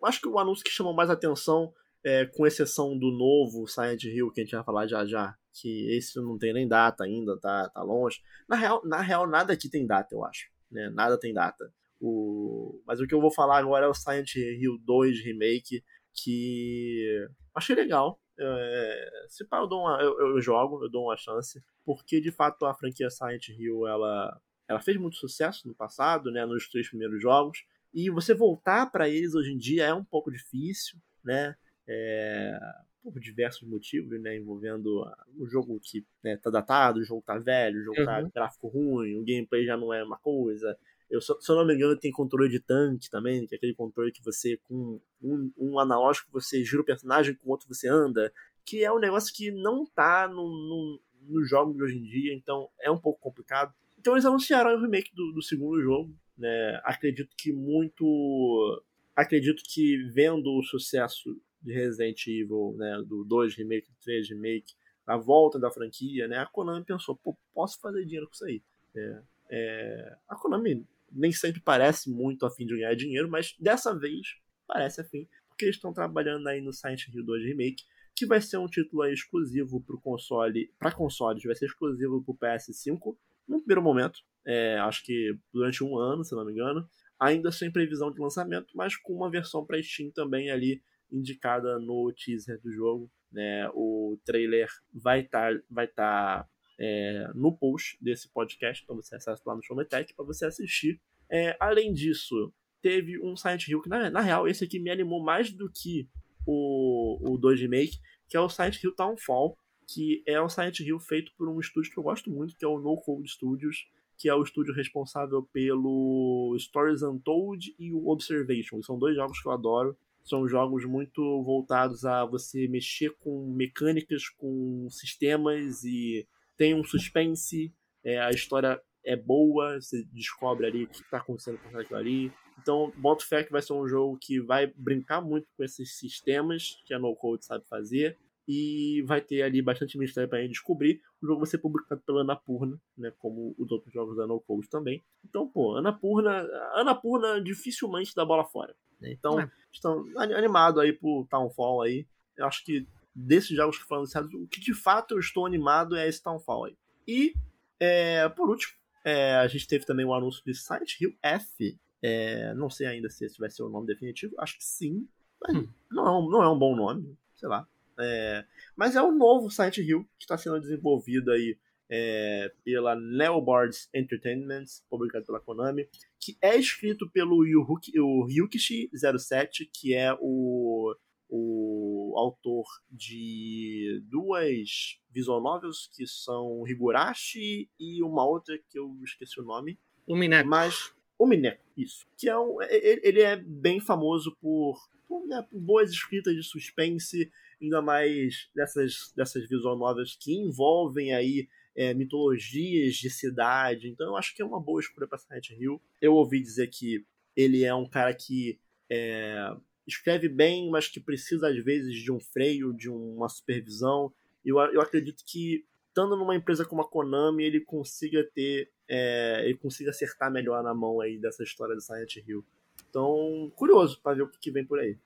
Acho 0.03 0.19
que 0.19 0.27
o 0.27 0.39
anúncio 0.39 0.63
que 0.63 0.71
chamou 0.71 0.93
mais 0.93 1.09
atenção, 1.09 1.71
é, 2.03 2.25
com 2.25 2.45
exceção 2.45 2.97
do 2.97 3.11
novo 3.11 3.67
Silent 3.67 4.03
Hill, 4.03 4.31
que 4.31 4.41
a 4.41 4.43
gente 4.43 4.55
vai 4.55 4.63
falar 4.63 4.87
já 4.87 5.05
já, 5.05 5.35
que 5.53 5.95
esse 5.95 6.19
não 6.19 6.37
tem 6.37 6.53
nem 6.53 6.67
data 6.67 7.03
ainda, 7.03 7.37
tá, 7.39 7.69
tá 7.69 7.81
longe. 7.81 8.21
Na 8.47 8.55
real, 8.55 8.81
na 8.85 9.01
real, 9.01 9.27
nada 9.27 9.53
aqui 9.53 9.69
tem 9.69 9.85
data, 9.85 10.13
eu 10.13 10.23
acho. 10.23 10.49
Né? 10.71 10.89
Nada 10.89 11.19
tem 11.19 11.33
data. 11.33 11.71
O... 11.99 12.81
Mas 12.85 12.99
o 13.01 13.07
que 13.07 13.13
eu 13.13 13.21
vou 13.21 13.31
falar 13.31 13.57
agora 13.57 13.85
é 13.85 13.89
o 13.89 13.93
Silent 13.93 14.35
Hill 14.35 14.77
2 14.85 15.23
Remake, 15.23 15.83
que 16.13 17.27
achei 17.53 17.75
legal. 17.75 18.21
É... 18.39 19.09
Se 19.27 19.45
pá, 19.45 19.59
eu, 19.59 19.67
dou 19.67 19.81
uma... 19.81 20.01
eu, 20.01 20.17
eu, 20.19 20.41
jogo, 20.41 20.83
eu 20.83 20.89
dou 20.89 21.05
uma 21.05 21.17
chance, 21.17 21.61
porque 21.85 22.21
de 22.21 22.31
fato 22.31 22.65
a 22.65 22.73
franquia 22.73 23.09
Silent 23.09 23.49
Hill 23.49 23.85
ela, 23.85 24.39
ela 24.67 24.79
fez 24.79 24.97
muito 24.97 25.17
sucesso 25.17 25.67
no 25.67 25.75
passado, 25.75 26.31
né, 26.31 26.45
nos 26.45 26.69
três 26.69 26.87
primeiros 26.87 27.21
jogos, 27.21 27.65
e 27.93 28.09
você 28.09 28.33
voltar 28.33 28.91
para 28.91 29.09
eles 29.09 29.33
hoje 29.33 29.51
em 29.51 29.57
dia 29.57 29.85
é 29.85 29.93
um 29.93 30.05
pouco 30.05 30.31
difícil, 30.31 30.97
né? 31.23 31.55
É... 31.91 32.59
por 33.01 33.19
diversos 33.19 33.67
motivos, 33.67 34.21
né, 34.21 34.37
envolvendo 34.37 35.03
o 35.37 35.47
jogo 35.47 35.79
que 35.81 36.05
né, 36.23 36.37
tá 36.37 36.49
datado, 36.49 36.99
o 36.99 37.03
jogo 37.03 37.23
tá 37.25 37.37
velho, 37.39 37.79
o 37.79 37.83
jogo 37.83 38.05
tá 38.05 38.19
uhum. 38.19 38.29
tá 38.29 38.41
gráfico 38.41 38.67
ruim, 38.67 39.17
o 39.17 39.25
gameplay 39.25 39.65
já 39.65 39.75
não 39.75 39.93
é 39.93 40.03
uma 40.03 40.17
coisa, 40.17 40.77
eu, 41.09 41.19
se 41.19 41.31
eu 41.31 41.55
não 41.55 41.65
me 41.65 41.73
engano, 41.73 41.97
tem 41.97 42.11
controle 42.11 42.49
de 42.49 42.59
tanque 42.59 43.09
também, 43.09 43.47
que 43.47 43.55
é 43.55 43.57
aquele 43.57 43.73
controle 43.73 44.11
que 44.11 44.23
você, 44.23 44.57
com 44.57 45.01
um, 45.21 45.51
um 45.57 45.79
analógico, 45.79 46.29
você 46.31 46.63
gira 46.63 46.81
o 46.81 46.85
personagem, 46.85 47.33
com 47.33 47.49
o 47.49 47.51
outro 47.51 47.67
você 47.67 47.87
anda, 47.87 48.31
que 48.63 48.83
é 48.83 48.91
um 48.91 48.99
negócio 48.99 49.33
que 49.33 49.49
não 49.49 49.87
tá 49.87 50.27
no, 50.27 50.43
no, 50.43 51.01
no 51.27 51.43
jogo 51.43 51.73
de 51.73 51.81
hoje 51.81 51.97
em 51.97 52.03
dia, 52.03 52.33
então 52.33 52.69
é 52.79 52.91
um 52.91 52.99
pouco 52.99 53.19
complicado. 53.19 53.73
Então 53.97 54.13
eles 54.13 54.25
anunciaram 54.25 54.75
o 54.75 54.81
remake 54.81 55.09
do, 55.15 55.31
do 55.31 55.41
segundo 55.41 55.81
jogo, 55.81 56.15
né? 56.37 56.79
Acredito 56.83 57.35
que 57.35 57.51
muito. 57.51 58.83
Acredito 59.15 59.63
que 59.65 59.97
vendo 60.13 60.55
o 60.55 60.63
sucesso 60.63 61.35
de 61.61 61.73
Resident 61.73 62.25
Evil, 62.27 62.75
né, 62.77 63.03
do 63.05 63.23
2 63.23 63.55
remake, 63.55 63.89
do 63.89 63.97
3 64.03 64.29
remake, 64.29 64.73
a 65.05 65.17
volta 65.17 65.59
da 65.59 65.71
franquia, 65.71 66.27
né, 66.27 66.37
a 66.37 66.45
Konami 66.45 66.85
pensou, 66.85 67.15
pô, 67.15 67.37
posso 67.53 67.79
fazer 67.79 68.05
dinheiro 68.05 68.27
com 68.27 68.33
isso 68.33 68.45
aí. 68.45 68.61
É, 68.95 69.21
é, 69.51 70.17
a 70.27 70.35
Konami 70.35 70.85
nem 71.11 71.31
sempre 71.31 71.59
parece 71.59 72.09
muito 72.09 72.45
a 72.45 72.51
fim 72.51 72.65
de 72.65 72.75
ganhar 72.75 72.95
dinheiro, 72.95 73.29
mas 73.29 73.55
dessa 73.59 73.97
vez 73.97 74.37
parece 74.67 75.01
afim, 75.01 75.27
porque 75.47 75.65
eles 75.65 75.75
estão 75.75 75.91
trabalhando 75.91 76.47
aí 76.47 76.61
no 76.61 76.71
Silent 76.71 77.07
Hill 77.07 77.25
2 77.25 77.43
Remake, 77.45 77.83
que 78.15 78.25
vai 78.25 78.41
ser 78.41 78.57
um 78.57 78.67
título 78.67 79.05
exclusivo 79.05 79.81
para 79.81 79.97
console, 79.97 80.71
para 80.77 80.91
consoles, 80.91 81.43
vai 81.43 81.55
ser 81.55 81.65
exclusivo 81.65 82.21
para 82.23 82.31
o 82.31 82.37
PS5 82.37 83.15
no 83.47 83.59
primeiro 83.59 83.81
momento, 83.81 84.19
é, 84.45 84.77
acho 84.77 85.03
que 85.03 85.35
durante 85.51 85.83
um 85.83 85.97
ano, 85.97 86.23
se 86.23 86.35
não 86.35 86.45
me 86.45 86.51
engano, 86.51 86.87
ainda 87.19 87.51
sem 87.51 87.71
previsão 87.71 88.11
de 88.11 88.19
lançamento, 88.19 88.67
mas 88.75 88.95
com 88.95 89.13
uma 89.13 89.29
versão 89.29 89.65
para 89.65 89.81
Steam 89.81 90.11
também 90.11 90.51
ali 90.51 90.81
indicada 91.11 91.79
no 91.79 92.11
teaser 92.13 92.59
do 92.61 92.71
jogo. 92.71 93.11
Né? 93.31 93.69
O 93.73 94.19
trailer 94.25 94.67
vai 94.93 95.21
estar 95.21 95.53
tá, 95.53 95.63
vai 95.69 95.87
tá 95.87 96.47
é, 96.79 97.29
no 97.35 97.55
post 97.55 97.97
desse 98.01 98.31
podcast, 98.31 98.83
então 98.83 98.95
você 98.95 99.15
acessa 99.15 99.41
lá 99.45 99.55
no 99.55 99.63
Showmetech 99.63 100.13
para 100.13 100.25
você 100.25 100.45
assistir. 100.45 100.99
É, 101.29 101.55
além 101.59 101.93
disso, 101.93 102.53
teve 102.81 103.21
um 103.21 103.35
Silent 103.35 103.67
Hill 103.67 103.81
que, 103.81 103.89
na, 103.89 104.09
na, 104.09 104.21
real, 104.21 104.47
esse 104.47 104.63
aqui 104.63 104.79
me 104.79 104.89
animou 104.89 105.23
mais 105.23 105.51
do 105.51 105.69
que 105.69 106.07
o, 106.45 107.33
o 107.33 107.37
2 107.37 107.61
Remake, 107.61 107.97
que 108.27 108.37
é 108.37 108.39
o 108.39 108.49
Silent 108.49 108.81
Hill 108.81 108.95
Townfall, 108.95 109.57
que 109.93 110.23
é 110.25 110.41
um 110.41 110.49
Silent 110.49 110.79
Hill 110.79 110.99
feito 110.99 111.31
por 111.37 111.49
um 111.49 111.59
estúdio 111.59 111.91
que 111.91 111.99
eu 111.99 112.03
gosto 112.03 112.31
muito, 112.31 112.55
que 112.55 112.63
é 112.63 112.67
o 112.67 112.79
No 112.79 112.97
Code 113.01 113.29
Studios, 113.29 113.87
que 114.17 114.29
é 114.29 114.35
o 114.35 114.43
estúdio 114.43 114.73
responsável 114.73 115.43
pelo 115.51 116.55
Stories 116.59 117.01
Untold 117.01 117.73
e 117.79 117.93
o 117.93 118.09
Observation. 118.09 118.81
São 118.83 118.99
dois 118.99 119.15
jogos 119.15 119.41
que 119.41 119.47
eu 119.47 119.51
adoro. 119.51 119.97
São 120.29 120.47
jogos 120.47 120.85
muito 120.85 121.41
voltados 121.41 122.05
a 122.05 122.23
você 122.23 122.67
mexer 122.67 123.15
com 123.19 123.51
mecânicas, 123.51 124.29
com 124.29 124.87
sistemas 124.91 125.83
e 125.83 126.27
tem 126.55 126.75
um 126.75 126.83
suspense, 126.83 127.73
é, 128.03 128.19
a 128.19 128.29
história 128.29 128.79
é 129.03 129.15
boa, 129.15 129.81
você 129.81 130.03
descobre 130.13 130.67
ali 130.67 130.83
o 130.83 130.87
que 130.87 131.01
está 131.01 131.17
acontecendo 131.17 131.57
com 131.57 131.75
aquilo 131.75 131.97
ali. 131.97 132.31
Então, 132.61 132.93
boto 132.97 133.25
fé 133.25 133.43
que 133.43 133.51
vai 133.51 133.61
ser 133.61 133.73
um 133.73 133.87
jogo 133.87 134.19
que 134.21 134.39
vai 134.39 134.67
brincar 134.75 135.19
muito 135.19 135.47
com 135.57 135.63
esses 135.63 135.97
sistemas 135.97 136.79
que 136.85 136.93
a 136.93 136.99
No 136.99 137.15
Code 137.15 137.43
sabe 137.43 137.65
fazer 137.67 138.15
e 138.47 139.01
vai 139.07 139.21
ter 139.21 139.41
ali 139.41 139.63
bastante 139.63 139.97
mistério 139.97 140.29
para 140.29 140.41
gente 140.41 140.51
descobrir. 140.51 141.01
O 141.21 141.25
jogo 141.25 141.39
vai 141.39 141.47
ser 141.47 141.57
publicado 141.57 142.01
pela 142.05 142.21
Anapurna, 142.21 142.79
né, 142.95 143.11
como 143.17 143.55
os 143.57 143.71
outros 143.71 143.91
jogos 143.91 144.15
da 144.15 144.27
No 144.27 144.39
Code 144.41 144.69
também. 144.69 145.03
Então, 145.23 145.47
pô, 145.47 145.75
Anapurna, 145.75 146.47
Anapurna 146.73 147.41
dificilmente 147.41 148.13
dá 148.13 148.23
bola 148.23 148.45
fora. 148.45 148.75
Né? 148.99 149.11
Então, 149.11 149.39
é. 149.39 149.49
estão 149.71 150.05
animado 150.17 150.79
aí 150.79 150.93
pro 150.93 151.27
Townfall 151.29 151.83
aí. 151.83 152.07
Eu 152.37 152.45
acho 152.45 152.63
que 152.63 152.87
desses 153.13 153.55
jogos 153.55 153.77
que 153.77 153.83
foram 153.83 154.01
anunciados, 154.01 154.33
o 154.33 154.47
que 154.47 154.59
de 154.59 154.73
fato 154.73 155.15
eu 155.15 155.19
estou 155.19 155.45
animado 155.45 155.95
é 155.95 156.07
esse 156.07 156.21
Townfall 156.21 156.65
aí. 156.65 156.77
E, 157.07 157.33
é, 157.79 158.29
por 158.29 158.49
último, 158.49 158.73
é, 159.03 159.35
a 159.35 159.47
gente 159.47 159.67
teve 159.67 159.85
também 159.85 160.05
o 160.05 160.13
anúncio 160.13 160.43
de 160.45 160.53
Silent 160.53 160.99
Hill 160.99 161.15
F. 161.21 161.77
É, 162.01 162.53
não 162.53 162.69
sei 162.69 162.87
ainda 162.87 163.09
se 163.09 163.25
esse 163.25 163.39
vai 163.39 163.49
ser 163.49 163.63
o 163.63 163.69
nome 163.69 163.87
definitivo. 163.87 164.35
Acho 164.39 164.57
que 164.57 164.63
sim. 164.63 165.07
Hum. 165.49 165.67
Não, 165.91 166.05
é 166.05 166.11
um, 166.11 166.29
não 166.29 166.43
é 166.43 166.49
um 166.49 166.59
bom 166.59 166.75
nome, 166.75 167.17
sei 167.35 167.49
lá. 167.49 167.67
É, 167.99 168.45
mas 168.77 168.95
é 168.95 169.01
o 169.01 169.11
novo 169.11 169.49
Silent 169.49 169.77
Hill 169.77 170.03
que 170.17 170.23
está 170.23 170.37
sendo 170.37 170.59
desenvolvido 170.59 171.31
aí 171.31 171.57
é, 171.89 172.51
pela 172.63 172.95
Neoboards 172.95 173.89
Entertainment, 173.93 174.65
publicado 174.89 175.25
pela 175.25 175.39
Konami, 175.39 175.87
que 176.19 176.37
é 176.41 176.55
escrito 176.55 177.09
pelo 177.09 177.43
Ryukishi07, 177.43 179.67
que 179.73 179.95
é 179.95 180.13
o, 180.19 180.95
o 181.27 182.13
autor 182.17 182.65
de 182.91 184.03
duas 184.07 184.99
visual 185.11 185.41
novels, 185.41 185.89
que 185.95 186.05
são 186.05 186.67
Higurashi 186.67 187.67
e 187.79 188.03
uma 188.03 188.23
outra 188.25 188.59
que 188.69 188.77
eu 188.77 188.95
esqueci 189.03 189.39
o 189.39 189.43
nome. 189.43 189.79
O 190.05 190.15
Mineko. 190.15 190.47
Mas, 190.47 190.93
o 191.17 191.25
Mineko, 191.25 191.63
isso. 191.75 192.05
Que 192.17 192.29
é 192.29 192.37
um, 192.37 192.61
ele 192.61 193.21
é 193.21 193.35
bem 193.35 193.79
famoso 193.79 194.37
por, 194.39 194.77
por, 195.07 195.25
né, 195.25 195.43
por 195.49 195.59
boas 195.59 195.89
escritas 195.89 196.35
de 196.35 196.43
suspense, 196.43 197.31
ainda 197.61 197.81
mais 197.81 198.49
dessas, 198.55 199.11
dessas 199.15 199.47
visual 199.47 199.77
novels 199.77 200.17
que 200.19 200.33
envolvem 200.33 201.13
aí 201.13 201.47
é, 201.79 201.93
mitologias 201.93 202.95
de 202.95 203.09
cidade. 203.09 203.87
Então 203.87 204.07
eu 204.07 204.17
acho 204.17 204.35
que 204.35 204.41
é 204.41 204.45
uma 204.45 204.59
boa 204.59 204.81
escolha 204.81 205.07
para 205.07 205.17
Silent 205.17 205.51
Hill. 205.51 205.81
Eu 206.01 206.13
ouvi 206.13 206.41
dizer 206.41 206.67
que 206.67 207.05
ele 207.37 207.63
é 207.63 207.73
um 207.73 207.87
cara 207.87 208.13
que 208.13 208.59
é, 208.91 209.55
escreve 209.87 210.27
bem, 210.27 210.69
mas 210.69 210.89
que 210.89 210.99
precisa 210.99 211.47
às 211.47 211.63
vezes 211.63 211.95
de 211.95 212.11
um 212.11 212.19
freio, 212.19 212.73
de 212.73 212.89
uma 212.89 213.29
supervisão. 213.29 214.13
Eu, 214.43 214.59
eu 214.59 214.81
acredito 214.81 215.23
que 215.25 215.65
estando 215.87 216.17
numa 216.17 216.35
empresa 216.35 216.65
como 216.65 216.81
a 216.81 216.89
Konami, 216.89 217.45
ele 217.45 217.61
consiga 217.61 218.25
ter, 218.35 218.69
é, 218.85 219.43
ele 219.45 219.57
consiga 219.57 219.91
acertar 219.91 220.29
melhor 220.29 220.61
na 220.61 220.73
mão 220.73 220.99
aí 220.99 221.17
dessa 221.17 221.43
história 221.43 221.75
do 221.75 221.81
Silent 221.81 222.17
Hill. 222.17 222.45
Então, 222.89 223.49
curioso 223.55 224.01
para 224.01 224.17
ver 224.17 224.23
o 224.23 224.27
que 224.27 224.51
vem 224.51 224.65
por 224.65 224.79
aí. 224.79 224.97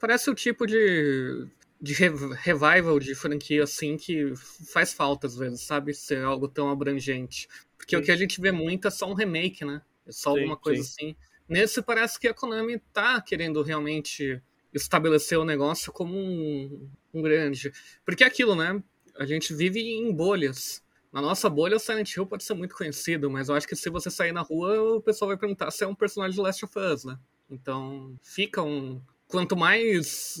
Parece 0.00 0.28
o 0.28 0.34
tipo 0.34 0.66
de 0.66 1.46
de 1.80 1.94
revival 1.94 2.98
de 2.98 3.14
franquia 3.14 3.64
assim 3.64 3.96
que 3.96 4.34
faz 4.72 4.92
falta 4.92 5.26
às 5.26 5.36
vezes, 5.36 5.62
sabe? 5.62 5.94
Ser 5.94 6.22
algo 6.22 6.46
tão 6.46 6.68
abrangente. 6.70 7.48
Porque 7.76 7.96
sim. 7.96 8.02
o 8.02 8.04
que 8.04 8.12
a 8.12 8.16
gente 8.16 8.40
vê 8.40 8.52
muito 8.52 8.86
é 8.86 8.90
só 8.90 9.10
um 9.10 9.14
remake, 9.14 9.64
né? 9.64 9.80
É 10.06 10.12
só 10.12 10.32
sim, 10.32 10.40
alguma 10.40 10.56
coisa 10.56 10.82
sim. 10.82 10.90
assim. 10.90 11.16
Nesse 11.48 11.82
parece 11.82 12.20
que 12.20 12.28
a 12.28 12.34
Konami 12.34 12.78
tá 12.92 13.20
querendo 13.20 13.62
realmente 13.62 14.40
estabelecer 14.72 15.38
o 15.38 15.44
negócio 15.44 15.92
como 15.92 16.14
um, 16.14 16.88
um 17.12 17.22
grande. 17.22 17.72
Porque 18.04 18.22
é 18.22 18.26
aquilo, 18.26 18.54
né? 18.54 18.80
A 19.16 19.24
gente 19.24 19.54
vive 19.54 19.80
em 19.80 20.12
bolhas. 20.14 20.82
Na 21.12 21.20
nossa 21.20 21.50
bolha, 21.50 21.76
o 21.76 21.80
Silent 21.80 22.14
Hill 22.14 22.26
pode 22.26 22.44
ser 22.44 22.54
muito 22.54 22.76
conhecido, 22.76 23.28
mas 23.28 23.48
eu 23.48 23.56
acho 23.56 23.66
que 23.66 23.74
se 23.74 23.90
você 23.90 24.10
sair 24.10 24.30
na 24.30 24.42
rua, 24.42 24.96
o 24.96 25.00
pessoal 25.00 25.28
vai 25.28 25.36
perguntar 25.36 25.70
se 25.72 25.82
é 25.82 25.86
um 25.86 25.94
personagem 25.94 26.36
de 26.36 26.40
Last 26.40 26.64
of 26.64 26.78
Us, 26.78 27.04
né? 27.04 27.18
Então, 27.50 28.16
fica 28.22 28.62
um. 28.62 29.02
Quanto 29.26 29.56
mais 29.56 30.38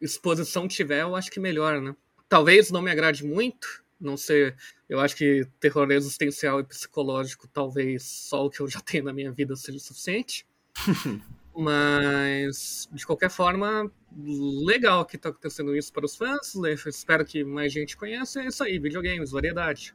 exposição 0.00 0.68
tiver, 0.68 1.02
eu 1.02 1.16
acho 1.16 1.30
que 1.30 1.40
melhor, 1.40 1.80
né? 1.80 1.94
Talvez 2.28 2.70
não 2.70 2.82
me 2.82 2.90
agrade 2.90 3.24
muito, 3.24 3.82
não 4.00 4.16
sei. 4.16 4.54
Eu 4.88 5.00
acho 5.00 5.16
que 5.16 5.46
terror 5.58 5.90
existencial 5.90 6.60
e 6.60 6.64
psicológico, 6.64 7.48
talvez 7.48 8.02
só 8.04 8.46
o 8.46 8.50
que 8.50 8.60
eu 8.60 8.68
já 8.68 8.80
tenho 8.82 9.04
na 9.04 9.12
minha 9.12 9.32
vida 9.32 9.56
seja 9.56 9.78
suficiente. 9.78 10.46
Mas, 11.60 12.88
de 12.92 13.04
qualquer 13.04 13.30
forma, 13.30 13.90
legal 14.64 15.04
que 15.04 15.18
tá 15.18 15.30
acontecendo 15.30 15.74
isso 15.74 15.92
para 15.92 16.06
os 16.06 16.14
fãs. 16.14 16.54
Espero 16.86 17.24
que 17.24 17.42
mais 17.42 17.72
gente 17.72 17.96
conheça. 17.96 18.40
É 18.40 18.46
isso 18.46 18.62
aí, 18.62 18.78
videogames, 18.78 19.32
variedade. 19.32 19.92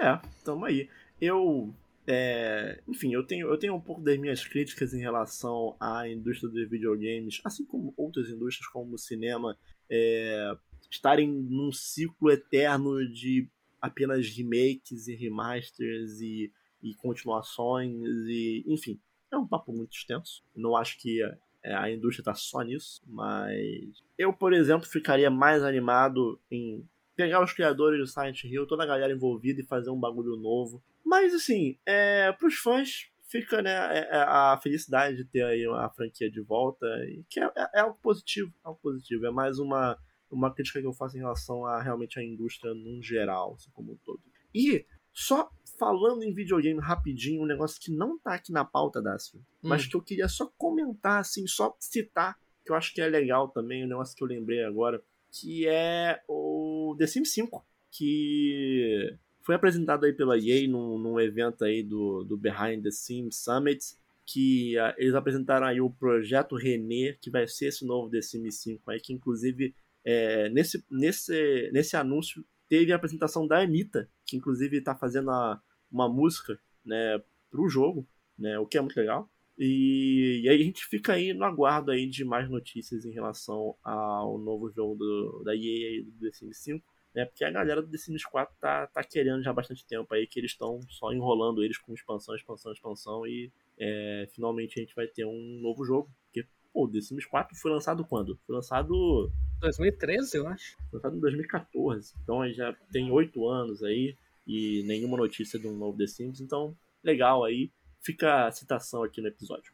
É, 0.00 0.18
tamo 0.42 0.64
aí. 0.64 0.88
Eu 1.20 1.72
é, 2.06 2.80
enfim, 2.86 3.12
eu 3.12 3.26
tenho, 3.26 3.48
eu 3.48 3.58
tenho 3.58 3.74
um 3.74 3.80
pouco 3.80 4.00
das 4.00 4.16
minhas 4.18 4.44
críticas 4.44 4.94
em 4.94 5.00
relação 5.00 5.76
à 5.80 6.08
indústria 6.08 6.48
dos 6.50 6.68
videogames, 6.68 7.40
assim 7.44 7.64
como 7.64 7.92
outras 7.96 8.28
indústrias, 8.28 8.68
como 8.68 8.94
o 8.94 8.98
cinema, 8.98 9.58
é, 9.90 10.56
estarem 10.90 11.28
num 11.28 11.72
ciclo 11.72 12.30
eterno 12.30 13.06
de 13.08 13.48
apenas 13.80 14.28
remakes 14.28 15.08
e 15.08 15.14
remasters 15.14 16.20
e, 16.20 16.52
e 16.82 16.94
continuações, 16.94 17.92
e 18.28 18.64
enfim, 18.66 19.00
é 19.30 19.36
um 19.36 19.46
papo 19.46 19.72
muito 19.72 19.96
extenso. 19.96 20.44
Não 20.54 20.76
acho 20.76 20.98
que 20.98 21.22
é, 21.62 21.74
a 21.74 21.90
indústria 21.90 22.22
está 22.22 22.34
só 22.34 22.62
nisso, 22.62 23.02
mas 23.06 24.02
eu, 24.16 24.32
por 24.32 24.52
exemplo, 24.52 24.86
ficaria 24.86 25.30
mais 25.30 25.64
animado 25.64 26.40
em 26.50 26.88
pegar 27.16 27.42
os 27.42 27.52
criadores 27.52 27.98
do 27.98 28.06
Silent 28.06 28.44
Hill, 28.44 28.66
toda 28.66 28.84
a 28.84 28.86
galera 28.86 29.12
envolvida 29.12 29.60
e 29.60 29.64
fazer 29.66 29.90
um 29.90 29.98
bagulho 29.98 30.36
novo. 30.36 30.82
Mas 31.04 31.34
assim, 31.34 31.78
é, 31.86 32.30
pros 32.32 32.56
fãs 32.56 33.10
fica 33.28 33.62
né, 33.62 33.70
é, 33.70 34.16
é 34.16 34.18
a 34.18 34.58
felicidade 34.62 35.16
de 35.16 35.24
ter 35.24 35.42
aí 35.42 35.66
a 35.66 35.88
franquia 35.88 36.30
de 36.30 36.40
volta, 36.40 36.86
que 37.28 37.40
é, 37.40 37.44
é, 37.56 37.70
é, 37.76 37.80
algo 37.80 37.98
positivo, 38.02 38.52
é 38.64 38.68
algo 38.68 38.78
positivo. 38.80 39.26
É 39.26 39.30
mais 39.30 39.58
uma, 39.58 39.98
uma 40.30 40.52
crítica 40.54 40.80
que 40.80 40.86
eu 40.86 40.92
faço 40.92 41.16
em 41.16 41.20
relação 41.20 41.64
a 41.64 41.82
realmente 41.82 42.18
a 42.18 42.22
indústria 42.22 42.74
num 42.74 43.02
geral, 43.02 43.54
assim, 43.54 43.70
como 43.72 43.92
um 43.92 43.96
todo. 44.04 44.20
E 44.54 44.84
só 45.12 45.50
falando 45.78 46.22
em 46.22 46.34
videogame 46.34 46.80
rapidinho, 46.80 47.42
um 47.42 47.46
negócio 47.46 47.80
que 47.80 47.90
não 47.90 48.18
tá 48.18 48.34
aqui 48.34 48.52
na 48.52 48.64
pauta, 48.64 49.00
Dácio, 49.00 49.38
hum. 49.38 49.68
mas 49.68 49.86
que 49.86 49.96
eu 49.96 50.02
queria 50.02 50.28
só 50.28 50.50
comentar, 50.58 51.20
assim, 51.20 51.46
só 51.46 51.74
citar, 51.80 52.36
que 52.64 52.70
eu 52.70 52.76
acho 52.76 52.92
que 52.92 53.00
é 53.00 53.08
legal 53.08 53.48
também, 53.48 53.84
um 53.84 53.88
negócio 53.88 54.14
que 54.14 54.22
eu 54.22 54.28
lembrei 54.28 54.62
agora 54.64 55.02
que 55.40 55.66
é 55.68 56.22
o 56.28 56.65
The 56.94 57.06
Sims 57.06 57.32
5, 57.32 57.64
que 57.90 59.16
foi 59.42 59.54
apresentado 59.54 60.04
aí 60.04 60.12
pela 60.12 60.38
EA 60.38 60.68
num, 60.68 60.98
num 60.98 61.20
evento 61.20 61.64
aí 61.64 61.82
do, 61.82 62.24
do 62.24 62.36
Behind 62.36 62.82
the 62.82 62.90
Sims 62.90 63.36
Summit, 63.36 63.96
que 64.26 64.76
uh, 64.76 64.92
eles 64.98 65.14
apresentaram 65.14 65.66
aí 65.66 65.80
o 65.80 65.88
projeto 65.88 66.56
René, 66.56 67.16
que 67.20 67.30
vai 67.30 67.46
ser 67.46 67.66
esse 67.66 67.86
novo 67.86 68.10
The 68.10 68.20
Sims 68.20 68.56
5 68.56 68.90
aí, 68.90 69.00
que 69.00 69.12
inclusive 69.12 69.74
é, 70.04 70.48
nesse, 70.50 70.84
nesse, 70.90 71.70
nesse 71.72 71.96
anúncio 71.96 72.44
teve 72.68 72.92
a 72.92 72.96
apresentação 72.96 73.46
da 73.46 73.60
Anitta, 73.60 74.10
que 74.24 74.36
inclusive 74.36 74.78
está 74.78 74.94
fazendo 74.94 75.30
a, 75.30 75.62
uma 75.90 76.08
música 76.08 76.58
né, 76.84 77.22
pro 77.50 77.68
jogo, 77.68 78.06
né, 78.36 78.58
o 78.58 78.66
que 78.66 78.76
é 78.76 78.80
muito 78.80 78.96
legal. 78.96 79.30
E, 79.58 80.42
e, 80.44 80.48
aí 80.48 80.60
a 80.60 80.64
gente 80.64 80.84
fica 80.84 81.14
aí 81.14 81.32
no 81.32 81.44
aguardo 81.44 81.90
aí 81.90 82.06
de 82.06 82.24
mais 82.24 82.48
notícias 82.48 83.06
em 83.06 83.12
relação 83.12 83.74
ao 83.82 84.38
novo 84.38 84.70
jogo 84.70 84.96
do, 84.96 85.42
da 85.44 85.54
EA 85.54 86.02
do 86.04 86.12
The 86.20 86.30
Sims 86.32 86.58
5, 86.58 86.84
né? 87.14 87.24
Porque 87.24 87.42
a 87.42 87.50
galera 87.50 87.80
do 87.80 87.88
The 87.88 87.96
Sims 87.96 88.24
4 88.24 88.54
tá, 88.60 88.86
tá 88.86 89.02
querendo 89.02 89.42
já 89.42 89.50
há 89.50 89.54
bastante 89.54 89.86
tempo 89.86 90.12
aí 90.12 90.26
que 90.26 90.38
eles 90.38 90.50
estão 90.50 90.80
só 90.90 91.10
enrolando 91.10 91.64
eles 91.64 91.78
com 91.78 91.94
expansão, 91.94 92.34
expansão, 92.34 92.72
expansão 92.72 93.26
e 93.26 93.50
é, 93.78 94.28
finalmente 94.32 94.78
a 94.78 94.82
gente 94.82 94.94
vai 94.94 95.06
ter 95.06 95.24
um 95.24 95.58
novo 95.62 95.84
jogo. 95.86 96.10
Porque, 96.24 96.46
pô, 96.72 96.84
o 96.84 96.90
The 96.90 97.00
Sims 97.00 97.24
4 97.24 97.56
foi 97.56 97.70
lançado 97.70 98.04
quando? 98.04 98.38
Foi 98.46 98.54
lançado... 98.54 99.32
2013, 99.60 100.36
eu 100.36 100.46
acho. 100.48 100.76
Foi 100.90 100.98
lançado 100.98 101.16
em 101.16 101.20
2014. 101.20 102.14
Então 102.22 102.46
já 102.52 102.74
tem 102.92 103.10
oito 103.10 103.48
anos 103.48 103.82
aí 103.82 104.14
e 104.46 104.82
nenhuma 104.82 105.16
notícia 105.16 105.58
de 105.58 105.66
um 105.66 105.76
novo 105.76 105.96
The 105.96 106.06
Sims, 106.06 106.42
então 106.42 106.76
legal 107.02 107.42
aí 107.42 107.70
fica 108.06 108.46
a 108.46 108.52
citação 108.52 109.02
aqui 109.02 109.20
no 109.20 109.28
episódio. 109.28 109.72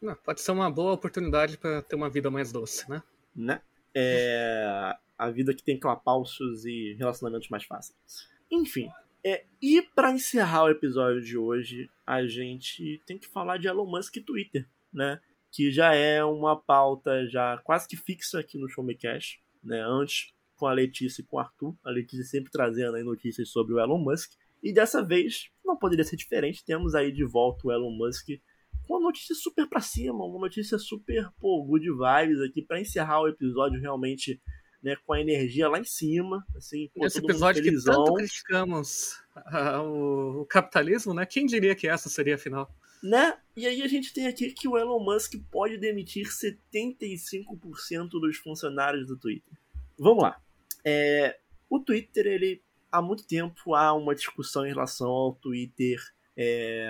Não, 0.00 0.14
pode 0.14 0.40
ser 0.40 0.52
uma 0.52 0.70
boa 0.70 0.92
oportunidade 0.92 1.58
para 1.58 1.82
ter 1.82 1.96
uma 1.96 2.10
vida 2.10 2.30
mais 2.30 2.52
doce, 2.52 2.88
né? 2.88 3.02
Né? 3.34 3.60
É 3.94 4.94
a 5.18 5.30
vida 5.30 5.52
que 5.52 5.62
tem 5.62 5.78
clapalços 5.78 6.64
e 6.64 6.94
relacionamentos 6.94 7.50
mais 7.50 7.64
fáceis. 7.64 8.26
Enfim, 8.50 8.90
é, 9.22 9.44
e 9.60 9.82
para 9.94 10.10
encerrar 10.12 10.64
o 10.64 10.70
episódio 10.70 11.20
de 11.20 11.36
hoje, 11.36 11.90
a 12.06 12.26
gente 12.26 13.02
tem 13.04 13.18
que 13.18 13.28
falar 13.28 13.58
de 13.58 13.68
Elon 13.68 13.84
Musk 13.84 14.16
e 14.16 14.22
Twitter, 14.22 14.66
né? 14.90 15.20
Que 15.52 15.70
já 15.70 15.94
é 15.94 16.24
uma 16.24 16.56
pauta 16.56 17.26
já 17.26 17.58
quase 17.58 17.86
que 17.86 17.96
fixa 17.96 18.40
aqui 18.40 18.56
no 18.56 18.68
Show 18.68 18.82
Me 18.82 18.94
Cash, 18.94 19.38
né? 19.62 19.82
Antes 19.82 20.32
com 20.56 20.66
a 20.66 20.72
Letícia 20.72 21.20
e 21.20 21.24
com 21.24 21.36
o 21.36 21.40
Arthur, 21.40 21.74
a 21.84 21.90
Letícia 21.90 22.24
sempre 22.24 22.50
trazendo 22.50 22.96
aí 22.96 23.02
notícias 23.02 23.50
sobre 23.50 23.74
o 23.74 23.80
Elon 23.80 23.98
Musk. 23.98 24.32
E 24.62 24.72
dessa 24.72 25.02
vez 25.02 25.50
não 25.64 25.76
poderia 25.76 26.04
ser 26.04 26.16
diferente. 26.16 26.64
Temos 26.64 26.94
aí 26.94 27.12
de 27.12 27.24
volta 27.24 27.66
o 27.66 27.72
Elon 27.72 27.90
Musk 27.90 28.28
com 28.86 28.94
uma 28.94 29.00
notícia 29.00 29.34
super 29.34 29.68
pra 29.68 29.80
cima, 29.80 30.24
uma 30.24 30.40
notícia 30.40 30.78
super, 30.78 31.30
pô, 31.40 31.64
good 31.64 31.86
vibes 31.90 32.40
aqui 32.40 32.60
para 32.60 32.80
encerrar 32.80 33.22
o 33.22 33.28
episódio 33.28 33.80
realmente 33.80 34.40
né, 34.82 34.96
com 35.06 35.12
a 35.12 35.20
energia 35.20 35.68
lá 35.68 35.78
em 35.78 35.84
cima, 35.84 36.44
assim, 36.56 36.90
pô, 36.94 37.06
Esse 37.06 37.18
episódio 37.18 37.62
que 37.62 37.84
tanto 37.84 38.14
criticamos 38.14 39.20
o, 39.84 40.40
o, 40.40 40.46
capitalismo, 40.46 41.12
né? 41.14 41.26
Quem 41.26 41.46
diria 41.46 41.74
que 41.74 41.86
essa 41.86 42.08
seria 42.08 42.34
a 42.34 42.38
final? 42.38 42.74
Né? 43.02 43.36
E 43.56 43.66
aí 43.66 43.82
a 43.82 43.88
gente 43.88 44.12
tem 44.12 44.26
aqui 44.26 44.50
que 44.52 44.68
o 44.68 44.76
Elon 44.76 45.02
Musk 45.02 45.34
pode 45.50 45.78
demitir 45.78 46.26
75% 46.26 48.08
dos 48.10 48.36
funcionários 48.38 49.06
do 49.06 49.16
Twitter. 49.16 49.52
Vamos 49.98 50.22
lá. 50.22 50.40
É, 50.84 51.38
o 51.68 51.78
Twitter, 51.78 52.26
ele 52.26 52.62
há 52.90 53.00
muito 53.02 53.26
tempo 53.26 53.74
há 53.74 53.92
uma 53.92 54.14
discussão 54.14 54.66
em 54.66 54.70
relação 54.70 55.08
ao 55.08 55.34
Twitter 55.34 55.98
é, 56.36 56.88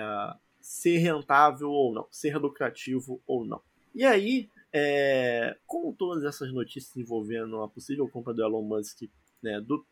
ser 0.59 0.97
rentável 0.97 1.69
ou 1.69 1.93
não, 1.93 2.07
ser 2.11 2.37
lucrativo 2.37 3.21
ou 3.27 3.45
não. 3.45 3.61
E 3.93 4.05
aí, 4.05 4.49
é, 4.71 5.57
com 5.65 5.93
todas 5.93 6.23
essas 6.23 6.51
notícias 6.53 6.95
envolvendo 6.95 7.61
a 7.61 7.67
possível 7.67 8.07
compra 8.07 8.33
do 8.33 8.43
Elon 8.43 8.61
Musk, 8.61 9.01
né, 9.43 9.59
do, 9.59 9.85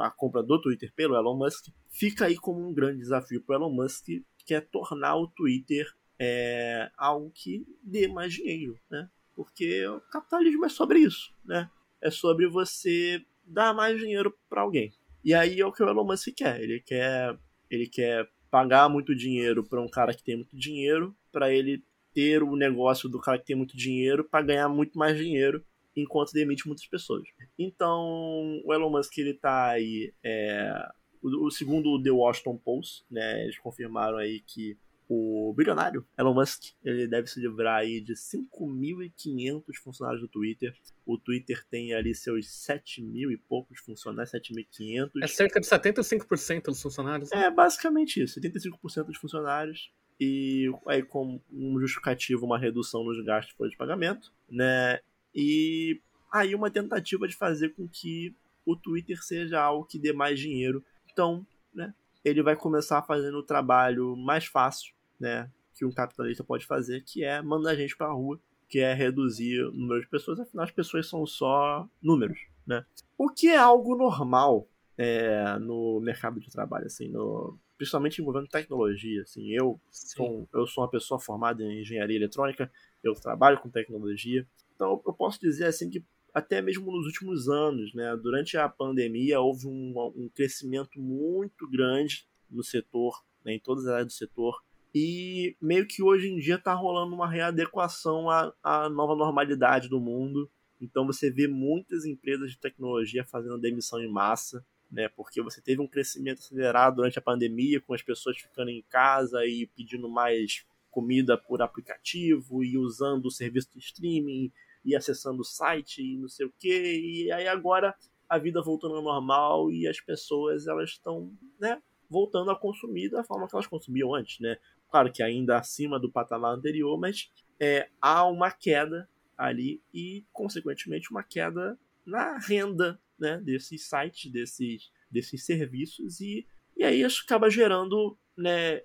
a 0.00 0.10
compra 0.10 0.42
do 0.42 0.60
Twitter 0.60 0.92
pelo 0.94 1.16
Elon 1.16 1.36
Musk, 1.36 1.68
fica 1.90 2.26
aí 2.26 2.36
como 2.36 2.68
um 2.68 2.72
grande 2.72 2.98
desafio 2.98 3.42
para 3.42 3.58
o 3.58 3.62
Elon 3.62 3.74
Musk, 3.74 4.06
que 4.44 4.54
é 4.54 4.60
tornar 4.60 5.16
o 5.16 5.26
Twitter 5.26 5.92
é, 6.18 6.90
algo 6.96 7.30
que 7.34 7.66
dê 7.82 8.06
mais 8.06 8.34
dinheiro, 8.34 8.78
né? 8.90 9.08
Porque 9.34 9.84
o 9.88 10.00
capitalismo 10.02 10.64
é 10.64 10.68
sobre 10.68 11.00
isso, 11.00 11.32
né? 11.44 11.70
É 12.00 12.10
sobre 12.10 12.46
você 12.46 13.24
dar 13.44 13.74
mais 13.74 13.98
dinheiro 13.98 14.36
para 14.48 14.60
alguém. 14.60 14.92
E 15.24 15.34
aí 15.34 15.60
é 15.60 15.66
o 15.66 15.72
que 15.72 15.82
o 15.82 15.88
Elon 15.88 16.04
Musk 16.04 16.28
quer. 16.36 16.60
Ele 16.60 16.80
quer, 16.80 17.36
ele 17.70 17.86
quer 17.86 18.28
pagar 18.50 18.88
muito 18.88 19.14
dinheiro 19.14 19.64
para 19.64 19.80
um 19.80 19.88
cara 19.88 20.14
que 20.14 20.22
tem 20.22 20.36
muito 20.36 20.56
dinheiro, 20.56 21.16
para 21.30 21.52
ele 21.52 21.82
ter 22.12 22.42
o 22.42 22.56
negócio 22.56 23.08
do 23.08 23.20
cara 23.20 23.38
que 23.38 23.46
tem 23.46 23.56
muito 23.56 23.76
dinheiro 23.76 24.24
para 24.24 24.44
ganhar 24.44 24.68
muito 24.68 24.98
mais 24.98 25.16
dinheiro 25.16 25.64
enquanto 25.96 26.32
demite 26.32 26.66
muitas 26.66 26.86
pessoas. 26.86 27.24
Então, 27.58 28.60
o 28.64 28.72
Elon 28.72 28.90
Musk 28.90 29.16
ele 29.18 29.34
tá 29.34 29.70
aí 29.70 30.12
é, 30.22 30.88
o, 31.22 31.46
o 31.46 31.50
segundo 31.50 32.02
The 32.02 32.10
Washington 32.10 32.58
Post, 32.58 33.04
né, 33.10 33.44
eles 33.44 33.58
confirmaram 33.58 34.18
aí 34.18 34.40
que 34.40 34.76
o 35.14 35.54
bilionário 35.54 36.06
Elon 36.18 36.32
Musk 36.32 36.72
ele 36.82 37.06
deve 37.06 37.26
se 37.26 37.38
livrar 37.38 37.80
aí 37.80 38.00
de 38.00 38.14
5.500 38.14 39.62
funcionários 39.82 40.22
do 40.22 40.28
Twitter. 40.28 40.74
O 41.04 41.18
Twitter 41.18 41.62
tem 41.68 41.92
ali 41.92 42.14
seus 42.14 42.50
7 42.50 43.02
mil 43.02 43.30
e 43.30 43.36
poucos 43.36 43.78
funcionários, 43.80 44.32
7.500. 44.32 45.10
É 45.22 45.26
cerca 45.26 45.60
de 45.60 45.66
75% 45.66 46.64
dos 46.64 46.80
funcionários. 46.80 47.30
Né? 47.30 47.44
É 47.44 47.50
basicamente 47.50 48.22
isso, 48.22 48.40
75% 48.40 49.04
dos 49.04 49.18
funcionários. 49.18 49.92
E 50.18 50.70
aí, 50.86 51.02
com 51.02 51.40
um 51.52 51.78
justificativo, 51.80 52.46
uma 52.46 52.58
redução 52.58 53.04
nos 53.04 53.22
gastos 53.24 53.70
de 53.70 53.76
pagamento, 53.76 54.32
né? 54.48 55.00
E 55.34 56.00
aí, 56.32 56.54
uma 56.54 56.70
tentativa 56.70 57.26
de 57.26 57.34
fazer 57.34 57.70
com 57.70 57.88
que 57.88 58.34
o 58.64 58.76
Twitter 58.76 59.22
seja 59.22 59.60
algo 59.60 59.84
que 59.84 59.98
dê 59.98 60.12
mais 60.12 60.38
dinheiro. 60.38 60.84
Então, 61.10 61.44
né? 61.74 61.92
Ele 62.24 62.40
vai 62.40 62.54
começar 62.54 63.02
fazendo 63.02 63.38
o 63.38 63.42
trabalho 63.42 64.16
mais 64.16 64.46
fácil 64.46 64.94
né, 65.22 65.48
que 65.72 65.84
um 65.84 65.92
capitalista 65.92 66.42
pode 66.42 66.66
fazer, 66.66 67.02
que 67.02 67.22
é 67.22 67.40
mandar 67.40 67.70
a 67.70 67.74
gente 67.76 67.96
para 67.96 68.08
a 68.08 68.12
rua, 68.12 68.40
que 68.68 68.80
é 68.80 68.92
reduzir 68.92 69.62
o 69.62 69.70
número 69.70 70.00
de 70.00 70.08
pessoas, 70.08 70.40
afinal 70.40 70.64
as 70.64 70.70
pessoas 70.72 71.08
são 71.08 71.24
só 71.24 71.88
números, 72.02 72.38
né? 72.66 72.84
O 73.16 73.28
que 73.28 73.48
é 73.48 73.56
algo 73.56 73.96
normal 73.96 74.68
é, 74.98 75.58
no 75.58 76.00
mercado 76.00 76.40
de 76.40 76.50
trabalho, 76.50 76.86
assim, 76.86 77.08
no, 77.08 77.56
principalmente 77.78 78.20
envolvendo 78.20 78.48
tecnologia, 78.48 79.22
assim, 79.22 79.50
eu 79.52 79.80
sou, 79.90 80.48
eu 80.52 80.66
sou 80.66 80.82
uma 80.82 80.90
pessoa 80.90 81.20
formada 81.20 81.62
em 81.62 81.82
engenharia 81.82 82.16
eletrônica, 82.16 82.70
eu 83.02 83.14
trabalho 83.14 83.60
com 83.60 83.70
tecnologia, 83.70 84.46
então 84.74 85.00
eu 85.06 85.12
posso 85.12 85.40
dizer 85.40 85.66
assim 85.66 85.88
que 85.88 86.04
até 86.34 86.62
mesmo 86.62 86.90
nos 86.90 87.06
últimos 87.06 87.48
anos, 87.48 87.94
né, 87.94 88.16
durante 88.16 88.56
a 88.56 88.68
pandemia 88.68 89.40
houve 89.40 89.68
um, 89.68 89.92
um 90.16 90.30
crescimento 90.34 90.98
muito 90.98 91.68
grande 91.68 92.26
no 92.50 92.64
setor, 92.64 93.22
né, 93.44 93.54
em 93.54 93.60
todas 93.60 93.86
as 93.86 93.92
áreas 93.92 94.06
do 94.06 94.12
setor, 94.12 94.62
e 94.94 95.56
meio 95.60 95.86
que 95.86 96.02
hoje 96.02 96.28
em 96.28 96.38
dia 96.38 96.56
está 96.56 96.74
rolando 96.74 97.14
uma 97.14 97.28
readequação 97.28 98.28
à, 98.28 98.52
à 98.62 98.88
nova 98.88 99.14
normalidade 99.14 99.88
do 99.88 100.00
mundo. 100.00 100.50
Então 100.80 101.06
você 101.06 101.30
vê 101.30 101.46
muitas 101.46 102.04
empresas 102.04 102.50
de 102.50 102.58
tecnologia 102.58 103.24
fazendo 103.24 103.58
demissão 103.58 104.00
em 104.00 104.10
massa, 104.10 104.64
né? 104.90 105.08
Porque 105.08 105.40
você 105.40 105.60
teve 105.60 105.80
um 105.80 105.86
crescimento 105.86 106.40
acelerado 106.40 106.96
durante 106.96 107.18
a 107.18 107.22
pandemia, 107.22 107.80
com 107.80 107.94
as 107.94 108.02
pessoas 108.02 108.36
ficando 108.36 108.70
em 108.70 108.82
casa 108.90 109.46
e 109.46 109.66
pedindo 109.68 110.08
mais 110.08 110.66
comida 110.90 111.38
por 111.38 111.62
aplicativo 111.62 112.62
e 112.62 112.76
usando 112.76 113.26
o 113.26 113.30
serviço 113.30 113.70
de 113.72 113.78
streaming 113.78 114.52
e 114.84 114.94
acessando 114.94 115.40
o 115.40 115.44
site 115.44 116.02
e 116.02 116.18
não 116.18 116.28
sei 116.28 116.46
o 116.46 116.52
que. 116.58 116.68
E 116.68 117.32
aí 117.32 117.48
agora 117.48 117.94
a 118.28 118.38
vida 118.38 118.60
voltando 118.62 118.96
ao 118.96 119.02
normal 119.02 119.70
e 119.70 119.88
as 119.88 120.00
pessoas 120.00 120.66
elas 120.66 120.90
estão, 120.90 121.32
né? 121.58 121.82
Voltando 122.10 122.50
a 122.50 122.56
consumir 122.56 123.08
da 123.08 123.24
forma 123.24 123.48
que 123.48 123.54
elas 123.54 123.66
consumiam 123.66 124.14
antes, 124.14 124.38
né? 124.40 124.58
Claro 124.92 125.10
que 125.10 125.22
ainda 125.22 125.56
acima 125.56 125.98
do 125.98 126.12
patamar 126.12 126.54
anterior, 126.54 127.00
mas 127.00 127.32
é, 127.58 127.88
há 127.98 128.26
uma 128.26 128.50
queda 128.50 129.08
ali 129.38 129.82
e, 129.92 130.26
consequentemente, 130.30 131.10
uma 131.10 131.22
queda 131.22 131.78
na 132.04 132.36
renda 132.36 133.00
né, 133.18 133.38
desses 133.38 133.88
sites, 133.88 134.30
desses, 134.30 134.92
desses 135.10 135.46
serviços, 135.46 136.20
e, 136.20 136.46
e 136.76 136.84
aí 136.84 137.00
isso 137.00 137.22
acaba 137.24 137.48
gerando 137.48 138.18
né, 138.36 138.82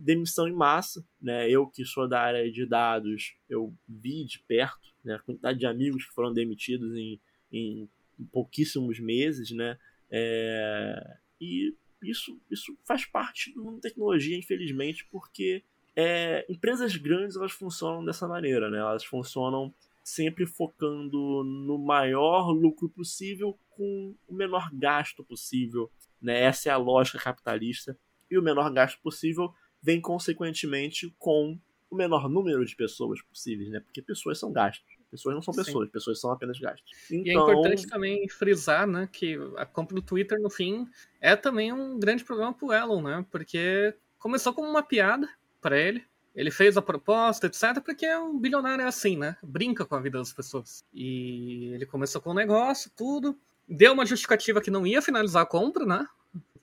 demissão 0.00 0.48
em 0.48 0.54
massa. 0.54 1.06
Né? 1.20 1.50
Eu, 1.50 1.66
que 1.66 1.84
sou 1.84 2.08
da 2.08 2.22
área 2.22 2.50
de 2.50 2.64
dados, 2.64 3.34
eu 3.46 3.70
vi 3.86 4.24
de 4.24 4.38
perto 4.38 4.88
né, 5.04 5.16
a 5.16 5.18
quantidade 5.18 5.58
de 5.58 5.66
amigos 5.66 6.06
que 6.06 6.14
foram 6.14 6.32
demitidos 6.32 6.96
em, 6.96 7.20
em 7.52 7.86
pouquíssimos 8.32 8.98
meses, 8.98 9.50
né? 9.50 9.78
É, 10.10 11.16
e 11.38 11.74
isso, 12.02 12.40
isso 12.50 12.76
faz 12.84 13.04
parte 13.04 13.52
do 13.52 13.62
mundo 13.62 13.76
da 13.76 13.88
tecnologia, 13.88 14.36
infelizmente, 14.36 15.06
porque 15.10 15.62
é, 15.94 16.46
empresas 16.48 16.96
grandes 16.96 17.36
elas 17.36 17.52
funcionam 17.52 18.04
dessa 18.04 18.26
maneira, 18.26 18.70
né? 18.70 18.78
Elas 18.78 19.04
funcionam 19.04 19.74
sempre 20.02 20.46
focando 20.46 21.44
no 21.44 21.78
maior 21.78 22.50
lucro 22.50 22.88
possível 22.88 23.58
com 23.70 24.14
o 24.28 24.34
menor 24.34 24.70
gasto 24.72 25.22
possível, 25.24 25.90
né? 26.20 26.40
Essa 26.40 26.70
é 26.70 26.72
a 26.72 26.76
lógica 26.76 27.18
capitalista 27.18 27.98
e 28.30 28.38
o 28.38 28.42
menor 28.42 28.72
gasto 28.72 29.00
possível 29.00 29.52
vem 29.82 30.00
consequentemente 30.00 31.14
com 31.18 31.58
o 31.90 31.96
menor 31.96 32.28
número 32.28 32.64
de 32.64 32.76
pessoas 32.76 33.20
possíveis, 33.22 33.70
né? 33.70 33.80
Porque 33.80 34.00
pessoas 34.00 34.38
são 34.38 34.52
gastos. 34.52 34.99
Pessoas 35.10 35.34
não 35.34 35.42
são 35.42 35.52
pessoas, 35.52 35.86
Sim. 35.86 35.92
pessoas 35.92 36.20
são 36.20 36.30
apenas 36.30 36.58
gastos. 36.58 36.92
Então... 37.10 37.24
E 37.24 37.30
é 37.30 37.32
então, 37.32 37.50
importante 37.50 37.86
também 37.86 38.28
frisar, 38.28 38.86
né, 38.86 39.08
que 39.10 39.36
a 39.56 39.66
compra 39.66 39.94
do 39.96 40.02
Twitter, 40.02 40.38
no 40.40 40.48
fim, 40.48 40.86
é 41.20 41.34
também 41.34 41.72
um 41.72 41.98
grande 41.98 42.24
problema 42.24 42.52
pro 42.52 42.72
Elon, 42.72 43.02
né? 43.02 43.26
Porque 43.30 43.94
começou 44.18 44.52
como 44.52 44.68
uma 44.68 44.82
piada 44.82 45.28
para 45.60 45.78
ele. 45.78 46.04
Ele 46.34 46.50
fez 46.50 46.76
a 46.76 46.82
proposta, 46.82 47.48
etc, 47.48 47.82
porque 47.84 48.06
um 48.16 48.38
bilionário 48.38 48.82
é 48.82 48.86
assim, 48.86 49.16
né? 49.16 49.36
Brinca 49.42 49.84
com 49.84 49.96
a 49.96 50.00
vida 50.00 50.18
das 50.18 50.32
pessoas. 50.32 50.84
E 50.94 51.72
ele 51.74 51.84
começou 51.84 52.20
com 52.20 52.30
o 52.30 52.34
negócio, 52.34 52.90
tudo. 52.96 53.36
Deu 53.68 53.92
uma 53.92 54.06
justificativa 54.06 54.60
que 54.60 54.70
não 54.70 54.86
ia 54.86 55.02
finalizar 55.02 55.42
a 55.42 55.46
compra, 55.46 55.84
né? 55.84 56.06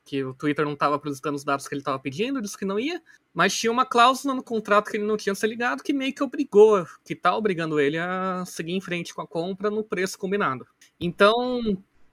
Que 0.08 0.24
o 0.24 0.34
Twitter 0.34 0.64
não 0.64 0.74
estava 0.74 0.96
apresentando 0.96 1.36
os 1.36 1.44
dados 1.44 1.68
que 1.68 1.74
ele 1.74 1.82
estava 1.82 2.00
pedindo, 2.00 2.42
disse 2.42 2.58
que 2.58 2.64
não 2.64 2.80
ia, 2.80 3.02
mas 3.34 3.54
tinha 3.54 3.72
uma 3.72 3.86
cláusula 3.86 4.34
no 4.34 4.42
contrato 4.42 4.90
que 4.90 4.96
ele 4.96 5.06
não 5.06 5.18
tinha 5.18 5.36
se 5.36 5.46
ligado 5.46 5.84
que 5.84 5.92
meio 5.92 6.14
que 6.14 6.24
obrigou, 6.24 6.88
que 7.04 7.14
está 7.14 7.36
obrigando 7.36 7.80
ele 7.80 7.98
a 7.98 8.44
seguir 8.46 8.72
em 8.72 8.82
frente 8.82 9.14
com 9.14 9.22
a 9.22 9.28
compra 9.28 9.70
no 9.70 9.84
preço 9.84 10.18
combinado. 10.18 10.66
Então, 10.98 11.62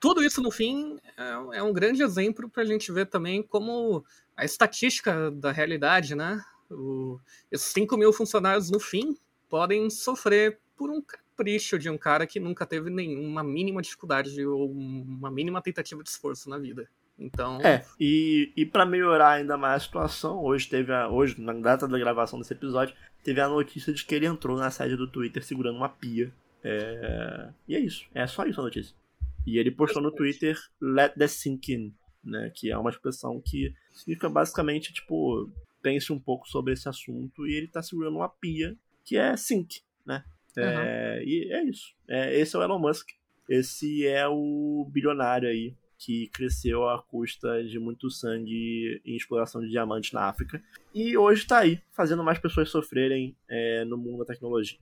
tudo 0.00 0.24
isso 0.24 0.42
no 0.42 0.50
fim 0.50 0.98
é, 1.16 1.58
é 1.58 1.62
um 1.62 1.72
grande 1.72 2.02
exemplo 2.02 2.50
para 2.50 2.64
a 2.64 2.66
gente 2.66 2.90
ver 2.90 3.06
também 3.06 3.42
como 3.42 4.04
a 4.36 4.44
estatística 4.44 5.30
da 5.30 5.52
realidade, 5.52 6.16
né? 6.16 6.42
O, 6.68 7.20
esses 7.50 7.68
5 7.68 7.96
mil 7.96 8.12
funcionários 8.12 8.70
no 8.70 8.80
fim 8.80 9.16
podem 9.48 9.88
sofrer 9.88 10.58
por 10.76 10.90
um 10.90 11.00
capricho 11.00 11.78
de 11.78 11.88
um 11.88 11.96
cara 11.96 12.26
que 12.26 12.40
nunca 12.40 12.66
teve 12.66 12.90
nenhuma 12.90 13.44
mínima 13.44 13.80
dificuldade 13.80 14.44
ou 14.44 14.68
uma 14.68 15.30
mínima 15.30 15.62
tentativa 15.62 16.02
de 16.02 16.10
esforço 16.10 16.50
na 16.50 16.58
vida. 16.58 16.88
Então. 17.18 17.60
É, 17.60 17.84
e, 17.98 18.52
e 18.56 18.66
para 18.66 18.84
melhorar 18.84 19.32
ainda 19.32 19.56
mais 19.56 19.76
a 19.76 19.84
situação, 19.84 20.42
hoje 20.42 20.68
teve 20.68 20.92
a. 20.92 21.08
Hoje, 21.08 21.40
na 21.40 21.52
data 21.52 21.86
da 21.86 21.98
gravação 21.98 22.38
desse 22.38 22.52
episódio, 22.52 22.94
teve 23.22 23.40
a 23.40 23.48
notícia 23.48 23.92
de 23.92 24.04
que 24.04 24.14
ele 24.14 24.26
entrou 24.26 24.56
na 24.56 24.70
sede 24.70 24.96
do 24.96 25.06
Twitter 25.06 25.44
segurando 25.44 25.76
uma 25.76 25.88
pia. 25.88 26.32
É... 26.62 27.50
E 27.68 27.76
é 27.76 27.80
isso. 27.80 28.06
É 28.14 28.26
só 28.26 28.44
isso 28.46 28.60
a 28.60 28.64
notícia. 28.64 28.96
E 29.46 29.58
ele 29.58 29.70
postou 29.70 30.02
no 30.02 30.10
Twitter 30.10 30.56
Let 30.80 31.14
the 31.14 31.28
sink 31.28 31.72
in, 31.72 31.94
né? 32.22 32.50
Que 32.54 32.70
é 32.70 32.78
uma 32.78 32.90
expressão 32.90 33.40
que 33.40 33.72
significa 33.92 34.28
basicamente, 34.28 34.92
tipo, 34.92 35.50
pense 35.82 36.12
um 36.12 36.18
pouco 36.18 36.48
sobre 36.48 36.72
esse 36.72 36.88
assunto 36.88 37.46
e 37.46 37.54
ele 37.54 37.68
tá 37.68 37.82
segurando 37.82 38.16
uma 38.16 38.28
pia 38.28 38.76
que 39.04 39.16
é 39.16 39.36
sink, 39.36 39.82
né? 40.04 40.24
É, 40.56 41.18
uhum. 41.18 41.28
E 41.28 41.52
é 41.52 41.64
isso. 41.64 41.94
É, 42.08 42.38
esse 42.38 42.56
é 42.56 42.58
o 42.58 42.62
Elon 42.62 42.78
Musk. 42.78 43.10
Esse 43.48 44.06
é 44.06 44.26
o 44.26 44.88
bilionário 44.90 45.48
aí 45.48 45.74
que 46.04 46.28
cresceu 46.28 46.88
à 46.88 47.02
custa 47.02 47.64
de 47.64 47.78
muito 47.78 48.10
sangue 48.10 49.00
em 49.04 49.16
exploração 49.16 49.60
de 49.60 49.70
diamantes 49.70 50.12
na 50.12 50.28
África. 50.28 50.62
E 50.94 51.16
hoje 51.16 51.42
está 51.42 51.60
aí, 51.60 51.80
fazendo 51.92 52.22
mais 52.22 52.38
pessoas 52.38 52.68
sofrerem 52.68 53.36
é, 53.48 53.84
no 53.84 53.96
mundo 53.96 54.18
da 54.18 54.26
tecnologia. 54.26 54.78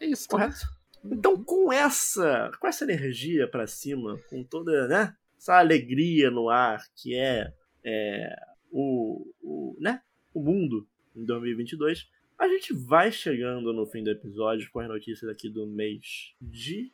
É 0.00 0.06
isso, 0.06 0.28
correto? 0.28 0.66
Então, 1.04 1.42
com 1.42 1.72
essa, 1.72 2.50
com 2.60 2.66
essa 2.66 2.84
energia 2.84 3.48
para 3.48 3.66
cima, 3.66 4.18
com 4.30 4.42
toda, 4.44 4.88
né, 4.88 5.14
essa 5.36 5.58
alegria 5.58 6.30
no 6.30 6.48
ar 6.48 6.82
que 6.96 7.14
é 7.14 7.52
é, 7.84 8.34
o, 8.70 9.26
o, 9.42 9.76
né, 9.78 10.00
o 10.32 10.40
mundo 10.40 10.88
em 11.14 11.24
2022. 11.24 12.08
A 12.38 12.48
gente 12.48 12.72
vai 12.72 13.12
chegando 13.12 13.72
no 13.72 13.86
fim 13.86 14.02
do 14.02 14.10
episódio 14.10 14.68
com 14.72 14.80
as 14.80 14.88
notícias 14.88 15.30
aqui 15.30 15.48
do 15.48 15.66
mês 15.66 16.34
de 16.40 16.90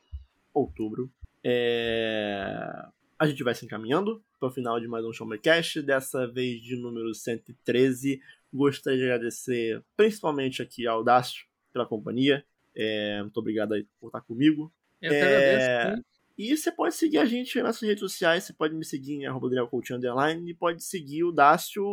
outubro. 0.53 1.11
É... 1.43 2.87
A 3.21 3.27
gente 3.27 3.45
vai 3.45 3.55
se 3.55 3.67
encaminhando 3.67 4.25
para 4.39 4.49
o 4.49 4.51
final 4.51 4.81
de 4.81 4.89
mais 4.89 5.05
um 5.05 5.13
Showmecast, 5.13 5.83
dessa 5.83 6.27
vez 6.27 6.59
de 6.63 6.75
número 6.75 7.15
113. 7.15 8.19
Gostaria 8.51 8.99
de 8.99 9.05
agradecer 9.05 9.85
principalmente 9.95 10.63
aqui 10.63 10.87
ao 10.87 11.05
Dácio 11.05 11.45
pela 11.71 11.85
companhia. 11.85 12.43
É... 12.75 13.21
Muito 13.21 13.37
obrigado 13.37 13.75
aí 13.75 13.87
por 14.01 14.07
estar 14.07 14.23
comigo. 14.23 14.73
Eu 15.03 15.13
é... 15.13 15.83
agradeço. 15.83 16.05
E 16.39 16.57
você 16.57 16.73
pode 16.73 16.95
seguir 16.95 17.19
a 17.19 17.27
gente 17.27 17.61
nas 17.61 17.79
redes 17.83 18.01
sociais, 18.01 18.45
você 18.45 18.55
pode 18.55 18.75
me 18.75 18.87
seguir 18.87 19.17
em 19.17 19.27
arroba 19.27 19.49
Underline 19.91 20.51
e 20.51 20.55
pode 20.55 20.83
seguir 20.83 21.23
o 21.25 21.31
Dácio. 21.31 21.85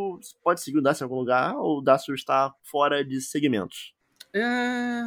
Pode 0.42 0.62
seguir 0.62 0.78
o 0.78 0.82
Dácio 0.82 1.04
em 1.04 1.08
algum 1.08 1.20
lugar, 1.20 1.58
ou 1.58 1.80
o 1.80 1.82
Dácio 1.82 2.16
está 2.16 2.56
fora 2.64 3.04
de 3.04 3.20
segmentos. 3.20 3.94
É, 4.34 5.02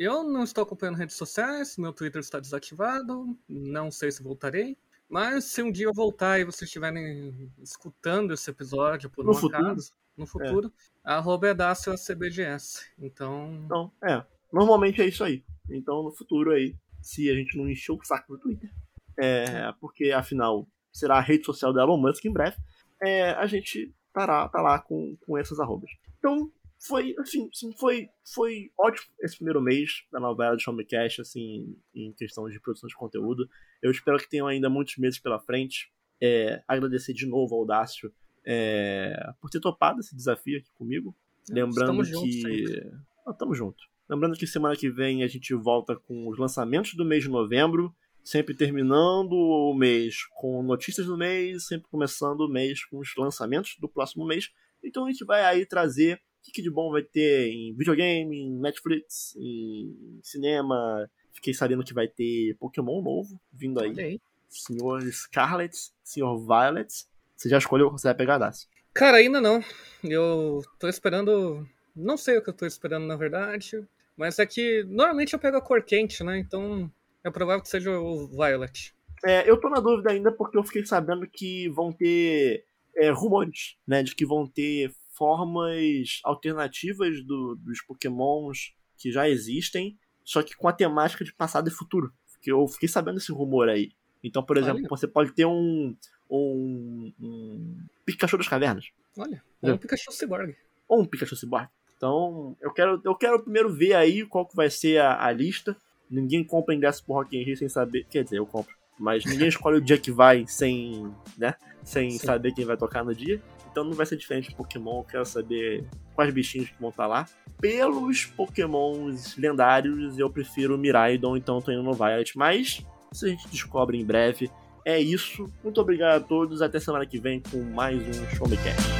eu 0.00 0.24
não 0.24 0.42
estou 0.42 0.64
acompanhando 0.64 0.96
redes 0.96 1.14
sociais, 1.14 1.76
meu 1.76 1.92
Twitter 1.92 2.20
está 2.20 2.40
desativado, 2.40 3.38
não 3.48 3.88
sei 3.92 4.10
se 4.10 4.20
voltarei. 4.20 4.76
Mas 5.10 5.46
se 5.46 5.60
um 5.60 5.72
dia 5.72 5.86
eu 5.86 5.92
voltar 5.92 6.38
e 6.38 6.44
vocês 6.44 6.68
estiverem 6.68 7.50
escutando 7.60 8.32
esse 8.32 8.48
episódio 8.48 9.10
por 9.10 9.24
no 9.24 9.32
um 9.32 9.34
futuro. 9.34 9.66
acaso, 9.66 9.92
no 10.16 10.24
futuro, 10.24 10.72
é. 11.04 11.12
arroba 11.12 11.48
é 11.48 11.54
Dácio 11.54 11.92
CBGS. 11.96 12.86
Então. 12.96 13.60
Então, 13.64 13.92
é. 14.04 14.24
Normalmente 14.52 15.02
é 15.02 15.06
isso 15.06 15.24
aí. 15.24 15.44
Então, 15.68 16.04
no 16.04 16.12
futuro 16.12 16.52
aí, 16.52 16.76
se 17.02 17.28
a 17.28 17.34
gente 17.34 17.58
não 17.58 17.68
encher 17.68 17.92
o 17.92 17.98
saco 18.04 18.32
no 18.32 18.38
Twitter. 18.38 18.70
É, 19.18 19.72
porque, 19.80 20.12
afinal, 20.12 20.66
será 20.92 21.16
a 21.16 21.20
rede 21.20 21.44
social 21.44 21.72
do 21.72 21.80
Elon 21.80 21.98
Musk 21.98 22.24
em 22.24 22.32
breve. 22.32 22.56
É, 23.02 23.30
a 23.32 23.46
gente 23.46 23.92
tá, 24.12 24.48
tá 24.48 24.62
lá 24.62 24.78
com, 24.78 25.16
com 25.26 25.36
essas 25.36 25.58
arrobas. 25.58 25.90
Então, 26.18 26.52
foi, 26.80 27.14
assim, 27.18 27.48
assim, 27.52 27.72
foi, 27.78 28.08
foi 28.24 28.70
ótimo 28.78 29.12
esse 29.20 29.36
primeiro 29.36 29.60
mês 29.60 30.02
da 30.10 30.18
novela 30.18 30.56
de 30.56 30.62
Showmecast, 30.62 31.20
assim, 31.20 31.76
em 31.94 32.10
questão 32.12 32.48
de 32.48 32.58
produção 32.58 32.88
de 32.88 32.94
conteúdo. 32.94 33.48
Eu 33.82 33.90
espero 33.90 34.16
que 34.16 34.28
tenham 34.28 34.46
ainda 34.46 34.70
muitos 34.70 34.96
meses 34.96 35.18
pela 35.18 35.38
frente. 35.38 35.92
É, 36.22 36.62
agradecer 36.66 37.12
de 37.12 37.26
novo 37.26 37.54
ao 37.54 37.66
Dácio 37.66 38.12
é, 38.46 39.14
por 39.40 39.50
ter 39.50 39.60
topado 39.60 40.00
esse 40.00 40.16
desafio 40.16 40.58
aqui 40.58 40.70
comigo. 40.72 41.14
Lembrando 41.50 42.02
Estamos 42.02 42.10
que. 42.10 42.92
Ah, 43.26 43.34
tamo 43.34 43.54
junto. 43.54 43.84
Lembrando 44.08 44.36
que 44.36 44.46
semana 44.46 44.74
que 44.74 44.90
vem 44.90 45.22
a 45.22 45.28
gente 45.28 45.54
volta 45.54 45.96
com 45.96 46.28
os 46.28 46.38
lançamentos 46.38 46.94
do 46.94 47.04
mês 47.04 47.24
de 47.24 47.28
novembro, 47.28 47.94
sempre 48.24 48.54
terminando 48.54 49.32
o 49.32 49.74
mês 49.74 50.24
com 50.34 50.62
notícias 50.62 51.06
do 51.06 51.16
mês, 51.16 51.66
sempre 51.66 51.88
começando 51.90 52.40
o 52.40 52.48
mês 52.48 52.84
com 52.86 52.98
os 52.98 53.14
lançamentos 53.16 53.76
do 53.78 53.88
próximo 53.88 54.26
mês. 54.26 54.50
Então 54.82 55.04
a 55.04 55.10
gente 55.10 55.24
vai 55.24 55.44
aí 55.44 55.66
trazer 55.66 56.20
o 56.48 56.52
que 56.52 56.62
de 56.62 56.70
bom 56.70 56.90
vai 56.90 57.02
ter 57.02 57.48
em 57.48 57.74
videogame, 57.74 58.36
em 58.36 58.58
Netflix, 58.58 59.36
em 59.36 60.20
cinema. 60.22 61.08
Fiquei 61.32 61.54
sabendo 61.54 61.84
que 61.84 61.94
vai 61.94 62.08
ter 62.08 62.56
Pokémon 62.58 63.02
novo 63.02 63.40
vindo 63.52 63.80
aí. 63.80 63.98
aí. 64.00 64.20
Senhor 64.48 65.00
Scarlet, 65.12 65.76
Senhor 66.02 66.36
Violet. 66.38 66.92
Você 67.36 67.48
já 67.48 67.58
escolheu 67.58 67.86
o 67.86 67.94
que 67.94 68.00
você 68.00 68.08
vai 68.08 68.16
pegar, 68.16 68.38
Dácio? 68.38 68.68
Cara, 68.92 69.18
ainda 69.18 69.40
não. 69.40 69.62
Eu 70.02 70.62
tô 70.78 70.88
esperando. 70.88 71.66
Não 71.94 72.16
sei 72.16 72.38
o 72.38 72.42
que 72.42 72.50
eu 72.50 72.54
tô 72.54 72.66
esperando, 72.66 73.06
na 73.06 73.16
verdade. 73.16 73.86
Mas 74.16 74.38
é 74.38 74.46
que 74.46 74.82
normalmente 74.84 75.32
eu 75.32 75.38
pego 75.38 75.56
a 75.56 75.62
cor 75.62 75.82
quente, 75.82 76.22
né? 76.24 76.38
Então 76.38 76.90
é 77.24 77.30
provável 77.30 77.62
que 77.62 77.68
seja 77.68 77.98
o 77.98 78.26
Violet. 78.26 78.94
É, 79.24 79.48
eu 79.48 79.58
tô 79.58 79.68
na 79.68 79.80
dúvida 79.80 80.10
ainda 80.10 80.32
porque 80.32 80.58
eu 80.58 80.64
fiquei 80.64 80.84
sabendo 80.84 81.26
que 81.26 81.68
vão 81.68 81.92
ter 81.92 82.64
é, 82.96 83.10
rumores, 83.10 83.76
né? 83.86 84.02
De 84.02 84.14
que 84.14 84.26
vão 84.26 84.46
ter 84.46 84.92
formas 85.20 86.18
alternativas 86.24 87.22
do, 87.22 87.54
dos 87.56 87.82
pokémons 87.82 88.72
que 88.96 89.12
já 89.12 89.28
existem, 89.28 89.98
só 90.24 90.42
que 90.42 90.56
com 90.56 90.66
a 90.66 90.72
temática 90.72 91.22
de 91.22 91.34
passado 91.34 91.68
e 91.68 91.70
futuro. 91.70 92.10
Porque 92.32 92.50
eu 92.50 92.66
fiquei 92.66 92.88
sabendo 92.88 93.18
esse 93.18 93.30
rumor 93.30 93.68
aí. 93.68 93.92
Então, 94.24 94.42
por 94.42 94.56
exemplo, 94.56 94.78
Olha. 94.78 94.88
você 94.88 95.06
pode 95.06 95.32
ter 95.32 95.44
um, 95.44 95.94
um, 96.30 97.12
um 97.20 97.76
Pikachu 98.06 98.38
das 98.38 98.48
cavernas. 98.48 98.86
Olha, 99.18 99.42
ou 99.60 99.72
um 99.72 99.76
Pikachu 99.76 100.10
Cyborg. 100.10 100.56
Ou 100.88 101.02
um 101.02 101.04
Pikachu 101.04 101.36
Cyborg. 101.36 101.68
Então, 101.94 102.56
eu 102.58 102.72
quero, 102.72 102.98
eu 103.04 103.14
quero 103.14 103.42
primeiro 103.42 103.70
ver 103.70 103.92
aí 103.92 104.24
qual 104.24 104.46
que 104.46 104.56
vai 104.56 104.70
ser 104.70 105.02
a, 105.02 105.22
a 105.26 105.30
lista. 105.32 105.76
Ninguém 106.10 106.42
compra 106.42 106.74
ingresso 106.74 107.04
pro 107.04 107.12
Rock 107.12 107.36
in 107.36 107.44
Rio 107.44 107.58
sem 107.58 107.68
saber. 107.68 108.06
Quer 108.08 108.24
dizer, 108.24 108.38
eu 108.38 108.46
compro. 108.46 108.74
Mas 108.98 109.26
ninguém 109.26 109.48
escolhe 109.52 109.76
o 109.76 109.82
dia 109.82 109.98
que 109.98 110.10
vai 110.10 110.46
sem, 110.46 111.14
né? 111.36 111.54
Sem 111.84 112.12
Sim. 112.12 112.18
saber 112.18 112.54
quem 112.54 112.64
vai 112.64 112.78
tocar 112.78 113.04
no 113.04 113.14
dia. 113.14 113.42
Então 113.70 113.84
não 113.84 113.92
vai 113.92 114.06
ser 114.06 114.16
diferente 114.16 114.50
de 114.50 114.56
Pokémon. 114.56 114.98
Eu 114.98 115.04
quero 115.04 115.26
saber 115.26 115.84
quais 116.14 116.32
bichinhos 116.32 116.68
que 116.70 116.80
vão 116.80 116.90
estar 116.90 117.06
lá. 117.06 117.26
Pelos 117.60 118.24
Pokémons 118.24 119.36
lendários, 119.36 120.18
eu 120.18 120.30
prefiro 120.30 120.78
Miraidon, 120.78 121.36
então 121.36 121.60
tô 121.60 121.70
indo 121.70 121.82
no 121.82 121.92
Violet. 121.92 122.36
Mas 122.36 122.84
isso 123.12 123.26
a 123.26 123.28
gente 123.28 123.48
descobre 123.48 123.98
em 123.98 124.04
breve. 124.04 124.50
É 124.84 124.98
isso. 124.98 125.50
Muito 125.62 125.80
obrigado 125.80 126.16
a 126.16 126.20
todos. 126.20 126.62
Até 126.62 126.80
semana 126.80 127.06
que 127.06 127.18
vem 127.18 127.40
com 127.50 127.62
mais 127.62 128.00
um 128.02 128.36
Show 128.36 128.48
Me 128.48 128.56
Cast. 128.56 128.99